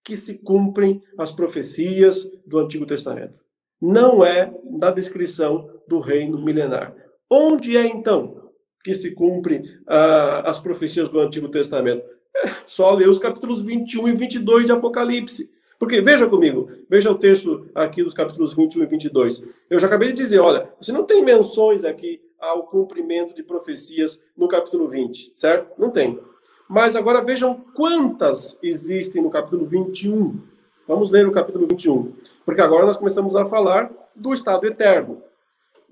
que 0.04 0.16
se 0.16 0.38
cumprem 0.38 1.02
as 1.18 1.30
profecias 1.30 2.24
do 2.46 2.58
Antigo 2.58 2.86
Testamento. 2.86 3.34
Não 3.80 4.24
é 4.24 4.52
na 4.70 4.90
descrição 4.90 5.68
do 5.88 5.98
reino 5.98 6.42
milenar. 6.42 6.94
Onde 7.30 7.76
é 7.76 7.86
então 7.86 8.43
que 8.84 8.94
se 8.94 9.12
cumprem 9.12 9.64
ah, 9.86 10.42
as 10.44 10.60
profecias 10.60 11.08
do 11.08 11.18
Antigo 11.18 11.48
Testamento? 11.48 12.04
É 12.36 12.50
só 12.66 12.92
ler 12.92 13.08
os 13.08 13.18
capítulos 13.18 13.62
21 13.62 14.08
e 14.08 14.12
22 14.14 14.66
de 14.66 14.72
Apocalipse. 14.72 15.50
Porque 15.78 16.00
veja 16.00 16.26
comigo, 16.26 16.70
veja 16.88 17.10
o 17.10 17.18
texto 17.18 17.66
aqui 17.74 18.02
dos 18.02 18.14
capítulos 18.14 18.54
21 18.54 18.82
e 18.82 18.86
22. 18.86 19.64
Eu 19.68 19.78
já 19.78 19.86
acabei 19.86 20.10
de 20.12 20.18
dizer, 20.18 20.38
olha, 20.38 20.68
você 20.80 20.92
não 20.92 21.04
tem 21.04 21.24
menções 21.24 21.84
aqui 21.84 22.20
ao 22.38 22.66
cumprimento 22.66 23.34
de 23.34 23.42
profecias 23.42 24.22
no 24.36 24.46
capítulo 24.46 24.86
20, 24.86 25.32
certo? 25.34 25.72
Não 25.78 25.90
tem. 25.90 26.20
Mas 26.68 26.94
agora 26.94 27.22
vejam 27.22 27.64
quantas 27.74 28.58
existem 28.62 29.22
no 29.22 29.30
capítulo 29.30 29.64
21. 29.64 30.38
Vamos 30.86 31.10
ler 31.10 31.26
o 31.26 31.32
capítulo 31.32 31.66
21, 31.66 32.12
porque 32.44 32.60
agora 32.60 32.84
nós 32.84 32.98
começamos 32.98 33.34
a 33.34 33.46
falar 33.46 33.90
do 34.14 34.32
estado 34.32 34.66
eterno. 34.66 35.22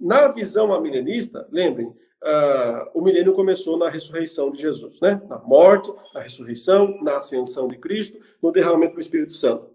Na 0.01 0.29
visão 0.29 0.73
amilenista, 0.73 1.47
lembrem, 1.51 1.93
uh, 2.23 2.91
o 2.95 3.03
milênio 3.03 3.33
começou 3.33 3.77
na 3.77 3.89
ressurreição 3.89 4.51
de 4.51 4.61
Jesus, 4.61 5.01
né? 5.01 5.21
Na 5.29 5.39
morte, 5.39 5.93
na 6.15 6.21
ressurreição, 6.21 6.99
na 7.03 7.17
ascensão 7.17 7.69
de 7.69 7.77
Cristo, 7.77 8.19
no 8.43 8.53
derramamento 8.53 8.95
do 8.95 9.01
Espírito 9.01 9.35
Santo. 9.35 9.71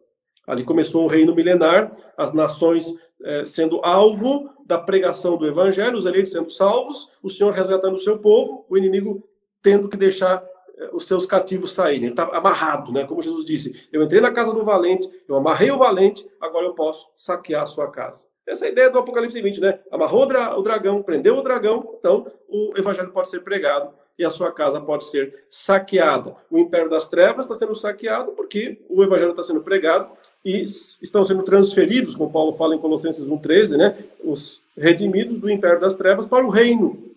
Ali 0.46 0.64
começou 0.64 1.04
o 1.04 1.08
reino 1.08 1.36
milenar, 1.36 1.96
as 2.16 2.34
nações 2.34 2.96
eh, 3.24 3.44
sendo 3.44 3.82
alvo 3.84 4.50
da 4.66 4.78
pregação 4.78 5.38
do 5.38 5.46
evangelho, 5.46 5.98
os 5.98 6.06
eleitos 6.06 6.32
sendo 6.32 6.50
salvos, 6.50 7.12
o 7.22 7.30
Senhor 7.30 7.52
resgatando 7.52 7.96
o 7.96 7.98
seu 7.98 8.20
povo, 8.20 8.66
o 8.70 8.78
inimigo 8.78 9.28
tendo 9.62 9.90
que 9.90 9.98
deixar 9.98 10.42
eh, 10.78 10.90
os 10.94 11.06
seus 11.06 11.26
cativos 11.26 11.74
saírem. 11.74 12.04
Ele 12.04 12.10
está 12.12 12.24
amarrado, 12.26 12.94
né? 12.94 13.06
Como 13.06 13.22
Jesus 13.22 13.44
disse: 13.44 13.88
Eu 13.92 14.04
entrei 14.04 14.22
na 14.22 14.32
casa 14.32 14.54
do 14.54 14.64
valente, 14.64 15.10
eu 15.28 15.36
amarrei 15.36 15.70
o 15.70 15.78
valente, 15.78 16.26
agora 16.40 16.66
eu 16.66 16.74
posso 16.74 17.12
saquear 17.18 17.64
a 17.64 17.66
sua 17.66 17.92
casa. 17.92 18.28
Essa 18.48 18.68
é 18.68 18.72
ideia 18.72 18.90
do 18.90 18.98
Apocalipse 18.98 19.42
20, 19.42 19.60
né? 19.60 19.80
Amarrou 19.92 20.24
o 20.24 20.62
dragão, 20.62 21.04
prendeu 21.04 21.38
o 21.38 21.44
dragão, 21.44 21.96
então 22.00 22.26
o 22.48 22.74
evangelho 22.78 23.12
pode 23.12 23.30
ser 23.30 23.42
pregado 23.42 23.92
e 24.18 24.26
a 24.26 24.30
sua 24.30 24.52
casa 24.52 24.80
pode 24.80 25.06
ser 25.06 25.46
saqueada. 25.50 26.36
O 26.50 26.58
império 26.58 26.90
das 26.90 27.08
trevas 27.08 27.46
está 27.46 27.54
sendo 27.54 27.76
saqueado 27.76 28.32
porque 28.32 28.80
o 28.90 29.04
evangelho 29.04 29.32
está 29.32 29.44
sendo 29.44 29.62
pregado 29.62 30.10
e 30.44 30.64
estão 30.64 31.24
sendo 31.26 31.44
transferidos, 31.44 32.16
como 32.16 32.32
Paulo 32.32 32.54
fala 32.54 32.74
em 32.74 32.80
Colossenses 32.80 33.30
1,13, 33.30 33.78
né? 33.78 33.98
Os 34.24 34.64
redimidos 34.78 35.40
do 35.40 35.50
império 35.50 35.80
das 35.80 35.96
trevas 35.96 36.26
para 36.26 36.46
o 36.46 36.50
reino 36.50 37.08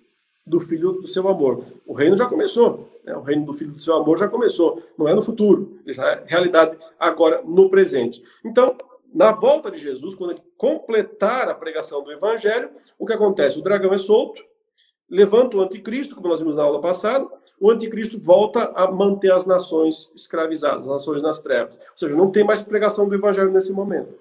do 0.47 0.59
filho 0.59 0.93
do 0.93 1.07
seu 1.07 1.29
amor. 1.29 1.65
O 1.87 1.95
reino 1.95 2.17
já 2.17 2.27
começou, 2.27 2.89
né? 3.05 3.15
o 3.15 3.21
reino 3.21 3.47
do 3.47 3.55
filho 3.55 3.71
do 3.71 3.79
seu 3.79 3.95
amor 3.95 4.19
já 4.19 4.27
começou, 4.27 4.83
não 4.99 5.09
é 5.09 5.15
no 5.15 5.23
futuro, 5.23 5.79
já 5.87 6.05
é 6.09 6.25
realidade 6.27 6.77
agora 6.99 7.41
no 7.45 7.71
presente. 7.71 8.21
Então, 8.45 8.77
na 9.13 9.33
volta 9.33 9.71
de 9.71 9.79
Jesus, 9.79 10.15
quando 10.15 10.33
ele 10.33 10.43
completar 10.57 11.49
a 11.49 11.55
pregação 11.55 12.03
do 12.03 12.13
evangelho, 12.13 12.71
o 12.99 13.07
que 13.07 13.13
acontece? 13.13 13.59
O 13.59 13.63
dragão 13.63 13.93
é 13.93 13.99
solto, 13.99 14.43
levanta 15.09 15.57
o 15.57 15.61
anticristo, 15.61 16.15
como 16.15 16.29
nós 16.29 16.41
vimos 16.41 16.57
na 16.57 16.63
aula 16.63 16.81
passada, 16.81 17.29
o 17.61 17.71
anticristo 17.71 18.21
volta 18.21 18.73
a 18.75 18.91
manter 18.91 19.33
as 19.33 19.45
nações 19.45 20.11
escravizadas, 20.15 20.87
as 20.87 20.93
nações 20.93 21.23
nas 21.23 21.41
trevas. 21.41 21.77
Ou 21.77 21.97
seja, 21.97 22.15
não 22.15 22.31
tem 22.31 22.45
mais 22.45 22.63
pregação 22.63 23.09
do 23.09 23.15
evangelho 23.15 23.51
nesse 23.51 23.73
momento. 23.73 24.15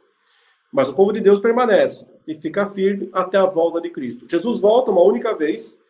Mas 0.72 0.90
o 0.90 0.96
povo 0.96 1.14
de 1.14 1.22
Deus 1.22 1.40
permanece 1.40 2.08
e 2.28 2.36
fica 2.36 2.66
firme 2.66 3.10
até 3.14 3.38
a 3.38 3.46
volta 3.46 3.80
de 3.80 3.90
Cristo. 3.90 4.26
Jesus 4.30 4.60
volta 4.60 4.92
uma 4.92 5.02
única 5.02 5.34
vez, 5.36 5.82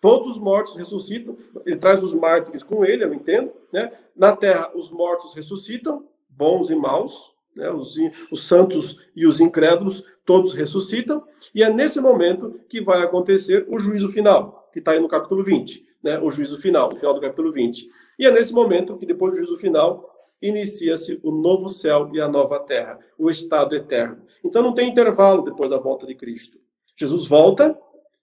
todos 0.00 0.26
os 0.26 0.38
mortos 0.38 0.76
ressuscitam, 0.76 1.36
ele 1.64 1.76
traz 1.76 2.02
os 2.02 2.12
mártires 2.12 2.62
com 2.62 2.84
ele, 2.84 3.04
eu 3.04 3.14
entendo. 3.14 3.52
Né? 3.72 3.92
Na 4.14 4.34
terra, 4.34 4.70
os 4.74 4.90
mortos 4.90 5.34
ressuscitam, 5.34 6.04
bons 6.28 6.68
e 6.68 6.74
maus, 6.74 7.35
né? 7.56 7.70
os, 7.70 7.96
os 8.30 8.46
santos 8.46 8.98
e 9.16 9.26
os 9.26 9.40
incrédulos, 9.40 10.04
todos 10.24 10.52
ressuscitam, 10.52 11.22
e 11.54 11.62
é 11.62 11.72
nesse 11.72 12.00
momento 12.00 12.60
que 12.68 12.80
vai 12.80 13.02
acontecer 13.02 13.66
o 13.68 13.78
juízo 13.78 14.08
final, 14.08 14.68
que 14.72 14.78
está 14.78 14.92
aí 14.92 15.00
no 15.00 15.08
capítulo 15.08 15.42
20, 15.42 15.84
né? 16.02 16.18
o 16.18 16.30
juízo 16.30 16.60
final, 16.60 16.92
o 16.92 16.96
final 16.96 17.14
do 17.14 17.20
capítulo 17.20 17.50
20. 17.50 17.88
E 18.18 18.26
é 18.26 18.30
nesse 18.30 18.52
momento 18.52 18.96
que, 18.98 19.06
depois 19.06 19.32
do 19.32 19.38
juízo 19.38 19.56
final, 19.56 20.12
inicia-se 20.40 21.18
o 21.22 21.32
novo 21.32 21.68
céu 21.68 22.10
e 22.12 22.20
a 22.20 22.28
nova 22.28 22.58
terra, 22.60 22.98
o 23.18 23.30
estado 23.30 23.74
eterno. 23.74 24.22
Então 24.44 24.62
não 24.62 24.74
tem 24.74 24.88
intervalo 24.88 25.42
depois 25.42 25.70
da 25.70 25.78
volta 25.78 26.06
de 26.06 26.14
Cristo. 26.14 26.58
Jesus 26.96 27.26
volta 27.26 27.78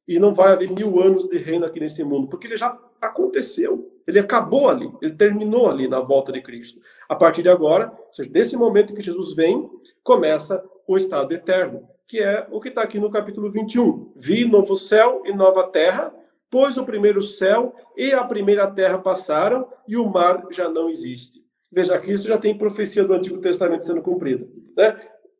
e 0.07 0.19
não 0.19 0.33
vai 0.33 0.51
haver 0.51 0.71
mil 0.71 1.01
anos 1.01 1.27
de 1.27 1.37
reino 1.37 1.65
aqui 1.65 1.79
nesse 1.79 2.03
mundo, 2.03 2.27
porque 2.27 2.47
ele 2.47 2.57
já 2.57 2.77
aconteceu. 3.01 3.89
Ele 4.05 4.19
acabou 4.19 4.69
ali, 4.69 4.91
ele 5.01 5.15
terminou 5.15 5.69
ali 5.69 5.87
na 5.87 6.01
volta 6.01 6.31
de 6.31 6.41
Cristo. 6.41 6.81
A 7.07 7.15
partir 7.15 7.41
de 7.41 7.49
agora, 7.49 7.91
ou 8.05 8.11
seja, 8.11 8.29
desse 8.29 8.57
momento 8.57 8.93
que 8.93 9.01
Jesus 9.01 9.33
vem, 9.33 9.69
começa 10.03 10.61
o 10.85 10.97
estado 10.97 11.33
eterno, 11.33 11.87
que 12.07 12.19
é 12.19 12.45
o 12.51 12.59
que 12.59 12.67
está 12.67 12.81
aqui 12.81 12.99
no 12.99 13.09
capítulo 13.09 13.49
21. 13.49 14.11
Vi 14.15 14.45
novo 14.45 14.75
céu 14.75 15.23
e 15.25 15.33
nova 15.33 15.67
terra, 15.69 16.13
pois 16.51 16.77
o 16.77 16.85
primeiro 16.85 17.21
céu 17.21 17.73
e 17.95 18.11
a 18.11 18.23
primeira 18.23 18.69
terra 18.69 18.97
passaram 18.97 19.67
e 19.87 19.95
o 19.95 20.05
mar 20.05 20.45
já 20.51 20.69
não 20.69 20.89
existe. 20.89 21.41
Veja, 21.71 21.95
aqui 21.95 22.11
isso 22.11 22.27
já 22.27 22.37
tem 22.37 22.57
profecia 22.57 23.03
do 23.03 23.13
Antigo 23.13 23.39
Testamento 23.39 23.85
sendo 23.85 24.01
cumprida. 24.01 24.47
Né? 24.77 24.95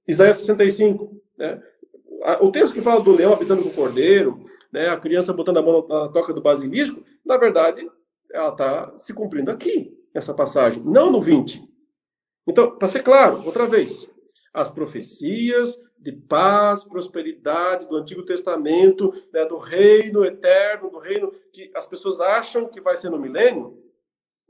Isaías 0.07 0.38
65. 0.38 1.22
Né? 1.38 1.61
O 2.41 2.51
texto 2.51 2.74
que 2.74 2.82
fala 2.82 3.01
do 3.01 3.15
leão 3.15 3.34
habitando 3.34 3.63
com 3.63 3.69
o 3.69 3.74
cordeiro, 3.74 4.45
né? 4.71 4.89
a 4.89 4.97
criança 4.97 5.34
botando 5.34 5.57
a 5.57 5.61
mão 5.61 5.86
na 5.88 6.07
toca 6.09 6.34
do 6.34 6.41
basilisco, 6.41 7.03
na 7.26 7.38
verdade, 7.38 7.89
ela 8.32 8.49
está 8.49 8.93
se 8.97 9.13
cumprindo 9.13 9.51
aqui, 9.51 9.97
essa 10.13 10.34
passagem, 10.34 10.82
não 10.84 11.11
no 11.11 11.21
20. 11.21 11.63
Então, 12.47 12.76
para 12.76 12.88
ser 12.88 13.03
claro, 13.03 13.43
outra 13.45 13.65
vez, 13.65 14.09
as 14.53 14.71
profecias 14.71 15.78
de 15.97 16.11
paz, 16.11 16.84
prosperidade 16.84 17.88
do 17.88 17.95
Antigo 17.95 18.24
Testamento, 18.24 19.11
né, 19.32 19.45
do 19.45 19.57
reino 19.57 20.26
eterno, 20.26 20.89
do 20.89 20.99
reino 20.99 21.32
que 21.51 21.71
as 21.74 21.86
pessoas 21.86 22.19
acham 22.19 22.67
que 22.67 22.82
vai 22.82 22.97
ser 22.97 23.09
no 23.09 23.19
milênio, 23.19 23.82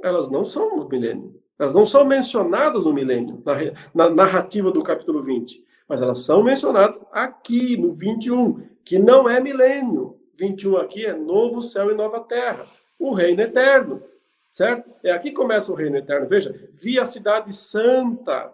elas 0.01 0.32
não 0.32 0.43
são 0.43 0.76
no 0.76 0.89
milênio. 0.89 1.42
Elas 1.64 1.74
não 1.74 1.86
são 1.86 2.03
mencionadas 2.03 2.84
no 2.84 2.91
milênio, 2.91 3.41
na, 3.45 4.07
na 4.07 4.14
narrativa 4.14 4.70
do 4.70 4.84
capítulo 4.84 5.22
20, 5.22 5.64
mas 5.88 6.01
elas 6.01 6.18
são 6.18 6.43
mencionadas 6.43 7.01
aqui 7.09 7.78
no 7.78 7.89
21, 7.89 8.68
que 8.84 8.99
não 8.99 9.30
é 9.30 9.39
milênio. 9.39 10.20
21 10.36 10.76
aqui 10.76 11.05
é 11.05 11.14
novo 11.14 11.61
céu 11.61 11.89
e 11.89 11.93
nova 11.93 12.20
terra, 12.20 12.66
o 12.99 13.14
reino 13.14 13.41
eterno, 13.41 14.03
certo? 14.51 14.91
É 15.01 15.11
aqui 15.11 15.30
que 15.30 15.38
começa 15.38 15.72
o 15.72 15.76
reino 15.76 15.95
eterno. 15.95 16.28
Veja, 16.28 16.53
vi 16.74 16.99
a 16.99 17.05
cidade 17.05 17.53
santa, 17.53 18.51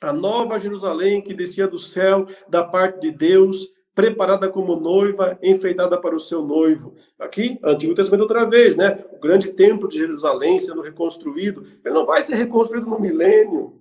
a 0.00 0.12
nova 0.12 0.58
Jerusalém 0.58 1.22
que 1.22 1.34
descia 1.34 1.68
do 1.68 1.78
céu 1.78 2.26
da 2.48 2.64
parte 2.64 3.00
de 3.02 3.12
Deus, 3.12 3.68
preparada 3.94 4.48
como 4.48 4.76
noiva, 4.76 5.38
enfeitada 5.42 6.00
para 6.00 6.14
o 6.14 6.20
seu 6.20 6.42
noivo. 6.42 6.94
Aqui, 7.18 7.58
Antigo 7.62 7.94
Testamento 7.94 8.22
outra 8.22 8.44
vez, 8.44 8.76
né? 8.76 9.04
O 9.12 9.18
grande 9.18 9.48
templo 9.48 9.88
de 9.88 9.98
Jerusalém 9.98 10.58
sendo 10.58 10.80
reconstruído. 10.80 11.64
Ele 11.84 11.94
não 11.94 12.06
vai 12.06 12.22
ser 12.22 12.36
reconstruído 12.36 12.88
no 12.88 13.00
milênio. 13.00 13.80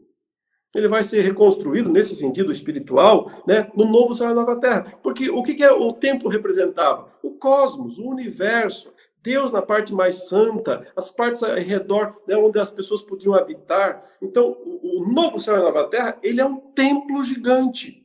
Ele 0.74 0.88
vai 0.88 1.03
ser 1.03 1.22
reconstruído 1.22 1.89
nesse 1.89 2.16
sentido 2.16 2.51
espiritual, 2.51 3.30
né, 3.45 3.70
no 3.76 3.86
novo 3.86 4.16
céu 4.16 4.32
e 4.32 4.34
nova 4.34 4.55
terra. 4.55 4.97
Porque 5.03 5.30
o 5.30 5.43
que, 5.43 5.53
que 5.53 5.64
é 5.64 5.72
o 5.72 5.91
templo 5.91 6.30
representava? 6.30 7.09
O 7.22 7.32
cosmos, 7.32 7.99
o 7.99 8.07
universo. 8.07 8.93
Deus 9.22 9.51
na 9.51 9.62
parte 9.62 9.93
mais 9.93 10.30
santa, 10.30 10.88
as 10.95 11.12
partes 11.12 11.43
ao 11.43 11.53
redor, 11.55 12.16
né, 12.28 12.36
onde 12.36 12.59
as 12.59 12.72
pessoas 12.72 13.01
podiam 13.01 13.36
habitar. 13.36 13.99
Então, 14.22 14.57
o, 14.64 15.01
o 15.01 15.14
novo 15.14 15.39
céu 15.39 15.57
e 15.57 15.59
nova 15.59 15.88
terra, 15.89 16.18
ele 16.24 16.41
é 16.41 16.45
um 16.45 16.57
templo 16.57 17.24
gigante. 17.24 18.00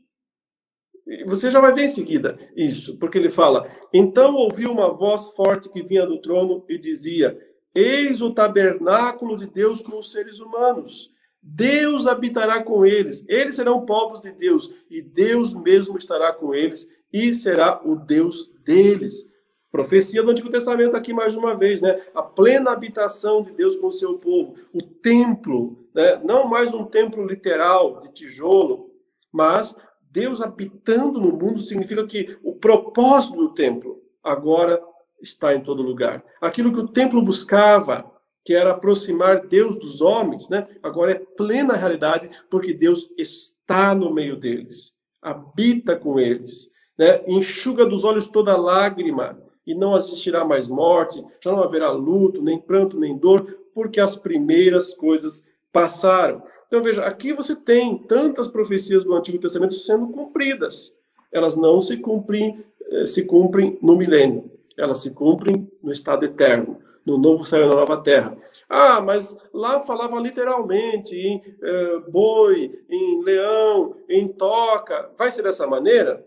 Você 1.27 1.53
já 1.53 1.61
vai 1.61 1.73
ver 1.73 1.85
em 1.85 1.89
seguida 1.89 2.37
isso, 2.57 2.99
porque 2.99 3.17
ele 3.17 3.31
fala: 3.31 3.67
Então 3.93 4.35
ouvi 4.35 4.67
uma 4.67 4.93
voz 4.93 5.31
forte 5.31 5.69
que 5.69 5.83
vinha 5.83 6.05
do 6.05 6.21
trono 6.21 6.65
e 6.69 6.77
dizia: 6.77 7.39
Eis 7.75 8.21
o 8.21 8.35
tabernáculo 8.35 9.37
de 9.37 9.47
Deus 9.47 9.81
com 9.81 9.99
os 9.99 10.11
seres 10.11 10.41
humanos. 10.41 11.15
Deus 11.49 12.09
habitará 12.09 12.61
com 12.61 12.85
eles, 12.85 13.25
eles 13.29 13.55
serão 13.55 13.87
povos 13.87 14.21
de 14.21 14.33
Deus, 14.33 14.69
e 14.91 15.01
Deus 15.01 15.55
mesmo 15.55 15.97
estará 15.97 16.33
com 16.33 16.53
eles 16.53 16.89
e 17.13 17.33
será 17.33 17.81
o 17.85 17.95
Deus 17.95 18.51
deles. 18.65 19.31
Profecia 19.71 20.25
do 20.25 20.31
Antigo 20.31 20.51
Testamento 20.51 20.97
aqui 20.97 21.13
mais 21.13 21.37
uma 21.37 21.57
vez, 21.57 21.81
né? 21.81 22.03
A 22.15 22.23
plena 22.23 22.73
habitação 22.73 23.43
de 23.43 23.53
Deus 23.53 23.77
com 23.77 23.87
o 23.87 23.93
seu 23.93 24.19
povo, 24.19 24.57
o 24.73 24.83
templo, 24.83 25.87
né? 25.95 26.21
Não 26.25 26.49
mais 26.49 26.75
um 26.75 26.85
templo 26.85 27.25
literal 27.25 28.01
de 28.01 28.13
tijolo, 28.13 28.91
mas 29.33 29.77
Deus 30.17 30.41
habitando 30.41 31.21
no 31.21 31.31
mundo 31.31 31.61
significa 31.61 32.07
que 32.07 32.39
o 32.43 32.55
propósito 32.55 33.37
do 33.37 33.53
templo 33.53 34.01
agora 34.25 34.81
está 35.21 35.55
em 35.55 35.62
todo 35.62 35.83
lugar. 35.83 36.25
Aquilo 36.41 36.73
que 36.73 36.81
o 36.81 36.89
templo 36.89 37.21
buscava, 37.21 38.11
que 38.43 38.55
era 38.55 38.71
aproximar 38.71 39.47
Deus 39.47 39.79
dos 39.79 40.01
homens, 40.01 40.49
né? 40.49 40.67
agora 40.83 41.12
é 41.12 41.23
plena 41.37 41.75
realidade, 41.75 42.31
porque 42.49 42.73
Deus 42.73 43.11
está 43.19 43.95
no 43.95 44.11
meio 44.11 44.41
deles, 44.41 44.95
habita 45.21 45.95
com 45.95 46.19
eles, 46.19 46.71
né? 46.99 47.23
enxuga 47.29 47.85
dos 47.85 48.03
olhos 48.03 48.27
toda 48.27 48.57
lágrima, 48.57 49.39
e 49.67 49.75
não 49.75 49.95
assistirá 49.95 50.47
mais 50.47 50.67
morte, 50.67 51.23
já 51.43 51.53
não 51.53 51.62
haverá 51.62 51.91
luto, 51.91 52.41
nem 52.41 52.59
pranto, 52.59 52.99
nem 52.99 53.19
dor, 53.19 53.55
porque 53.75 54.01
as 54.01 54.17
primeiras 54.17 54.95
coisas 54.95 55.45
passaram. 55.71 56.43
Então 56.67 56.83
veja, 56.83 57.05
aqui 57.05 57.33
você 57.33 57.55
tem 57.55 57.99
tantas 57.99 58.49
profecias 58.49 59.05
do 59.05 59.14
Antigo 59.14 59.39
Testamento 59.39 59.75
sendo 59.75 60.09
cumpridas. 60.09 60.97
Elas 61.33 61.57
não 61.57 61.79
se 61.81 61.97
cumprem, 61.99 62.64
eh, 62.91 63.07
se 63.07 63.27
cumprem 63.27 63.79
no 63.83 63.97
milênio. 63.97 64.51
Elas 64.77 65.01
se 65.01 65.14
cumprem 65.14 65.71
no 65.83 65.93
estado 65.93 66.25
eterno, 66.25 66.79
no 67.05 67.19
novo 67.19 67.45
céu 67.45 67.64
e 67.64 67.69
na 67.69 67.75
nova 67.75 68.03
terra. 68.03 68.37
Ah, 68.69 69.01
mas 69.01 69.37
lá 69.53 69.81
falava 69.81 70.19
literalmente 70.19 71.17
em 71.17 71.43
eh, 71.62 71.99
boi, 72.09 72.85
em 72.89 73.23
leão, 73.23 73.97
em 74.09 74.29
toca. 74.29 75.11
Vai 75.17 75.31
ser 75.31 75.43
dessa 75.43 75.67
maneira? 75.67 76.25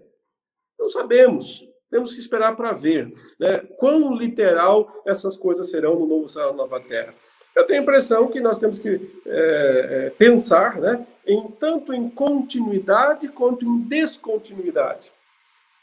Não 0.79 0.87
sabemos. 0.87 1.67
Temos 1.89 2.13
que 2.13 2.19
esperar 2.19 2.55
para 2.55 2.71
ver 2.71 3.11
né? 3.39 3.57
quão 3.77 4.15
literal 4.15 5.01
essas 5.05 5.35
coisas 5.35 5.69
serão 5.69 5.99
no 5.99 6.05
novo 6.05 6.27
céu 6.27 6.49
e 6.49 6.51
na 6.51 6.57
nova 6.57 6.79
terra. 6.79 7.13
Eu 7.55 7.65
tenho 7.65 7.79
a 7.79 7.83
impressão 7.83 8.27
que 8.27 8.39
nós 8.39 8.57
temos 8.57 8.79
que 8.79 9.21
é, 9.25 10.07
é, 10.07 10.09
pensar 10.11 10.79
né, 10.79 11.05
em 11.25 11.47
tanto 11.59 11.93
em 11.93 12.09
continuidade 12.09 13.27
quanto 13.27 13.65
em 13.65 13.81
descontinuidade. 13.81 15.11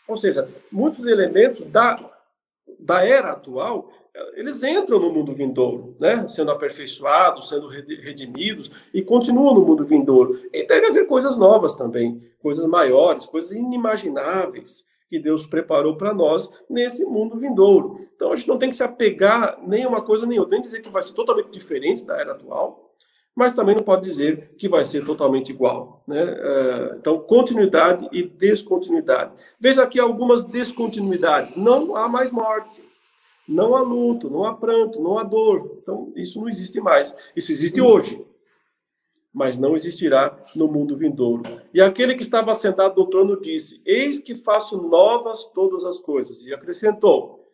Ou 0.09 0.17
seja, 0.17 0.49
muitos 0.71 1.05
elementos 1.05 1.65
da, 1.65 1.99
da 2.79 3.05
era 3.05 3.33
atual 3.33 3.91
eles 4.35 4.63
entram 4.63 4.99
no 4.99 5.13
mundo 5.13 5.35
vindouro, 5.35 5.95
né? 6.01 6.27
sendo 6.29 6.51
aperfeiçoados, 6.51 7.49
sendo 7.49 7.69
redimidos, 7.69 8.71
e 8.93 9.03
continuam 9.03 9.55
no 9.55 9.65
mundo 9.65 9.85
vindouro. 9.85 10.41
E 10.53 10.67
deve 10.67 10.87
haver 10.87 11.07
coisas 11.07 11.37
novas 11.37 11.75
também, 11.75 12.23
coisas 12.41 12.67
maiores, 12.67 13.27
coisas 13.27 13.53
inimagináveis 13.53 14.85
que 15.09 15.19
Deus 15.19 15.47
preparou 15.47 15.97
para 15.97 16.13
nós 16.13 16.51
nesse 16.69 17.05
mundo 17.05 17.39
vindouro. 17.39 17.99
Então 18.15 18.33
a 18.33 18.37
gente 18.37 18.49
não 18.49 18.59
tem 18.59 18.71
que 18.71 18.77
se 18.77 18.83
apegar 18.83 19.59
nem 19.67 19.87
uma 19.87 20.03
coisa 20.03 20.27
nem 20.27 20.39
outra, 20.39 20.53
nem 20.53 20.63
dizer 20.63 20.81
que 20.81 20.91
vai 20.91 21.03
ser 21.03 21.15
totalmente 21.15 21.51
diferente 21.51 22.05
da 22.05 22.17
era 22.19 22.33
atual, 22.33 22.93
mas 23.35 23.53
também 23.53 23.75
não 23.75 23.83
pode 23.83 24.03
dizer 24.03 24.55
que 24.59 24.69
vai 24.69 24.85
ser 24.85 25.05
totalmente 25.05 25.51
igual. 25.51 26.03
Né? 26.09 26.23
É, 26.23 26.97
então, 26.99 27.19
continuidade 27.19 28.09
e 28.11 28.23
descontinuidade. 28.23 29.33
Veja 29.61 29.83
aqui 29.83 30.01
algumas 30.01 30.47
descontinuidades. 30.47 31.55
Não 31.55 31.95
há 31.95 32.09
mais 32.09 32.33
morte, 32.33 32.83
não 33.47 33.77
há 33.77 33.83
luto, 33.83 34.31
não 34.31 34.45
há 34.45 34.55
pranto, 34.55 35.01
não 35.01 35.19
há 35.19 35.23
dor. 35.23 35.79
Então, 35.83 36.13
isso 36.17 36.41
não 36.41 36.49
existe 36.49 36.81
mais. 36.81 37.15
Isso 37.37 37.53
existe 37.53 37.81
hoje 37.81 38.25
mas 39.37 39.59
não 39.59 39.75
existirá 39.75 40.35
no 40.55 40.67
mundo 40.67 40.97
vindouro. 40.97 41.43
E 41.75 41.79
aquele 41.79 42.15
que 42.15 42.23
estava 42.23 42.55
sentado 42.55 42.97
no 42.97 43.11
trono 43.11 43.39
disse: 43.39 43.83
Eis 43.85 44.19
que 44.19 44.35
faço 44.35 44.81
novas 44.89 45.45
todas 45.45 45.85
as 45.85 45.99
coisas. 46.01 46.43
E 46.47 46.55
acrescentou: 46.55 47.47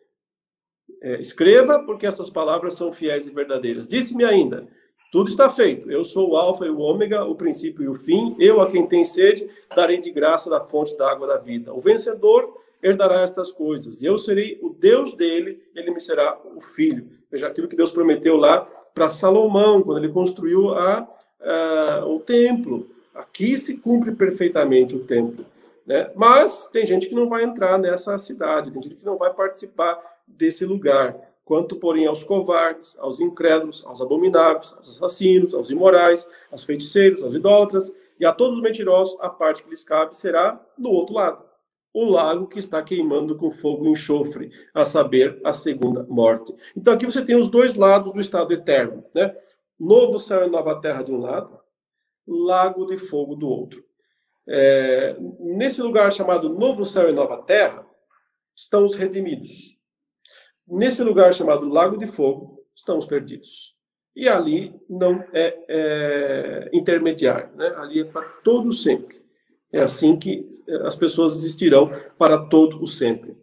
é, 1.01 1.19
Escreva, 1.19 1.83
porque 1.83 2.07
essas 2.07 2.29
palavras 2.29 2.75
são 2.75 2.93
fiéis 2.93 3.27
e 3.27 3.33
verdadeiras. 3.33 3.85
Disse-me 3.85 4.23
ainda: 4.23 4.65
Tudo 5.11 5.29
está 5.29 5.49
feito. 5.49 5.91
Eu 5.91 6.05
sou 6.05 6.29
o 6.31 6.37
Alfa 6.37 6.65
e 6.65 6.69
o 6.69 6.79
Ômega, 6.79 7.25
o 7.25 7.35
princípio 7.35 7.83
e 7.83 7.89
o 7.89 7.93
fim. 7.93 8.33
Eu, 8.39 8.61
a 8.61 8.71
quem 8.71 8.87
tem 8.87 9.03
sede, 9.03 9.45
darei 9.75 9.99
de 9.99 10.09
graça 10.09 10.49
da 10.49 10.61
fonte 10.61 10.97
da 10.97 11.11
água 11.11 11.27
da 11.27 11.37
vida. 11.37 11.73
O 11.73 11.81
vencedor 11.81 12.61
herdará 12.81 13.23
estas 13.23 13.51
coisas. 13.51 14.01
Eu 14.01 14.17
serei 14.17 14.57
o 14.61 14.69
Deus 14.69 15.13
dele, 15.15 15.61
ele 15.75 15.91
me 15.91 15.99
será 15.99 16.39
o 16.55 16.61
filho. 16.61 17.09
Veja 17.29 17.47
aquilo 17.47 17.67
que 17.67 17.75
Deus 17.75 17.91
prometeu 17.91 18.37
lá 18.37 18.61
para 18.95 19.09
Salomão, 19.09 19.81
quando 19.81 19.97
ele 19.97 20.13
construiu 20.13 20.69
a, 20.69 21.09
a, 21.43 22.05
o 22.05 22.19
templo. 22.19 22.87
Aqui 23.13 23.55
se 23.55 23.77
cumpre 23.77 24.11
perfeitamente 24.13 24.95
o 24.95 25.05
templo. 25.05 25.45
Né? 25.85 26.09
Mas 26.15 26.67
tem 26.71 26.85
gente 26.85 27.07
que 27.07 27.15
não 27.15 27.27
vai 27.27 27.43
entrar 27.43 27.77
nessa 27.77 28.17
cidade, 28.17 28.71
tem 28.71 28.81
gente 28.81 28.95
que 28.95 29.05
não 29.05 29.17
vai 29.17 29.33
participar 29.33 29.99
desse 30.27 30.65
lugar. 30.65 31.15
Quanto, 31.45 31.75
porém, 31.75 32.05
aos 32.05 32.23
covardes, 32.23 32.97
aos 32.99 33.19
incrédulos, 33.19 33.85
aos 33.85 34.01
abomináveis, 34.01 34.73
aos 34.77 34.89
assassinos, 34.89 35.53
aos 35.53 35.69
imorais, 35.69 36.29
aos 36.49 36.63
feiticeiros, 36.63 37.21
aos 37.21 37.33
idólatras 37.33 37.93
e 38.17 38.25
a 38.25 38.31
todos 38.31 38.57
os 38.57 38.63
mentirosos, 38.63 39.17
a 39.19 39.29
parte 39.29 39.61
que 39.61 39.69
lhes 39.69 39.83
cabe 39.83 40.15
será 40.15 40.59
no 40.77 40.89
outro 40.89 41.15
lado 41.15 41.53
o 41.93 42.05
lago 42.05 42.47
que 42.47 42.57
está 42.57 42.81
queimando 42.81 43.35
com 43.35 43.51
fogo 43.51 43.85
e 43.85 43.89
enxofre, 43.89 44.51
a 44.73 44.83
saber, 44.83 45.39
a 45.43 45.53
segunda 45.53 46.03
morte. 46.09 46.53
Então 46.75 46.93
aqui 46.93 47.05
você 47.05 47.23
tem 47.23 47.35
os 47.35 47.47
dois 47.47 47.75
lados 47.75 48.11
do 48.11 48.19
estado 48.19 48.51
eterno, 48.51 49.03
né? 49.13 49.33
Novo 49.79 50.17
céu 50.17 50.45
e 50.45 50.49
nova 50.49 50.79
terra 50.79 51.03
de 51.03 51.11
um 51.11 51.17
lado, 51.17 51.59
lago 52.27 52.85
de 52.85 52.97
fogo 52.97 53.35
do 53.35 53.47
outro. 53.47 53.83
É, 54.47 55.15
nesse 55.39 55.81
lugar 55.81 56.11
chamado 56.11 56.49
Novo 56.49 56.83
Céu 56.85 57.09
e 57.09 57.13
Nova 57.13 57.41
Terra, 57.43 57.85
estão 58.55 58.83
os 58.83 58.95
redimidos. 58.95 59.77
Nesse 60.67 61.03
lugar 61.03 61.33
chamado 61.33 61.67
Lago 61.67 61.97
de 61.97 62.07
Fogo, 62.07 62.63
estão 62.75 62.97
os 62.97 63.05
perdidos. 63.05 63.75
E 64.15 64.29
ali 64.29 64.73
não 64.89 65.23
é, 65.33 65.57
é 65.67 66.69
intermediário, 66.71 67.55
né? 67.55 67.73
ali 67.77 68.01
é 68.01 68.05
para 68.05 68.21
todo 68.43 68.71
sempre. 68.71 69.21
É 69.71 69.81
assim 69.81 70.15
que 70.17 70.47
as 70.83 70.95
pessoas 70.95 71.35
existirão 71.37 71.91
para 72.17 72.45
todo 72.47 72.81
o 72.81 72.87
sempre. 72.87 73.35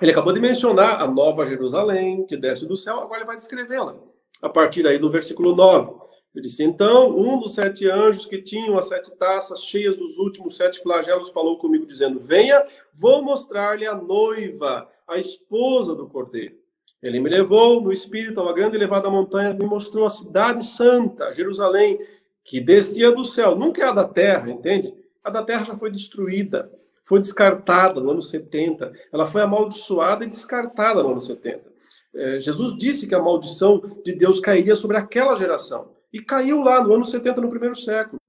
Ele 0.00 0.12
acabou 0.12 0.32
de 0.32 0.40
mencionar 0.40 1.00
a 1.00 1.08
nova 1.08 1.44
Jerusalém, 1.44 2.24
que 2.24 2.36
desce 2.36 2.66
do 2.66 2.76
céu, 2.76 3.00
agora 3.00 3.20
ele 3.20 3.26
vai 3.26 3.36
descrevê-la. 3.36 3.96
A 4.40 4.48
partir 4.48 4.86
aí 4.86 4.98
do 4.98 5.10
versículo 5.10 5.54
9. 5.54 5.92
Ele 6.34 6.44
disse: 6.44 6.62
Então, 6.62 7.18
um 7.18 7.40
dos 7.40 7.54
sete 7.54 7.90
anjos 7.90 8.24
que 8.24 8.40
tinham 8.40 8.78
as 8.78 8.86
sete 8.88 9.10
taças 9.16 9.64
cheias 9.64 9.96
dos 9.96 10.16
últimos 10.18 10.56
sete 10.56 10.80
flagelos 10.80 11.30
falou 11.30 11.58
comigo, 11.58 11.86
dizendo: 11.86 12.20
Venha, 12.20 12.64
vou 12.92 13.22
mostrar-lhe 13.22 13.86
a 13.86 13.94
noiva, 13.94 14.88
a 15.06 15.18
esposa 15.18 15.94
do 15.94 16.06
cordeiro. 16.08 16.56
Ele 17.02 17.20
me 17.20 17.30
levou 17.30 17.80
no 17.80 17.92
espírito 17.92 18.40
a 18.40 18.42
uma 18.42 18.52
grande 18.52 18.76
elevada 18.76 19.08
montanha, 19.08 19.54
me 19.54 19.64
mostrou 19.64 20.04
a 20.04 20.10
cidade 20.10 20.64
santa, 20.64 21.32
Jerusalém, 21.32 21.98
que 22.44 22.60
descia 22.60 23.12
do 23.12 23.24
céu. 23.24 23.56
Nunca 23.56 23.82
é 23.82 23.88
a 23.88 23.92
da 23.92 24.04
terra, 24.04 24.50
entende? 24.50 24.94
A 25.22 25.30
da 25.30 25.42
terra 25.42 25.64
já 25.64 25.74
foi 25.74 25.90
destruída, 25.90 26.70
foi 27.08 27.20
descartada 27.20 28.00
no 28.00 28.10
ano 28.10 28.20
70. 28.20 28.92
Ela 29.10 29.24
foi 29.24 29.40
amaldiçoada 29.40 30.24
e 30.24 30.28
descartada 30.28 31.02
no 31.02 31.12
ano 31.12 31.20
70. 31.20 31.72
É, 32.14 32.38
Jesus 32.38 32.76
disse 32.76 33.06
que 33.06 33.14
a 33.14 33.22
maldição 33.22 33.80
de 34.04 34.12
Deus 34.12 34.38
cairia 34.38 34.76
sobre 34.76 34.98
aquela 34.98 35.34
geração 35.34 35.92
e 36.12 36.20
caiu 36.20 36.60
lá 36.60 36.84
no 36.84 36.94
ano 36.94 37.06
70, 37.06 37.40
no 37.40 37.48
primeiro 37.48 37.74
século. 37.74 38.20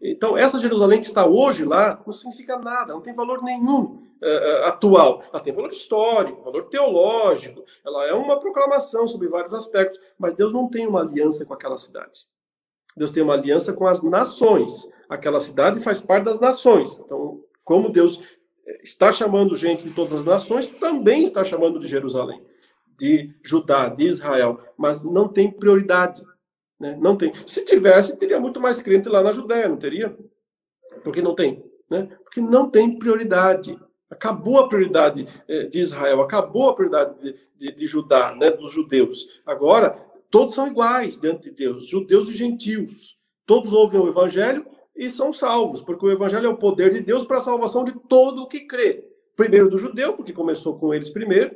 Então, 0.00 0.38
essa 0.38 0.58
Jerusalém 0.58 1.00
que 1.00 1.06
está 1.06 1.26
hoje 1.26 1.64
lá 1.64 2.02
não 2.06 2.12
significa 2.14 2.56
nada, 2.56 2.94
não 2.94 3.02
tem 3.02 3.12
valor 3.12 3.42
nenhum 3.42 4.02
uh, 4.22 4.64
atual. 4.66 5.22
Ela 5.30 5.42
tem 5.42 5.52
valor 5.52 5.70
histórico, 5.70 6.42
valor 6.42 6.64
teológico, 6.68 7.62
ela 7.84 8.06
é 8.06 8.14
uma 8.14 8.38
proclamação 8.38 9.06
sobre 9.06 9.28
vários 9.28 9.52
aspectos, 9.52 9.98
mas 10.18 10.34
Deus 10.34 10.52
não 10.52 10.68
tem 10.68 10.86
uma 10.86 11.00
aliança 11.00 11.44
com 11.44 11.52
aquela 11.52 11.76
cidade. 11.76 12.26
Deus 12.96 13.10
tem 13.10 13.22
uma 13.22 13.34
aliança 13.34 13.72
com 13.72 13.86
as 13.86 14.02
nações. 14.02 14.88
Aquela 15.08 15.40
cidade 15.40 15.80
faz 15.80 16.00
parte 16.00 16.24
das 16.24 16.38
nações. 16.38 16.98
Então, 17.04 17.42
como 17.64 17.90
Deus 17.90 18.20
está 18.82 19.10
chamando 19.10 19.56
gente 19.56 19.84
de 19.84 19.90
todas 19.90 20.12
as 20.12 20.24
nações, 20.24 20.66
também 20.66 21.24
está 21.24 21.42
chamando 21.42 21.78
de 21.78 21.88
Jerusalém, 21.88 22.42
de 22.98 23.34
Judá, 23.42 23.88
de 23.88 24.06
Israel, 24.06 24.60
mas 24.76 25.02
não 25.02 25.28
tem 25.28 25.50
prioridade. 25.50 26.22
Né? 26.78 26.96
Não 27.00 27.16
tem. 27.16 27.32
Se 27.46 27.64
tivesse, 27.64 28.18
teria 28.18 28.40
muito 28.40 28.60
mais 28.60 28.80
crente 28.80 29.08
lá 29.08 29.22
na 29.22 29.32
Judéia, 29.32 29.68
não 29.68 29.76
teria? 29.76 30.16
Porque 31.02 31.22
não 31.22 31.34
tem. 31.34 31.64
Né? 31.90 32.08
Porque 32.22 32.40
não 32.40 32.68
tem 32.68 32.98
prioridade. 32.98 33.78
Acabou 34.10 34.58
a 34.58 34.68
prioridade 34.68 35.26
eh, 35.48 35.64
de 35.64 35.80
Israel, 35.80 36.20
acabou 36.20 36.68
a 36.68 36.74
prioridade 36.74 37.18
de, 37.20 37.34
de, 37.56 37.72
de 37.72 37.86
Judá, 37.86 38.34
né, 38.34 38.50
dos 38.50 38.70
judeus. 38.70 39.42
Agora, 39.44 39.98
todos 40.30 40.54
são 40.54 40.68
iguais 40.68 41.18
diante 41.18 41.44
de 41.44 41.50
Deus, 41.50 41.88
judeus 41.88 42.28
e 42.28 42.34
gentios. 42.34 43.18
Todos 43.46 43.72
ouvem 43.72 44.00
o 44.00 44.08
evangelho 44.08 44.64
e 44.96 45.08
são 45.08 45.32
salvos, 45.32 45.82
porque 45.82 46.06
o 46.06 46.10
evangelho 46.10 46.46
é 46.46 46.50
o 46.50 46.56
poder 46.56 46.90
de 46.90 47.00
Deus 47.00 47.24
para 47.24 47.38
a 47.38 47.40
salvação 47.40 47.84
de 47.84 47.92
todo 48.08 48.42
o 48.42 48.48
que 48.48 48.66
crê. 48.66 49.04
Primeiro 49.36 49.68
do 49.68 49.76
judeu, 49.76 50.12
porque 50.12 50.32
começou 50.32 50.78
com 50.78 50.94
eles 50.94 51.10
primeiro, 51.10 51.54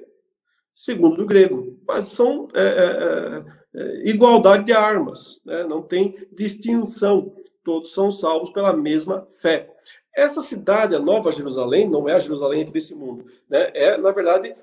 segundo 0.74 1.16
do 1.16 1.26
grego. 1.26 1.78
Mas 1.86 2.04
são 2.04 2.48
é, 2.54 2.62
é, 2.62 2.64
é 2.64 3.58
é, 3.74 4.08
igualdade 4.08 4.64
de 4.64 4.72
armas, 4.72 5.40
né? 5.44 5.62
não 5.64 5.82
tem 5.82 6.14
distinção, 6.32 7.34
todos 7.62 7.92
são 7.92 8.10
salvos 8.10 8.50
pela 8.50 8.72
mesma 8.72 9.26
fé. 9.40 9.70
Essa 10.16 10.42
cidade, 10.42 10.96
a 10.96 10.98
Nova 10.98 11.30
Jerusalém, 11.30 11.88
não 11.88 12.08
é 12.08 12.14
a 12.14 12.18
Jerusalém 12.18 12.64
desse 12.64 12.94
mundo, 12.94 13.26
né? 13.48 13.70
é, 13.74 13.96
na 13.98 14.10
verdade, 14.10 14.56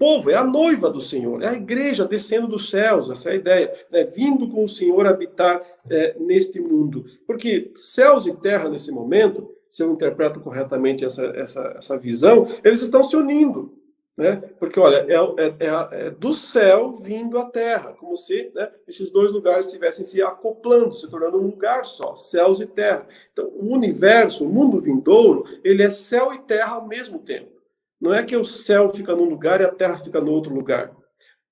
povo, 0.00 0.30
é 0.30 0.34
a 0.34 0.42
noiva 0.42 0.88
do 0.88 1.00
Senhor, 1.00 1.42
é 1.42 1.48
a 1.48 1.52
igreja 1.52 2.06
descendo 2.06 2.48
dos 2.48 2.70
céus, 2.70 3.10
essa 3.10 3.28
é 3.28 3.32
a 3.34 3.36
ideia, 3.36 3.86
né? 3.90 4.04
vindo 4.04 4.48
com 4.48 4.64
o 4.64 4.68
Senhor 4.68 5.06
habitar 5.06 5.62
é, 5.90 6.16
neste 6.18 6.58
mundo. 6.58 7.04
Porque 7.26 7.70
céus 7.76 8.26
e 8.26 8.34
terra, 8.34 8.70
nesse 8.70 8.90
momento, 8.90 9.54
se 9.68 9.82
eu 9.82 9.92
interpreto 9.92 10.40
corretamente 10.40 11.04
essa, 11.04 11.26
essa, 11.36 11.74
essa 11.76 11.98
visão, 11.98 12.48
eles 12.64 12.80
estão 12.80 13.02
se 13.02 13.14
unindo. 13.14 13.78
Né? 14.16 14.36
Porque, 14.58 14.80
olha, 14.80 15.06
é, 15.06 15.14
é, 15.14 15.54
é, 15.60 16.06
é, 16.06 16.10
do 16.10 16.32
céu 16.32 16.92
vindo 16.92 17.38
à 17.38 17.44
terra, 17.44 17.92
como 17.92 18.16
se 18.16 18.50
né, 18.54 18.70
esses 18.88 19.10
dois 19.10 19.32
lugares 19.32 19.66
estivessem 19.66 20.04
se 20.04 20.22
acoplando, 20.22 20.94
se 20.94 21.08
tornando 21.10 21.38
um 21.38 21.46
lugar 21.46 21.84
só, 21.84 22.14
céus 22.14 22.58
e 22.60 22.66
terra. 22.66 23.06
Então, 23.32 23.50
o 23.54 23.74
universo, 23.74 24.46
o 24.46 24.48
mundo 24.48 24.78
vindouro, 24.78 25.44
ele 25.62 25.82
é 25.82 25.90
céu 25.90 26.32
e 26.32 26.38
terra 26.38 26.76
ao 26.76 26.88
mesmo 26.88 27.18
tempo. 27.18 27.59
Não 28.00 28.14
é 28.14 28.22
que 28.22 28.36
o 28.36 28.44
céu 28.44 28.88
fica 28.88 29.14
num 29.14 29.28
lugar 29.28 29.60
e 29.60 29.64
a 29.64 29.70
terra 29.70 29.98
fica 29.98 30.20
no 30.20 30.32
outro 30.32 30.54
lugar. 30.54 30.90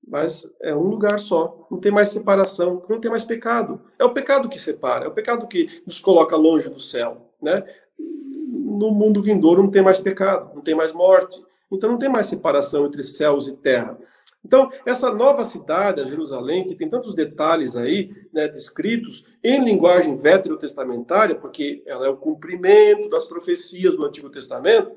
Mas 0.06 0.50
é 0.62 0.74
um 0.74 0.88
lugar 0.88 1.18
só, 1.18 1.66
não 1.70 1.78
tem 1.78 1.92
mais 1.92 2.08
separação, 2.08 2.82
não 2.88 2.98
tem 2.98 3.10
mais 3.10 3.24
pecado. 3.24 3.82
É 3.98 4.04
o 4.04 4.14
pecado 4.14 4.48
que 4.48 4.58
separa, 4.58 5.04
é 5.04 5.08
o 5.08 5.12
pecado 5.12 5.46
que 5.46 5.82
nos 5.86 6.00
coloca 6.00 6.34
longe 6.34 6.70
do 6.70 6.80
céu. 6.80 7.30
Né? 7.42 7.62
No 7.98 8.90
mundo 8.90 9.20
vindouro 9.20 9.62
não 9.62 9.70
tem 9.70 9.82
mais 9.82 10.00
pecado, 10.00 10.54
não 10.54 10.62
tem 10.62 10.74
mais 10.74 10.92
morte, 10.92 11.42
então 11.70 11.90
não 11.90 11.98
tem 11.98 12.08
mais 12.08 12.26
separação 12.26 12.86
entre 12.86 13.02
céus 13.02 13.48
e 13.48 13.56
terra. 13.56 13.98
Então, 14.44 14.70
essa 14.86 15.12
nova 15.12 15.44
cidade, 15.44 16.00
a 16.00 16.06
Jerusalém, 16.06 16.66
que 16.66 16.74
tem 16.74 16.88
tantos 16.88 17.14
detalhes 17.14 17.76
aí, 17.76 18.10
né, 18.32 18.48
descritos 18.48 19.26
em 19.44 19.62
linguagem 19.62 20.16
veterotestamentária, 20.16 21.34
porque 21.34 21.82
ela 21.84 22.06
é 22.06 22.08
o 22.08 22.16
cumprimento 22.16 23.10
das 23.10 23.26
profecias 23.26 23.94
do 23.94 24.04
Antigo 24.06 24.30
Testamento, 24.30 24.92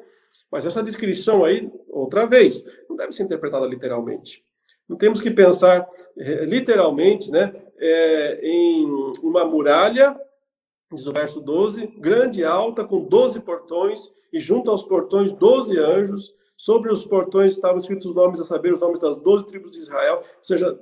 mas 0.51 0.65
essa 0.65 0.83
descrição 0.83 1.45
aí, 1.45 1.71
outra 1.89 2.25
vez, 2.25 2.65
não 2.89 2.95
deve 2.95 3.11
ser 3.11 3.23
interpretada 3.23 3.65
literalmente. 3.65 4.43
Não 4.87 4.97
temos 4.97 5.21
que 5.21 5.31
pensar 5.31 5.87
é, 6.17 6.45
literalmente 6.45 7.31
né, 7.31 7.53
é, 7.79 8.39
em 8.43 8.85
uma 9.23 9.45
muralha, 9.45 10.19
diz 10.91 11.07
o 11.07 11.13
verso 11.13 11.39
12, 11.39 11.87
grande 11.97 12.41
e 12.41 12.43
alta, 12.43 12.83
com 12.83 13.03
12 13.03 13.39
portões, 13.41 14.11
e 14.33 14.39
junto 14.39 14.69
aos 14.69 14.83
portões 14.83 15.31
12 15.31 15.79
anjos, 15.79 16.35
Sobre 16.61 16.93
os 16.93 17.03
portões 17.03 17.53
estavam 17.53 17.77
escritos 17.77 18.05
os 18.05 18.13
nomes, 18.13 18.39
a 18.39 18.43
saber, 18.43 18.71
os 18.71 18.79
nomes 18.79 18.99
das 18.99 19.17
doze 19.17 19.47
tribos 19.47 19.71
de 19.71 19.79
Israel. 19.79 20.17
Ou 20.17 20.43
seja, 20.43 20.79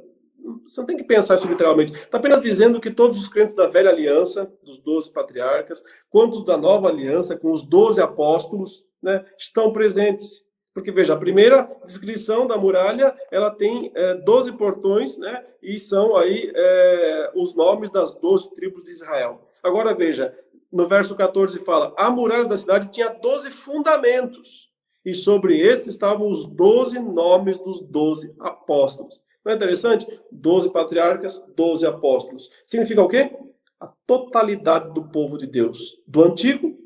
você 0.66 0.82
não 0.82 0.86
tem 0.86 0.98
que 0.98 1.06
pensar 1.06 1.36
isso 1.36 1.48
literalmente. 1.48 1.94
Está 1.94 2.18
apenas 2.18 2.42
dizendo 2.42 2.82
que 2.82 2.92
todos 2.92 3.18
os 3.18 3.30
crentes 3.30 3.56
da 3.56 3.66
velha 3.66 3.90
aliança, 3.90 4.52
dos 4.62 4.78
doze 4.80 5.10
patriarcas, 5.10 5.82
quanto 6.10 6.44
da 6.44 6.58
nova 6.58 6.90
aliança, 6.90 7.38
com 7.38 7.50
os 7.50 7.64
doze 7.64 8.02
apóstolos, 8.02 8.86
né, 9.02 9.26
estão 9.38 9.72
presentes. 9.72 10.48
Porque, 10.74 10.92
veja, 10.92 11.14
a 11.14 11.18
primeira 11.18 11.70
descrição 11.84 12.48
da 12.48 12.58
muralha, 12.58 13.16
ela 13.32 13.52
tem 13.52 13.92
é, 13.96 14.16
12 14.16 14.54
portões, 14.54 15.18
né, 15.18 15.44
e 15.62 15.80
são 15.80 16.16
aí 16.16 16.52
é, 16.56 17.32
os 17.36 17.56
nomes 17.56 17.90
das 17.90 18.12
12 18.20 18.54
tribos 18.54 18.84
de 18.84 18.92
Israel. 18.92 19.50
Agora, 19.64 19.94
veja, 19.94 20.34
no 20.72 20.88
verso 20.88 21.16
14 21.16 21.60
fala, 21.60 21.94
a 21.98 22.10
muralha 22.10 22.46
da 22.46 22.56
cidade 22.56 22.92
tinha 22.92 23.10
12 23.10 23.52
fundamentos 23.52 24.70
e 25.04 25.14
sobre 25.14 25.60
esses 25.60 25.88
estavam 25.88 26.30
os 26.30 26.46
doze 26.46 27.00
nomes 27.00 27.58
dos 27.58 27.82
doze 27.82 28.34
apóstolos. 28.40 29.24
Não 29.44 29.52
é 29.52 29.56
interessante? 29.56 30.06
Doze 30.32 30.72
patriarcas, 30.72 31.44
doze 31.56 31.86
apóstolos. 31.86 32.50
Significa 32.68 33.02
o 33.02 33.08
quê? 33.08 33.36
A 33.80 33.88
totalidade 34.06 34.94
do 34.94 35.10
povo 35.10 35.38
de 35.38 35.48
Deus, 35.48 35.98
do 36.06 36.24
Antigo 36.24 36.78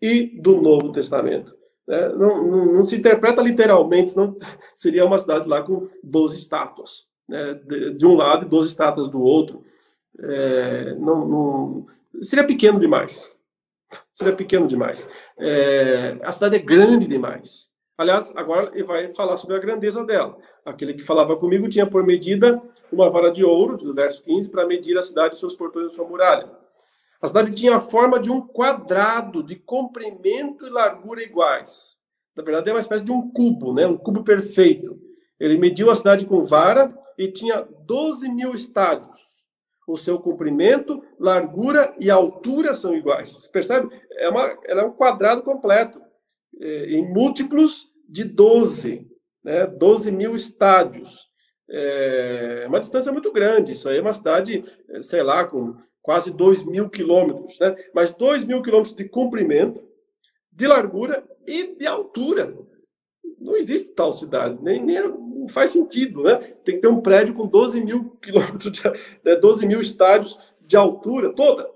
e 0.00 0.40
do 0.40 0.60
Novo 0.60 0.92
Testamento. 0.92 1.54
É, 1.88 2.08
não, 2.10 2.44
não, 2.44 2.66
não, 2.74 2.82
se 2.82 2.96
interpreta 2.96 3.40
literalmente, 3.40 4.10
senão 4.10 4.36
seria 4.74 5.04
uma 5.04 5.18
cidade 5.18 5.48
lá 5.48 5.62
com 5.62 5.88
12 6.02 6.36
estátuas. 6.36 7.06
Né? 7.28 7.54
De, 7.64 7.94
de, 7.94 8.06
um 8.06 8.14
lado 8.14 8.44
e 8.44 8.48
12 8.48 8.68
estátuas 8.68 9.08
do 9.08 9.20
outro. 9.20 9.62
É, 10.18 10.94
não, 10.94 11.26
não, 11.26 11.86
seria 12.22 12.46
pequeno 12.46 12.80
demais. 12.80 13.38
Seria 14.12 14.34
pequeno 14.34 14.66
demais. 14.66 15.08
É, 15.38 16.18
a 16.22 16.32
cidade 16.32 16.56
é 16.56 16.58
grande 16.60 17.06
demais. 17.06 17.70
Aliás, 17.98 18.32
agora 18.36 18.70
ele 18.74 18.84
vai 18.84 19.12
falar 19.14 19.36
sobre 19.36 19.56
a 19.56 19.60
grandeza 19.60 20.04
dela. 20.04 20.36
Aquele 20.64 20.92
que 20.92 21.02
falava 21.02 21.36
comigo 21.36 21.68
tinha 21.68 21.86
por 21.86 22.04
medida 22.04 22.60
uma 22.92 23.08
vara 23.08 23.30
de 23.30 23.44
ouro, 23.44 23.76
do 23.76 23.94
verso 23.94 24.22
15, 24.22 24.50
para 24.50 24.66
medir 24.66 24.98
a 24.98 25.02
cidade, 25.02 25.38
seus 25.38 25.54
portões 25.54 25.92
e 25.92 25.94
sua 25.94 26.06
muralha. 26.06 26.50
A 27.20 27.26
cidade 27.26 27.54
tinha 27.54 27.76
a 27.76 27.80
forma 27.80 28.20
de 28.20 28.30
um 28.30 28.40
quadrado 28.40 29.42
de 29.42 29.56
comprimento 29.56 30.66
e 30.66 30.70
largura 30.70 31.22
iguais. 31.22 31.96
Na 32.36 32.42
verdade, 32.42 32.68
é 32.68 32.72
uma 32.72 32.80
espécie 32.80 33.04
de 33.04 33.10
um 33.10 33.30
cubo, 33.30 33.72
né? 33.72 33.86
um 33.86 33.96
cubo 33.96 34.22
perfeito. 34.22 35.00
Ele 35.40 35.58
mediu 35.58 35.90
a 35.90 35.96
cidade 35.96 36.26
com 36.26 36.42
vara 36.42 36.96
e 37.18 37.28
tinha 37.28 37.66
12 37.86 38.28
mil 38.28 38.54
estádios. 38.54 39.36
O 39.86 39.96
seu 39.96 40.18
comprimento, 40.18 41.02
largura 41.18 41.94
e 41.98 42.10
altura 42.10 42.74
são 42.74 42.94
iguais. 42.94 43.48
Percebe? 43.48 43.88
É, 44.12 44.28
uma, 44.28 44.58
ela 44.64 44.82
é 44.82 44.84
um 44.84 44.92
quadrado 44.92 45.42
completo, 45.42 46.00
é, 46.60 46.90
em 46.90 47.12
múltiplos 47.12 47.86
de 48.08 48.24
12, 48.24 49.06
né? 49.44 49.66
12 49.66 50.10
mil 50.10 50.34
estádios. 50.34 51.26
É 51.68 52.64
uma 52.68 52.80
distância 52.80 53.12
muito 53.12 53.32
grande. 53.32 53.72
Isso 53.72 53.88
aí 53.88 53.98
é 53.98 54.00
uma 54.00 54.12
cidade, 54.12 54.64
sei 55.02 55.22
lá, 55.22 55.44
com 55.44 55.76
quase 56.06 56.30
2 56.30 56.62
mil 56.62 56.88
quilômetros, 56.88 57.58
né? 57.58 57.74
mas 57.92 58.12
2 58.12 58.44
mil 58.44 58.62
quilômetros 58.62 58.94
de 58.94 59.08
comprimento, 59.08 59.82
de 60.52 60.64
largura 60.64 61.26
e 61.44 61.74
de 61.74 61.84
altura. 61.84 62.56
Não 63.40 63.56
existe 63.56 63.88
tal 63.88 64.12
cidade, 64.12 64.56
nem, 64.62 64.80
nem 64.80 65.00
não 65.02 65.48
faz 65.48 65.70
sentido, 65.70 66.22
né? 66.22 66.36
Tem 66.64 66.76
que 66.76 66.80
ter 66.80 66.88
um 66.88 67.00
prédio 67.00 67.34
com 67.34 67.46
12 67.46 67.84
mil 67.84 68.16
quilômetros, 68.22 68.70
de, 68.70 68.82
né, 69.24 69.34
12 69.34 69.66
mil 69.66 69.80
estádios 69.80 70.38
de 70.60 70.76
altura 70.76 71.32
toda. 71.34 71.68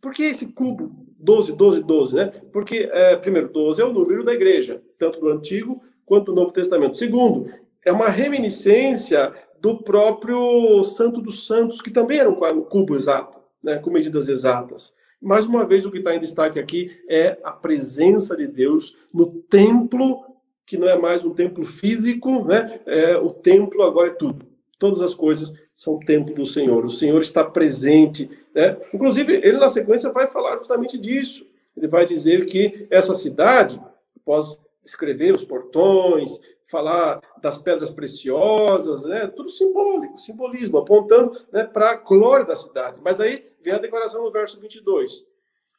Por 0.00 0.12
que 0.12 0.24
esse 0.24 0.52
cubo 0.52 1.06
12, 1.18 1.52
12, 1.52 1.82
12, 1.82 2.16
né? 2.16 2.32
Porque, 2.52 2.90
é, 2.92 3.16
primeiro, 3.16 3.48
12 3.48 3.80
é 3.80 3.84
o 3.84 3.92
número 3.92 4.24
da 4.24 4.34
igreja, 4.34 4.82
tanto 4.98 5.20
do 5.20 5.28
Antigo 5.28 5.80
quanto 6.04 6.26
do 6.26 6.34
Novo 6.34 6.52
Testamento. 6.52 6.98
Segundo, 6.98 7.44
é 7.84 7.92
uma 7.92 8.08
reminiscência 8.08 9.32
do 9.60 9.78
próprio 9.78 10.82
Santo 10.82 11.22
dos 11.22 11.46
Santos, 11.46 11.80
que 11.80 11.90
também 11.90 12.18
era 12.18 12.28
um 12.28 12.64
cubo 12.64 12.96
exato 12.96 13.43
né, 13.64 13.78
com 13.78 13.90
medidas 13.90 14.28
exatas. 14.28 14.94
Mais 15.20 15.46
uma 15.46 15.64
vez, 15.64 15.86
o 15.86 15.90
que 15.90 15.98
está 15.98 16.14
em 16.14 16.20
destaque 16.20 16.58
aqui 16.58 16.90
é 17.08 17.38
a 17.42 17.50
presença 17.50 18.36
de 18.36 18.46
Deus 18.46 18.96
no 19.12 19.26
templo, 19.26 20.22
que 20.66 20.76
não 20.76 20.88
é 20.88 20.98
mais 20.98 21.24
um 21.24 21.32
templo 21.32 21.64
físico, 21.64 22.44
né? 22.44 22.80
É, 22.84 23.16
o 23.16 23.30
templo 23.30 23.82
agora 23.82 24.10
é 24.10 24.14
tudo. 24.14 24.46
Todas 24.78 25.00
as 25.00 25.14
coisas 25.14 25.54
são 25.74 25.98
templo 25.98 26.34
do 26.34 26.44
Senhor. 26.44 26.84
O 26.84 26.90
Senhor 26.90 27.20
está 27.22 27.42
presente. 27.42 28.30
Né? 28.54 28.76
Inclusive, 28.92 29.34
ele 29.34 29.58
na 29.58 29.68
sequência 29.68 30.12
vai 30.12 30.26
falar 30.26 30.56
justamente 30.56 30.98
disso. 30.98 31.46
Ele 31.76 31.88
vai 31.88 32.04
dizer 32.04 32.44
que 32.46 32.86
essa 32.90 33.14
cidade, 33.14 33.80
após 34.16 34.62
escrever 34.84 35.32
os 35.34 35.42
portões, 35.42 36.38
falar 36.64 37.20
das 37.42 37.58
pedras 37.58 37.90
preciosas, 37.90 39.04
né? 39.04 39.26
tudo 39.26 39.50
simbólico, 39.50 40.18
simbolismo, 40.18 40.78
apontando 40.78 41.38
né, 41.52 41.64
para 41.64 41.90
a 41.90 41.96
glória 41.96 42.46
da 42.46 42.56
cidade. 42.56 43.00
Mas 43.02 43.20
aí 43.20 43.46
vem 43.62 43.74
a 43.74 43.78
declaração 43.78 44.24
no 44.24 44.30
verso 44.30 44.58
22. 44.60 45.26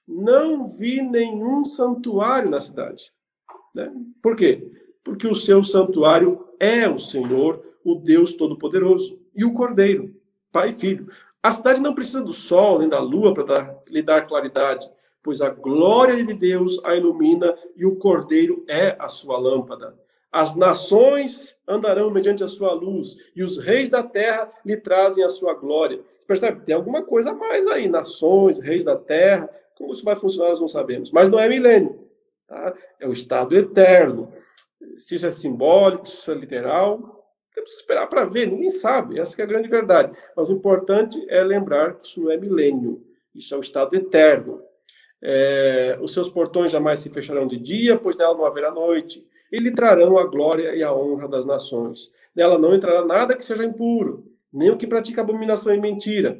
Não 0.07 0.67
vi 0.67 1.01
nenhum 1.01 1.65
santuário 1.65 2.49
na 2.49 2.59
cidade. 2.59 3.11
Né? 3.75 3.91
Por 4.21 4.35
quê? 4.35 4.71
Porque 5.03 5.27
o 5.27 5.35
seu 5.35 5.63
santuário 5.63 6.47
é 6.59 6.87
o 6.87 6.99
Senhor, 6.99 7.63
o 7.83 7.95
Deus 7.95 8.33
Todo-Poderoso, 8.33 9.19
e 9.35 9.43
o 9.43 9.53
Cordeiro, 9.53 10.15
Pai 10.51 10.69
e 10.69 10.73
Filho. 10.73 11.09
A 11.41 11.51
cidade 11.51 11.81
não 11.81 11.93
precisa 11.93 12.23
do 12.23 12.31
sol 12.31 12.79
nem 12.79 12.89
da 12.89 12.99
lua 12.99 13.33
para 13.33 13.77
lhe 13.87 14.01
dar 14.01 14.27
claridade, 14.27 14.89
pois 15.21 15.41
a 15.41 15.49
glória 15.49 16.23
de 16.23 16.33
Deus 16.33 16.79
a 16.83 16.95
ilumina 16.95 17.55
e 17.75 17.85
o 17.85 17.95
Cordeiro 17.97 18.63
é 18.67 18.95
a 18.99 19.07
sua 19.07 19.37
lâmpada. 19.37 19.95
As 20.35 20.53
nações 20.53 21.57
andarão 21.65 22.11
mediante 22.11 22.43
a 22.43 22.47
sua 22.49 22.73
luz, 22.73 23.15
e 23.33 23.41
os 23.41 23.57
reis 23.57 23.89
da 23.89 24.03
terra 24.03 24.51
lhe 24.65 24.75
trazem 24.75 25.23
a 25.23 25.29
sua 25.29 25.53
glória. 25.53 26.01
Você 26.11 26.27
percebe? 26.27 26.65
Tem 26.65 26.75
alguma 26.75 27.03
coisa 27.03 27.31
a 27.31 27.33
mais 27.33 27.65
aí. 27.67 27.87
Nações, 27.87 28.59
reis 28.59 28.83
da 28.83 28.97
terra. 28.97 29.49
Como 29.77 29.93
isso 29.93 30.03
vai 30.03 30.17
funcionar, 30.17 30.49
nós 30.49 30.59
não 30.59 30.67
sabemos. 30.67 31.09
Mas 31.09 31.29
não 31.29 31.39
é 31.39 31.47
milênio. 31.47 32.09
Tá? 32.49 32.73
É 32.99 33.07
o 33.07 33.13
estado 33.13 33.55
eterno. 33.55 34.29
Se 34.97 35.15
isso 35.15 35.25
é 35.25 35.31
simbólico, 35.31 36.05
se 36.05 36.15
isso 36.15 36.31
é 36.33 36.35
literal, 36.35 37.25
temos 37.53 37.71
que 37.71 37.77
esperar 37.77 38.07
para 38.07 38.25
ver. 38.25 38.51
Ninguém 38.51 38.69
sabe. 38.69 39.17
Essa 39.17 39.41
é 39.41 39.45
a 39.45 39.47
grande 39.47 39.69
verdade. 39.69 40.11
Mas 40.35 40.49
o 40.49 40.53
importante 40.53 41.25
é 41.29 41.41
lembrar 41.45 41.95
que 41.95 42.05
isso 42.05 42.21
não 42.21 42.29
é 42.29 42.35
milênio. 42.35 43.01
Isso 43.33 43.55
é 43.55 43.57
o 43.57 43.61
estado 43.61 43.95
eterno. 43.95 44.61
É, 45.23 45.97
os 46.01 46.13
seus 46.13 46.27
portões 46.27 46.71
jamais 46.71 46.99
se 46.99 47.09
fecharão 47.09 47.47
de 47.47 47.57
dia, 47.57 47.95
pois 47.95 48.17
nela 48.17 48.35
não 48.35 48.43
haverá 48.43 48.69
noite 48.69 49.24
e 49.51 49.59
lhe 49.59 49.71
trarão 49.71 50.17
a 50.17 50.25
glória 50.25 50.75
e 50.75 50.83
a 50.83 50.93
honra 50.93 51.27
das 51.27 51.45
nações. 51.45 52.11
Nela 52.35 52.57
não 52.57 52.75
entrará 52.75 53.05
nada 53.05 53.35
que 53.35 53.45
seja 53.45 53.65
impuro, 53.65 54.25
nem 54.51 54.69
o 54.69 54.77
que 54.77 54.87
pratica 54.87 55.21
abominação 55.21 55.73
e 55.73 55.79
mentira, 55.79 56.37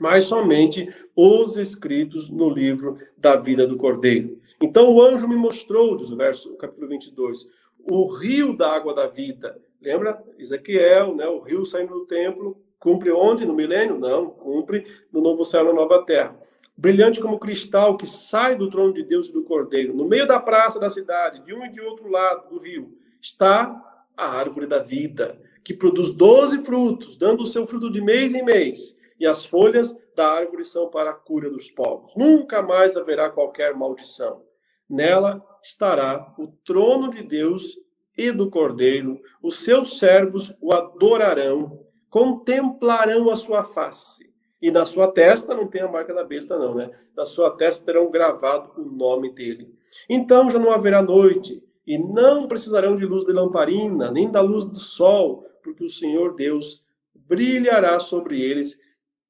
mas 0.00 0.24
somente 0.24 0.88
os 1.16 1.56
escritos 1.56 2.28
no 2.28 2.48
livro 2.48 2.98
da 3.16 3.36
vida 3.36 3.66
do 3.66 3.76
Cordeiro. 3.76 4.38
Então 4.60 4.92
o 4.92 5.02
anjo 5.02 5.28
me 5.28 5.36
mostrou, 5.36 5.96
diz 5.96 6.10
o 6.10 6.16
verso, 6.16 6.56
capítulo 6.56 6.88
22, 6.88 7.46
o 7.90 8.06
rio 8.06 8.56
da 8.56 8.70
água 8.70 8.94
da 8.94 9.06
vida. 9.06 9.56
Lembra? 9.80 10.22
Ezequiel, 10.38 11.14
né, 11.14 11.26
o 11.28 11.40
rio 11.40 11.64
saindo 11.64 11.94
do 11.94 12.06
templo, 12.06 12.60
cumpre 12.78 13.10
onde? 13.12 13.46
No 13.46 13.54
milênio? 13.54 13.98
Não, 13.98 14.30
cumpre 14.30 14.84
no 15.12 15.20
novo 15.20 15.44
céu 15.44 15.64
na 15.64 15.72
nova 15.72 16.04
terra 16.04 16.36
brilhante 16.78 17.20
como 17.20 17.40
cristal 17.40 17.96
que 17.96 18.06
sai 18.06 18.54
do 18.54 18.70
trono 18.70 18.94
de 18.94 19.02
Deus 19.02 19.28
e 19.28 19.32
do 19.32 19.42
Cordeiro. 19.42 19.92
No 19.96 20.06
meio 20.06 20.28
da 20.28 20.38
praça 20.38 20.78
da 20.78 20.88
cidade, 20.88 21.44
de 21.44 21.52
um 21.52 21.64
e 21.64 21.68
de 21.68 21.80
outro 21.80 22.08
lado 22.08 22.48
do 22.48 22.60
rio, 22.60 22.96
está 23.20 24.06
a 24.16 24.28
árvore 24.28 24.68
da 24.68 24.78
vida, 24.78 25.40
que 25.64 25.74
produz 25.74 26.12
doze 26.12 26.62
frutos, 26.62 27.16
dando 27.16 27.42
o 27.42 27.46
seu 27.46 27.66
fruto 27.66 27.90
de 27.90 28.00
mês 28.00 28.32
em 28.32 28.44
mês. 28.44 28.96
E 29.18 29.26
as 29.26 29.44
folhas 29.44 29.98
da 30.14 30.28
árvore 30.30 30.64
são 30.64 30.88
para 30.88 31.10
a 31.10 31.14
cura 31.14 31.50
dos 31.50 31.68
povos. 31.68 32.14
Nunca 32.16 32.62
mais 32.62 32.96
haverá 32.96 33.28
qualquer 33.28 33.74
maldição. 33.74 34.44
Nela 34.88 35.44
estará 35.60 36.32
o 36.38 36.46
trono 36.64 37.10
de 37.10 37.24
Deus 37.24 37.76
e 38.16 38.30
do 38.30 38.48
Cordeiro. 38.48 39.20
Os 39.42 39.64
seus 39.64 39.98
servos 39.98 40.54
o 40.60 40.72
adorarão, 40.72 41.84
contemplarão 42.08 43.28
a 43.30 43.36
sua 43.36 43.64
face 43.64 44.27
e 44.60 44.70
na 44.70 44.84
sua 44.84 45.08
testa 45.08 45.54
não 45.54 45.66
tem 45.66 45.82
a 45.82 45.88
marca 45.88 46.12
da 46.12 46.24
besta, 46.24 46.58
não, 46.58 46.74
né? 46.74 46.90
Na 47.16 47.24
sua 47.24 47.50
testa 47.50 47.84
terão 47.84 48.10
gravado 48.10 48.72
o 48.76 48.84
nome 48.84 49.32
dele. 49.32 49.74
Então 50.08 50.50
já 50.50 50.58
não 50.58 50.72
haverá 50.72 51.00
noite, 51.02 51.62
e 51.88 51.96
não 51.96 52.46
precisarão 52.46 52.94
de 52.96 53.06
luz 53.06 53.24
de 53.24 53.32
lamparina, 53.32 54.10
nem 54.10 54.30
da 54.30 54.42
luz 54.42 54.66
do 54.66 54.78
sol, 54.78 55.46
porque 55.62 55.82
o 55.82 55.88
Senhor 55.88 56.34
Deus 56.34 56.84
brilhará 57.14 57.98
sobre 57.98 58.42
eles 58.42 58.78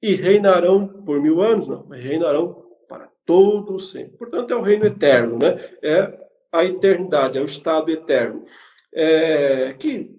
e 0.02 0.16
reinarão 0.16 0.88
por 0.88 1.20
mil 1.20 1.40
anos, 1.40 1.68
não, 1.68 1.86
reinarão 1.86 2.66
para 2.88 3.08
todo 3.24 3.74
o 3.74 3.78
sempre. 3.78 4.16
Portanto, 4.16 4.50
é 4.52 4.56
o 4.56 4.62
reino 4.62 4.86
eterno, 4.86 5.38
né? 5.38 5.56
É 5.80 6.18
a 6.50 6.64
eternidade, 6.64 7.38
é 7.38 7.40
o 7.40 7.44
estado 7.44 7.92
eterno. 7.92 8.44
É, 8.92 9.74
que 9.74 10.10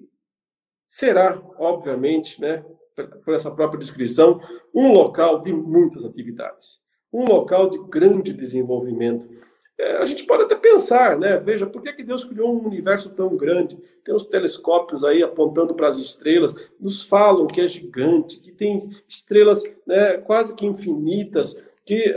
será, 0.88 1.42
obviamente, 1.58 2.40
né, 2.40 2.64
por 3.08 3.34
essa 3.34 3.52
própria 3.52 3.80
descrição, 3.80 4.40
um 4.74 4.92
local 4.94 5.42
de 5.42 5.54
muitas 5.54 6.04
atividades, 6.04 6.82
um 7.12 7.26
local 7.26 7.70
de 7.70 7.80
grande 7.90 8.34
desenvolvimento. 8.34 9.28
É, 9.78 9.98
a 9.98 10.06
gente 10.06 10.26
pode 10.26 10.44
até 10.44 10.56
pensar, 10.56 11.18
né? 11.18 11.38
Veja, 11.38 11.66
por 11.66 11.82
que, 11.82 11.94
que 11.94 12.04
Deus 12.04 12.26
criou 12.26 12.54
um 12.54 12.68
universo 12.68 13.12
tão 13.12 13.38
grande? 13.38 13.78
Tem 14.04 14.14
os 14.14 14.26
telescópios 14.26 15.06
aí 15.06 15.24
apontando 15.24 15.74
para 15.74 15.88
as 15.88 15.98
estrelas, 15.98 16.54
nos 16.80 17.02
falam 17.02 17.48
que 17.48 17.62
é 17.62 17.68
gigante, 17.68 18.42
que 18.42 18.52
tem 18.52 18.90
estrelas 19.08 19.64
né, 19.88 20.18
quase 20.18 20.54
que 20.54 20.66
infinitas, 20.66 21.56
que 21.86 21.96
é, 21.96 22.12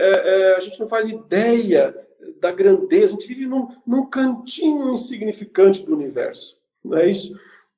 é, 0.50 0.56
a 0.56 0.60
gente 0.60 0.80
não 0.80 0.88
faz 0.88 1.08
ideia 1.08 1.96
da 2.40 2.50
grandeza, 2.50 3.06
a 3.06 3.10
gente 3.10 3.28
vive 3.28 3.46
num, 3.46 3.68
num 3.86 4.06
cantinho 4.06 4.92
insignificante 4.92 5.86
do 5.86 5.94
universo, 5.94 6.58
não 6.84 6.98
é 6.98 7.08
isso? 7.08 7.32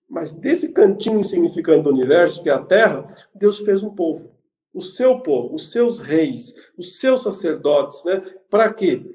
Mas 0.08 0.34
desse 0.34 0.72
cantinho 0.72 1.20
insignificante 1.20 1.82
do 1.82 1.90
universo, 1.90 2.42
que 2.42 2.50
é 2.50 2.52
a 2.52 2.62
Terra, 2.62 3.06
Deus 3.34 3.58
fez 3.60 3.82
um 3.82 3.94
povo. 3.94 4.30
O 4.72 4.80
seu 4.80 5.20
povo, 5.20 5.54
os 5.54 5.70
seus 5.70 6.00
reis, 6.00 6.54
os 6.76 6.98
seus 6.98 7.22
sacerdotes, 7.22 8.04
né? 8.04 8.22
Para 8.50 8.72
quê? 8.72 9.14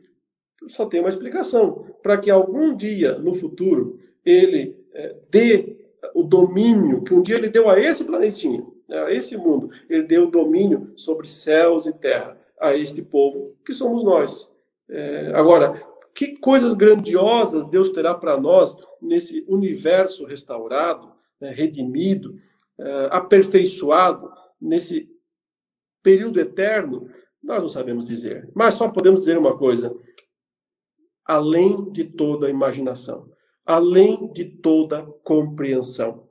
Só 0.67 0.85
tem 0.85 0.99
uma 0.99 1.09
explicação. 1.09 1.85
Para 2.01 2.17
que 2.17 2.31
algum 2.31 2.75
dia 2.75 3.17
no 3.17 3.33
futuro 3.33 3.95
ele 4.25 4.77
é, 4.93 5.15
dê 5.29 5.77
o 6.13 6.23
domínio 6.23 7.03
que 7.03 7.13
um 7.13 7.21
dia 7.21 7.35
ele 7.35 7.49
deu 7.49 7.69
a 7.69 7.79
esse 7.79 8.05
planetinha, 8.05 8.65
né, 8.87 9.03
a 9.03 9.13
esse 9.13 9.37
mundo. 9.37 9.69
Ele 9.89 10.03
deu 10.03 10.23
o 10.25 10.31
domínio 10.31 10.91
sobre 10.95 11.27
céus 11.27 11.85
e 11.85 11.93
terra 11.93 12.37
a 12.59 12.75
este 12.75 13.01
povo 13.01 13.55
que 13.65 13.73
somos 13.73 14.03
nós. 14.03 14.53
É, 14.89 15.31
agora, 15.33 15.81
que 16.19 16.35
coisas 16.35 16.73
grandiosas 16.73 17.63
Deus 17.63 17.93
terá 17.93 18.13
para 18.13 18.37
nós 18.37 18.75
nesse 19.01 19.45
universo 19.47 20.25
restaurado, 20.25 21.13
né, 21.39 21.49
redimido, 21.51 22.31
uh, 22.77 23.07
aperfeiçoado, 23.09 24.29
nesse 24.59 25.09
período 26.03 26.37
eterno, 26.37 27.07
Nós 27.41 27.61
não 27.61 27.69
sabemos 27.69 28.05
dizer. 28.05 28.49
Mas 28.53 28.73
só 28.73 28.89
podemos 28.89 29.21
dizer 29.21 29.37
uma 29.37 29.57
coisa: 29.57 29.95
além 31.23 31.89
de 31.89 32.03
toda 32.03 32.49
imaginação, 32.49 33.31
além 33.65 34.29
de 34.33 34.43
toda 34.43 35.03
compreensão. 35.23 36.27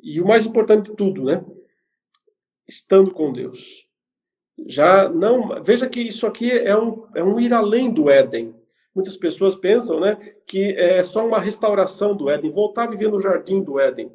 E 0.00 0.20
o 0.20 0.28
mais 0.28 0.46
importante 0.46 0.92
de 0.92 0.96
tudo, 0.96 1.24
né? 1.24 1.44
Estando 2.68 3.10
com 3.10 3.32
Deus. 3.32 3.84
Já 4.68 5.08
não. 5.08 5.60
Veja 5.60 5.88
que 5.88 6.00
isso 6.00 6.24
aqui 6.24 6.52
é 6.52 6.78
um, 6.78 7.08
é 7.16 7.24
um 7.24 7.40
ir 7.40 7.52
além 7.52 7.92
do 7.92 8.08
Éden. 8.08 8.54
Muitas 8.94 9.16
pessoas 9.16 9.54
pensam 9.54 9.98
né, 9.98 10.16
que 10.46 10.72
é 10.76 11.02
só 11.02 11.26
uma 11.26 11.40
restauração 11.40 12.16
do 12.16 12.30
Éden, 12.30 12.50
voltar 12.50 12.84
a 12.84 12.90
viver 12.90 13.10
no 13.10 13.18
jardim 13.18 13.62
do 13.62 13.80
Éden. 13.80 14.12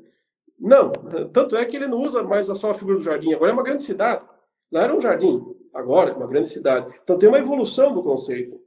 Não, 0.57 0.91
tanto 1.34 1.55
é 1.55 1.65
que 1.65 1.75
ele 1.75 1.88
não 1.88 2.01
usa 2.01 2.23
mais 2.23 2.45
só 2.45 2.71
a 2.71 2.73
figura 2.73 2.97
do 2.97 3.03
jardim, 3.03 3.34
agora 3.34 3.51
é 3.51 3.53
uma 3.53 3.63
grande 3.63 3.84
cidade. 3.84 4.23
Lá 4.71 4.84
era 4.84 4.95
um 4.95 5.01
jardim, 5.01 5.43
agora 5.73 6.11
é 6.11 6.13
uma 6.13 6.27
grande 6.27 6.49
cidade. 6.49 6.93
Então 7.03 7.17
tem 7.17 7.27
uma 7.27 7.39
evolução 7.39 7.93
do 7.93 8.03
conceito. 8.03 8.59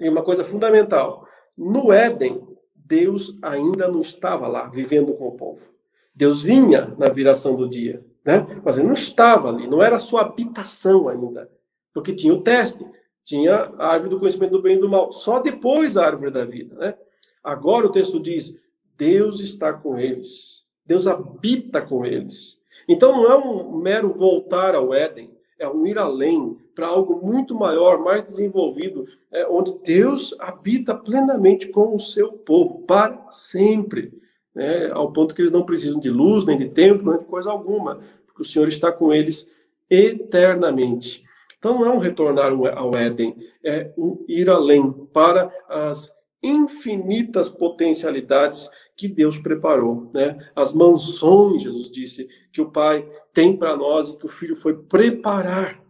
E 0.00 0.08
uma 0.08 0.22
coisa 0.22 0.44
fundamental: 0.44 1.26
no 1.56 1.92
Éden, 1.92 2.46
Deus 2.74 3.38
ainda 3.42 3.88
não 3.88 4.00
estava 4.00 4.46
lá 4.46 4.68
vivendo 4.68 5.14
com 5.14 5.28
o 5.28 5.36
povo. 5.36 5.70
Deus 6.14 6.42
vinha 6.42 6.94
na 6.98 7.06
viração 7.06 7.56
do 7.56 7.68
dia, 7.68 8.04
né? 8.24 8.46
mas 8.62 8.76
ele 8.76 8.86
não 8.86 8.94
estava 8.94 9.48
ali, 9.48 9.66
não 9.66 9.82
era 9.82 9.96
a 9.96 10.00
sua 10.00 10.20
habitação 10.20 11.08
ainda. 11.08 11.50
Porque 11.94 12.14
tinha 12.14 12.34
o 12.34 12.42
teste, 12.42 12.84
tinha 13.24 13.54
a 13.78 13.92
árvore 13.92 14.10
do 14.10 14.18
conhecimento 14.18 14.52
do 14.52 14.62
bem 14.62 14.76
e 14.76 14.80
do 14.80 14.88
mal, 14.88 15.12
só 15.12 15.40
depois 15.40 15.96
a 15.96 16.06
árvore 16.06 16.30
da 16.30 16.44
vida. 16.44 16.74
Né? 16.76 16.94
Agora 17.42 17.86
o 17.86 17.92
texto 17.92 18.20
diz: 18.20 18.60
Deus 18.96 19.40
está 19.40 19.72
com 19.72 19.98
eles, 19.98 20.64
Deus 20.84 21.06
habita 21.06 21.80
com 21.80 22.04
eles. 22.04 22.62
Então 22.88 23.12
não 23.12 23.30
é 23.30 23.36
um 23.36 23.76
mero 23.76 24.12
voltar 24.12 24.74
ao 24.74 24.92
Éden, 24.92 25.30
é 25.58 25.68
um 25.68 25.86
ir 25.86 25.98
além 25.98 26.58
para 26.74 26.86
algo 26.86 27.24
muito 27.24 27.54
maior, 27.54 27.98
mais 27.98 28.24
desenvolvido, 28.24 29.06
é, 29.30 29.46
onde 29.46 29.78
Deus 29.84 30.34
habita 30.38 30.94
plenamente 30.94 31.68
com 31.68 31.94
o 31.94 32.00
seu 32.00 32.32
povo, 32.32 32.82
para 32.86 33.28
sempre. 33.30 34.12
Né? 34.54 34.90
Ao 34.90 35.12
ponto 35.12 35.34
que 35.34 35.42
eles 35.42 35.52
não 35.52 35.64
precisam 35.64 36.00
de 36.00 36.10
luz, 36.10 36.44
nem 36.44 36.58
de 36.58 36.68
templo, 36.68 37.10
nem 37.10 37.20
de 37.20 37.26
coisa 37.26 37.50
alguma, 37.50 38.00
porque 38.26 38.42
o 38.42 38.44
Senhor 38.44 38.68
está 38.68 38.90
com 38.90 39.12
eles 39.12 39.50
eternamente. 39.88 41.24
Então 41.62 41.78
não 41.78 41.86
é 41.86 41.90
um 41.90 41.98
retornar 41.98 42.52
ao 42.74 42.96
Éden, 42.96 43.36
é 43.64 43.92
um 43.96 44.24
ir 44.26 44.50
além 44.50 44.92
para 45.12 45.48
as 45.68 46.12
infinitas 46.42 47.48
potencialidades 47.48 48.68
que 48.96 49.06
Deus 49.06 49.38
preparou, 49.38 50.10
né? 50.12 50.36
As 50.56 50.74
mansões, 50.74 51.62
Jesus 51.62 51.88
disse, 51.88 52.28
que 52.52 52.60
o 52.60 52.72
Pai 52.72 53.08
tem 53.32 53.56
para 53.56 53.76
nós 53.76 54.08
e 54.08 54.16
que 54.16 54.26
o 54.26 54.28
Filho 54.28 54.56
foi 54.56 54.76
preparar. 54.76 55.80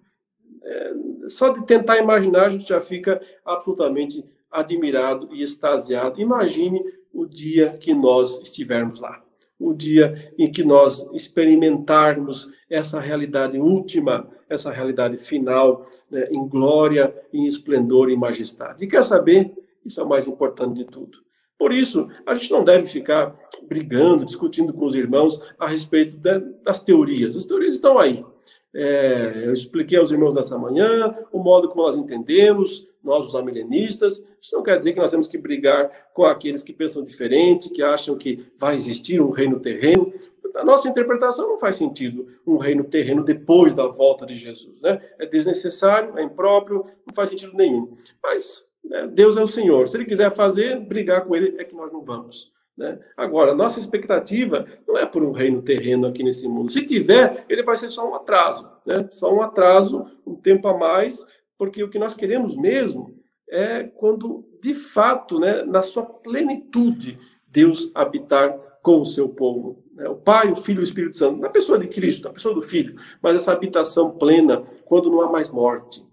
É, 0.62 0.92
só 1.26 1.48
de 1.48 1.64
tentar 1.64 1.96
imaginar, 1.96 2.48
a 2.48 2.50
gente 2.50 2.68
já 2.68 2.82
fica 2.82 3.18
absolutamente 3.42 4.22
admirado 4.50 5.30
e 5.32 5.42
extasiado. 5.42 6.20
Imagine 6.20 6.84
o 7.10 7.24
dia 7.24 7.78
que 7.80 7.94
nós 7.94 8.42
estivermos 8.42 9.00
lá, 9.00 9.24
o 9.58 9.72
dia 9.72 10.34
em 10.38 10.52
que 10.52 10.62
nós 10.62 11.10
experimentarmos 11.14 12.50
essa 12.68 13.00
realidade 13.00 13.58
última, 13.58 14.28
essa 14.52 14.70
realidade 14.70 15.16
final, 15.16 15.86
né, 16.10 16.28
em 16.30 16.46
glória, 16.48 17.14
em 17.32 17.46
esplendor 17.46 18.10
e 18.10 18.16
majestade. 18.16 18.84
E 18.84 18.88
quer 18.88 19.02
saber? 19.02 19.52
Isso 19.84 20.00
é 20.00 20.04
o 20.04 20.08
mais 20.08 20.26
importante 20.26 20.76
de 20.76 20.84
tudo. 20.84 21.18
Por 21.58 21.72
isso, 21.72 22.08
a 22.26 22.34
gente 22.34 22.50
não 22.50 22.64
deve 22.64 22.86
ficar 22.86 23.38
brigando, 23.68 24.24
discutindo 24.24 24.72
com 24.72 24.84
os 24.84 24.96
irmãos 24.96 25.40
a 25.58 25.68
respeito 25.68 26.16
das 26.62 26.82
teorias. 26.82 27.36
As 27.36 27.46
teorias 27.46 27.74
estão 27.74 28.00
aí. 28.00 28.24
É, 28.74 29.44
eu 29.44 29.52
expliquei 29.52 29.98
aos 29.98 30.10
irmãos 30.10 30.34
nessa 30.34 30.58
manhã 30.58 31.14
o 31.30 31.38
modo 31.38 31.68
como 31.68 31.82
nós 31.82 31.96
entendemos, 31.96 32.88
nós, 33.02 33.28
os 33.28 33.34
amilenistas. 33.34 34.26
Isso 34.40 34.56
não 34.56 34.62
quer 34.62 34.78
dizer 34.78 34.92
que 34.92 34.98
nós 34.98 35.10
temos 35.10 35.28
que 35.28 35.36
brigar 35.36 35.90
com 36.14 36.24
aqueles 36.24 36.62
que 36.62 36.72
pensam 36.72 37.04
diferente, 37.04 37.70
que 37.70 37.82
acham 37.82 38.16
que 38.16 38.46
vai 38.58 38.74
existir 38.74 39.20
um 39.20 39.30
reino 39.30 39.60
terreno. 39.60 40.12
A 40.54 40.64
nossa 40.64 40.88
interpretação 40.88 41.48
não 41.48 41.58
faz 41.58 41.76
sentido 41.76 42.26
um 42.46 42.56
reino 42.56 42.84
terreno 42.84 43.24
depois 43.24 43.74
da 43.74 43.86
volta 43.86 44.26
de 44.26 44.34
Jesus. 44.34 44.80
Né? 44.80 45.00
É 45.18 45.26
desnecessário, 45.26 46.18
é 46.18 46.22
impróprio, 46.22 46.84
não 47.06 47.14
faz 47.14 47.28
sentido 47.28 47.56
nenhum. 47.56 47.96
Mas 48.22 48.68
né? 48.84 49.06
Deus 49.06 49.36
é 49.36 49.42
o 49.42 49.46
Senhor. 49.46 49.86
Se 49.88 49.96
ele 49.96 50.04
quiser 50.04 50.30
fazer, 50.30 50.80
brigar 50.80 51.24
com 51.24 51.34
ele, 51.34 51.56
é 51.58 51.64
que 51.64 51.74
nós 51.74 51.92
não 51.92 52.02
vamos. 52.02 52.52
Né? 52.76 52.98
Agora, 53.16 53.54
nossa 53.54 53.78
expectativa 53.80 54.66
não 54.86 54.96
é 54.96 55.06
por 55.06 55.22
um 55.22 55.32
reino 55.32 55.62
terreno 55.62 56.06
aqui 56.06 56.22
nesse 56.22 56.48
mundo. 56.48 56.70
Se 56.70 56.84
tiver, 56.84 57.44
ele 57.48 57.62
vai 57.62 57.76
ser 57.76 57.90
só 57.90 58.10
um 58.10 58.14
atraso. 58.14 58.68
Né? 58.84 59.06
Só 59.10 59.32
um 59.32 59.42
atraso, 59.42 60.06
um 60.26 60.34
tempo 60.34 60.66
a 60.68 60.76
mais, 60.76 61.24
porque 61.56 61.82
o 61.82 61.88
que 61.88 61.98
nós 61.98 62.14
queremos 62.14 62.56
mesmo 62.56 63.14
é 63.48 63.84
quando, 63.84 64.44
de 64.62 64.72
fato, 64.72 65.38
né, 65.38 65.62
na 65.62 65.82
sua 65.82 66.04
plenitude, 66.04 67.18
Deus 67.46 67.92
habitar 67.94 68.58
com 68.82 69.00
o 69.00 69.06
seu 69.06 69.28
povo. 69.28 69.82
Né? 69.94 70.08
O 70.08 70.16
Pai, 70.16 70.50
o 70.50 70.56
Filho 70.56 70.78
e 70.78 70.82
o 70.82 70.84
Espírito 70.84 71.16
Santo, 71.16 71.40
na 71.40 71.48
pessoa 71.48 71.78
de 71.78 71.86
Cristo, 71.86 72.24
na 72.24 72.34
pessoa 72.34 72.54
do 72.54 72.60
Filho, 72.60 72.96
mas 73.22 73.36
essa 73.36 73.52
habitação 73.52 74.10
plena, 74.10 74.62
quando 74.84 75.10
não 75.10 75.22
há 75.22 75.30
mais 75.30 75.48
morte, 75.48 76.04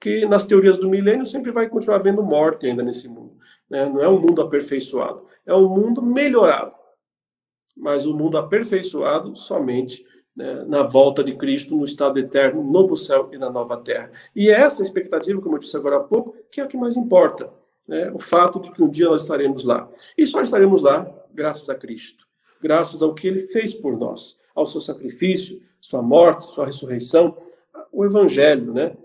que 0.00 0.26
nas 0.26 0.46
teorias 0.46 0.78
do 0.78 0.88
milênio 0.88 1.26
sempre 1.26 1.52
vai 1.52 1.68
continuar 1.68 1.96
havendo 1.96 2.22
morte 2.22 2.66
ainda 2.66 2.82
nesse 2.82 3.08
mundo. 3.08 3.36
Né? 3.68 3.86
Não 3.88 4.02
é 4.02 4.08
um 4.08 4.18
mundo 4.18 4.42
aperfeiçoado, 4.42 5.24
é 5.46 5.54
um 5.54 5.68
mundo 5.68 6.02
melhorado. 6.02 6.74
Mas 7.76 8.06
o 8.06 8.14
mundo 8.14 8.38
aperfeiçoado 8.38 9.36
somente 9.36 10.04
né, 10.36 10.64
na 10.66 10.82
volta 10.82 11.22
de 11.22 11.34
Cristo, 11.36 11.76
no 11.76 11.84
estado 11.84 12.18
eterno, 12.18 12.62
no 12.62 12.70
novo 12.70 12.96
céu 12.96 13.28
e 13.32 13.38
na 13.38 13.50
nova 13.50 13.76
terra. 13.78 14.10
E 14.34 14.48
é 14.48 14.60
essa 14.60 14.82
expectativa, 14.82 15.40
como 15.40 15.56
eu 15.56 15.58
disse 15.58 15.76
agora 15.76 15.96
há 15.96 16.00
pouco, 16.00 16.36
que 16.50 16.60
é 16.60 16.64
o 16.64 16.68
que 16.68 16.76
mais 16.76 16.96
importa. 16.96 17.50
Né? 17.88 18.10
O 18.12 18.18
fato 18.18 18.60
de 18.60 18.70
que 18.72 18.82
um 18.82 18.90
dia 18.90 19.08
nós 19.08 19.22
estaremos 19.22 19.64
lá. 19.64 19.88
E 20.16 20.26
só 20.26 20.40
estaremos 20.40 20.82
lá 20.82 21.06
graças 21.34 21.68
a 21.68 21.74
Cristo, 21.74 22.26
graças 22.62 23.02
ao 23.02 23.14
que 23.14 23.26
ele 23.26 23.40
fez 23.40 23.74
por 23.74 23.98
nós, 23.98 24.38
ao 24.54 24.64
seu 24.64 24.80
sacrifício, 24.80 25.60
sua 25.80 26.00
morte, 26.00 26.44
sua 26.44 26.66
ressurreição, 26.66 27.36
o 27.92 28.04
evangelho, 28.04 28.72
né? 28.72 28.96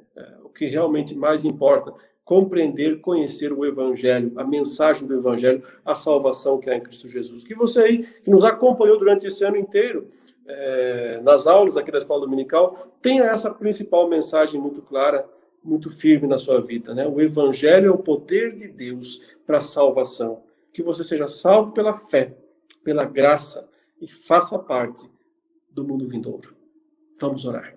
que 0.60 0.68
realmente 0.68 1.16
mais 1.16 1.46
importa. 1.46 1.94
Compreender, 2.26 3.00
conhecer 3.00 3.52
o 3.52 3.66
Evangelho, 3.66 4.34
a 4.36 4.44
mensagem 4.44 5.08
do 5.08 5.16
Evangelho, 5.16 5.64
a 5.84 5.96
salvação 5.96 6.60
que 6.60 6.70
há 6.70 6.76
em 6.76 6.82
Cristo 6.82 7.08
Jesus. 7.08 7.44
Que 7.46 7.56
você 7.56 7.82
aí, 7.82 8.04
que 8.22 8.30
nos 8.30 8.44
acompanhou 8.44 9.00
durante 9.00 9.26
esse 9.26 9.44
ano 9.44 9.58
inteiro, 9.58 10.10
é, 10.46 11.22
nas 11.24 11.48
aulas 11.48 11.78
aqui 11.78 11.92
da 11.92 11.98
Escola 11.98 12.22
Dominical, 12.22 12.94
tenha 13.02 13.24
essa 13.24 13.52
principal 13.52 14.08
mensagem 14.08 14.62
muito 14.62 14.82
clara, 14.82 15.26
muito 15.64 15.90
firme 15.90 16.28
na 16.28 16.38
sua 16.38 16.62
vida. 16.62 16.94
Né? 16.94 17.08
O 17.08 17.20
Evangelho 17.20 17.88
é 17.88 17.92
o 17.92 17.98
poder 17.98 18.56
de 18.56 18.68
Deus 18.68 19.22
para 19.48 19.58
a 19.58 19.62
salvação. 19.62 20.44
Que 20.74 20.84
você 20.84 21.04
seja 21.04 21.28
salvo 21.28 21.74
pela 21.74 21.94
fé, 21.94 22.38
pela 22.84 23.04
graça 23.04 23.68
e 24.02 24.08
faça 24.08 24.58
parte 24.58 25.10
do 25.70 25.84
mundo 25.84 26.08
vindouro. 26.08 26.56
Vamos 27.20 27.46
orar. 27.46 27.76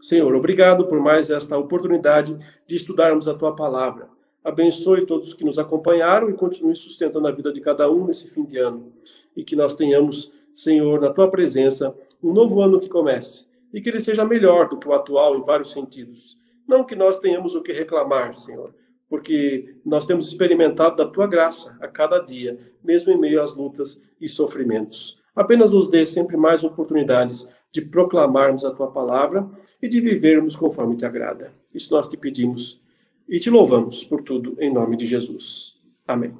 Senhor, 0.00 0.32
obrigado 0.34 0.86
por 0.86 1.00
mais 1.00 1.28
esta 1.28 1.58
oportunidade 1.58 2.36
de 2.66 2.76
estudarmos 2.76 3.26
a 3.26 3.34
tua 3.34 3.54
palavra. 3.54 4.08
Abençoe 4.44 5.04
todos 5.04 5.34
que 5.34 5.44
nos 5.44 5.58
acompanharam 5.58 6.30
e 6.30 6.34
continue 6.34 6.76
sustentando 6.76 7.26
a 7.26 7.32
vida 7.32 7.52
de 7.52 7.60
cada 7.60 7.90
um 7.90 8.06
nesse 8.06 8.30
fim 8.30 8.44
de 8.44 8.58
ano. 8.58 8.92
E 9.36 9.42
que 9.42 9.56
nós 9.56 9.74
tenhamos, 9.74 10.32
Senhor, 10.54 11.00
na 11.00 11.10
tua 11.10 11.28
presença, 11.28 11.94
um 12.22 12.32
novo 12.32 12.62
ano 12.62 12.78
que 12.78 12.88
comece 12.88 13.48
e 13.72 13.80
que 13.80 13.88
ele 13.88 14.00
seja 14.00 14.24
melhor 14.24 14.68
do 14.68 14.78
que 14.78 14.88
o 14.88 14.94
atual 14.94 15.36
em 15.36 15.42
vários 15.42 15.72
sentidos. 15.72 16.40
Não 16.66 16.84
que 16.84 16.94
nós 16.94 17.18
tenhamos 17.18 17.54
o 17.54 17.62
que 17.62 17.72
reclamar, 17.72 18.36
Senhor, 18.36 18.74
porque 19.08 19.76
nós 19.84 20.04
temos 20.04 20.28
experimentado 20.28 20.96
da 20.96 21.06
tua 21.06 21.26
graça 21.26 21.76
a 21.80 21.88
cada 21.88 22.18
dia, 22.18 22.58
mesmo 22.84 23.12
em 23.12 23.18
meio 23.18 23.42
às 23.42 23.54
lutas 23.54 24.02
e 24.20 24.28
sofrimentos. 24.28 25.18
Apenas 25.34 25.70
nos 25.70 25.88
dê 25.88 26.04
sempre 26.04 26.36
mais 26.36 26.64
oportunidades 26.64 27.48
de 27.70 27.80
proclamarmos 27.82 28.64
a 28.64 28.72
tua 28.72 28.90
palavra 28.90 29.48
e 29.80 29.88
de 29.88 30.00
vivermos 30.00 30.56
conforme 30.56 30.96
te 30.96 31.06
agrada. 31.06 31.52
Isso 31.74 31.92
nós 31.92 32.08
te 32.08 32.16
pedimos 32.16 32.82
e 33.28 33.38
te 33.38 33.50
louvamos 33.50 34.04
por 34.04 34.22
tudo, 34.22 34.56
em 34.58 34.72
nome 34.72 34.96
de 34.96 35.06
Jesus. 35.06 35.78
Amém. 36.06 36.34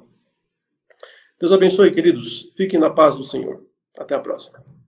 Deus 1.39 1.53
abençoe, 1.53 1.91
queridos. 1.91 2.51
Fiquem 2.55 2.79
na 2.79 2.89
paz 2.89 3.15
do 3.15 3.23
Senhor. 3.23 3.63
Até 3.97 4.15
a 4.15 4.19
próxima. 4.19 4.78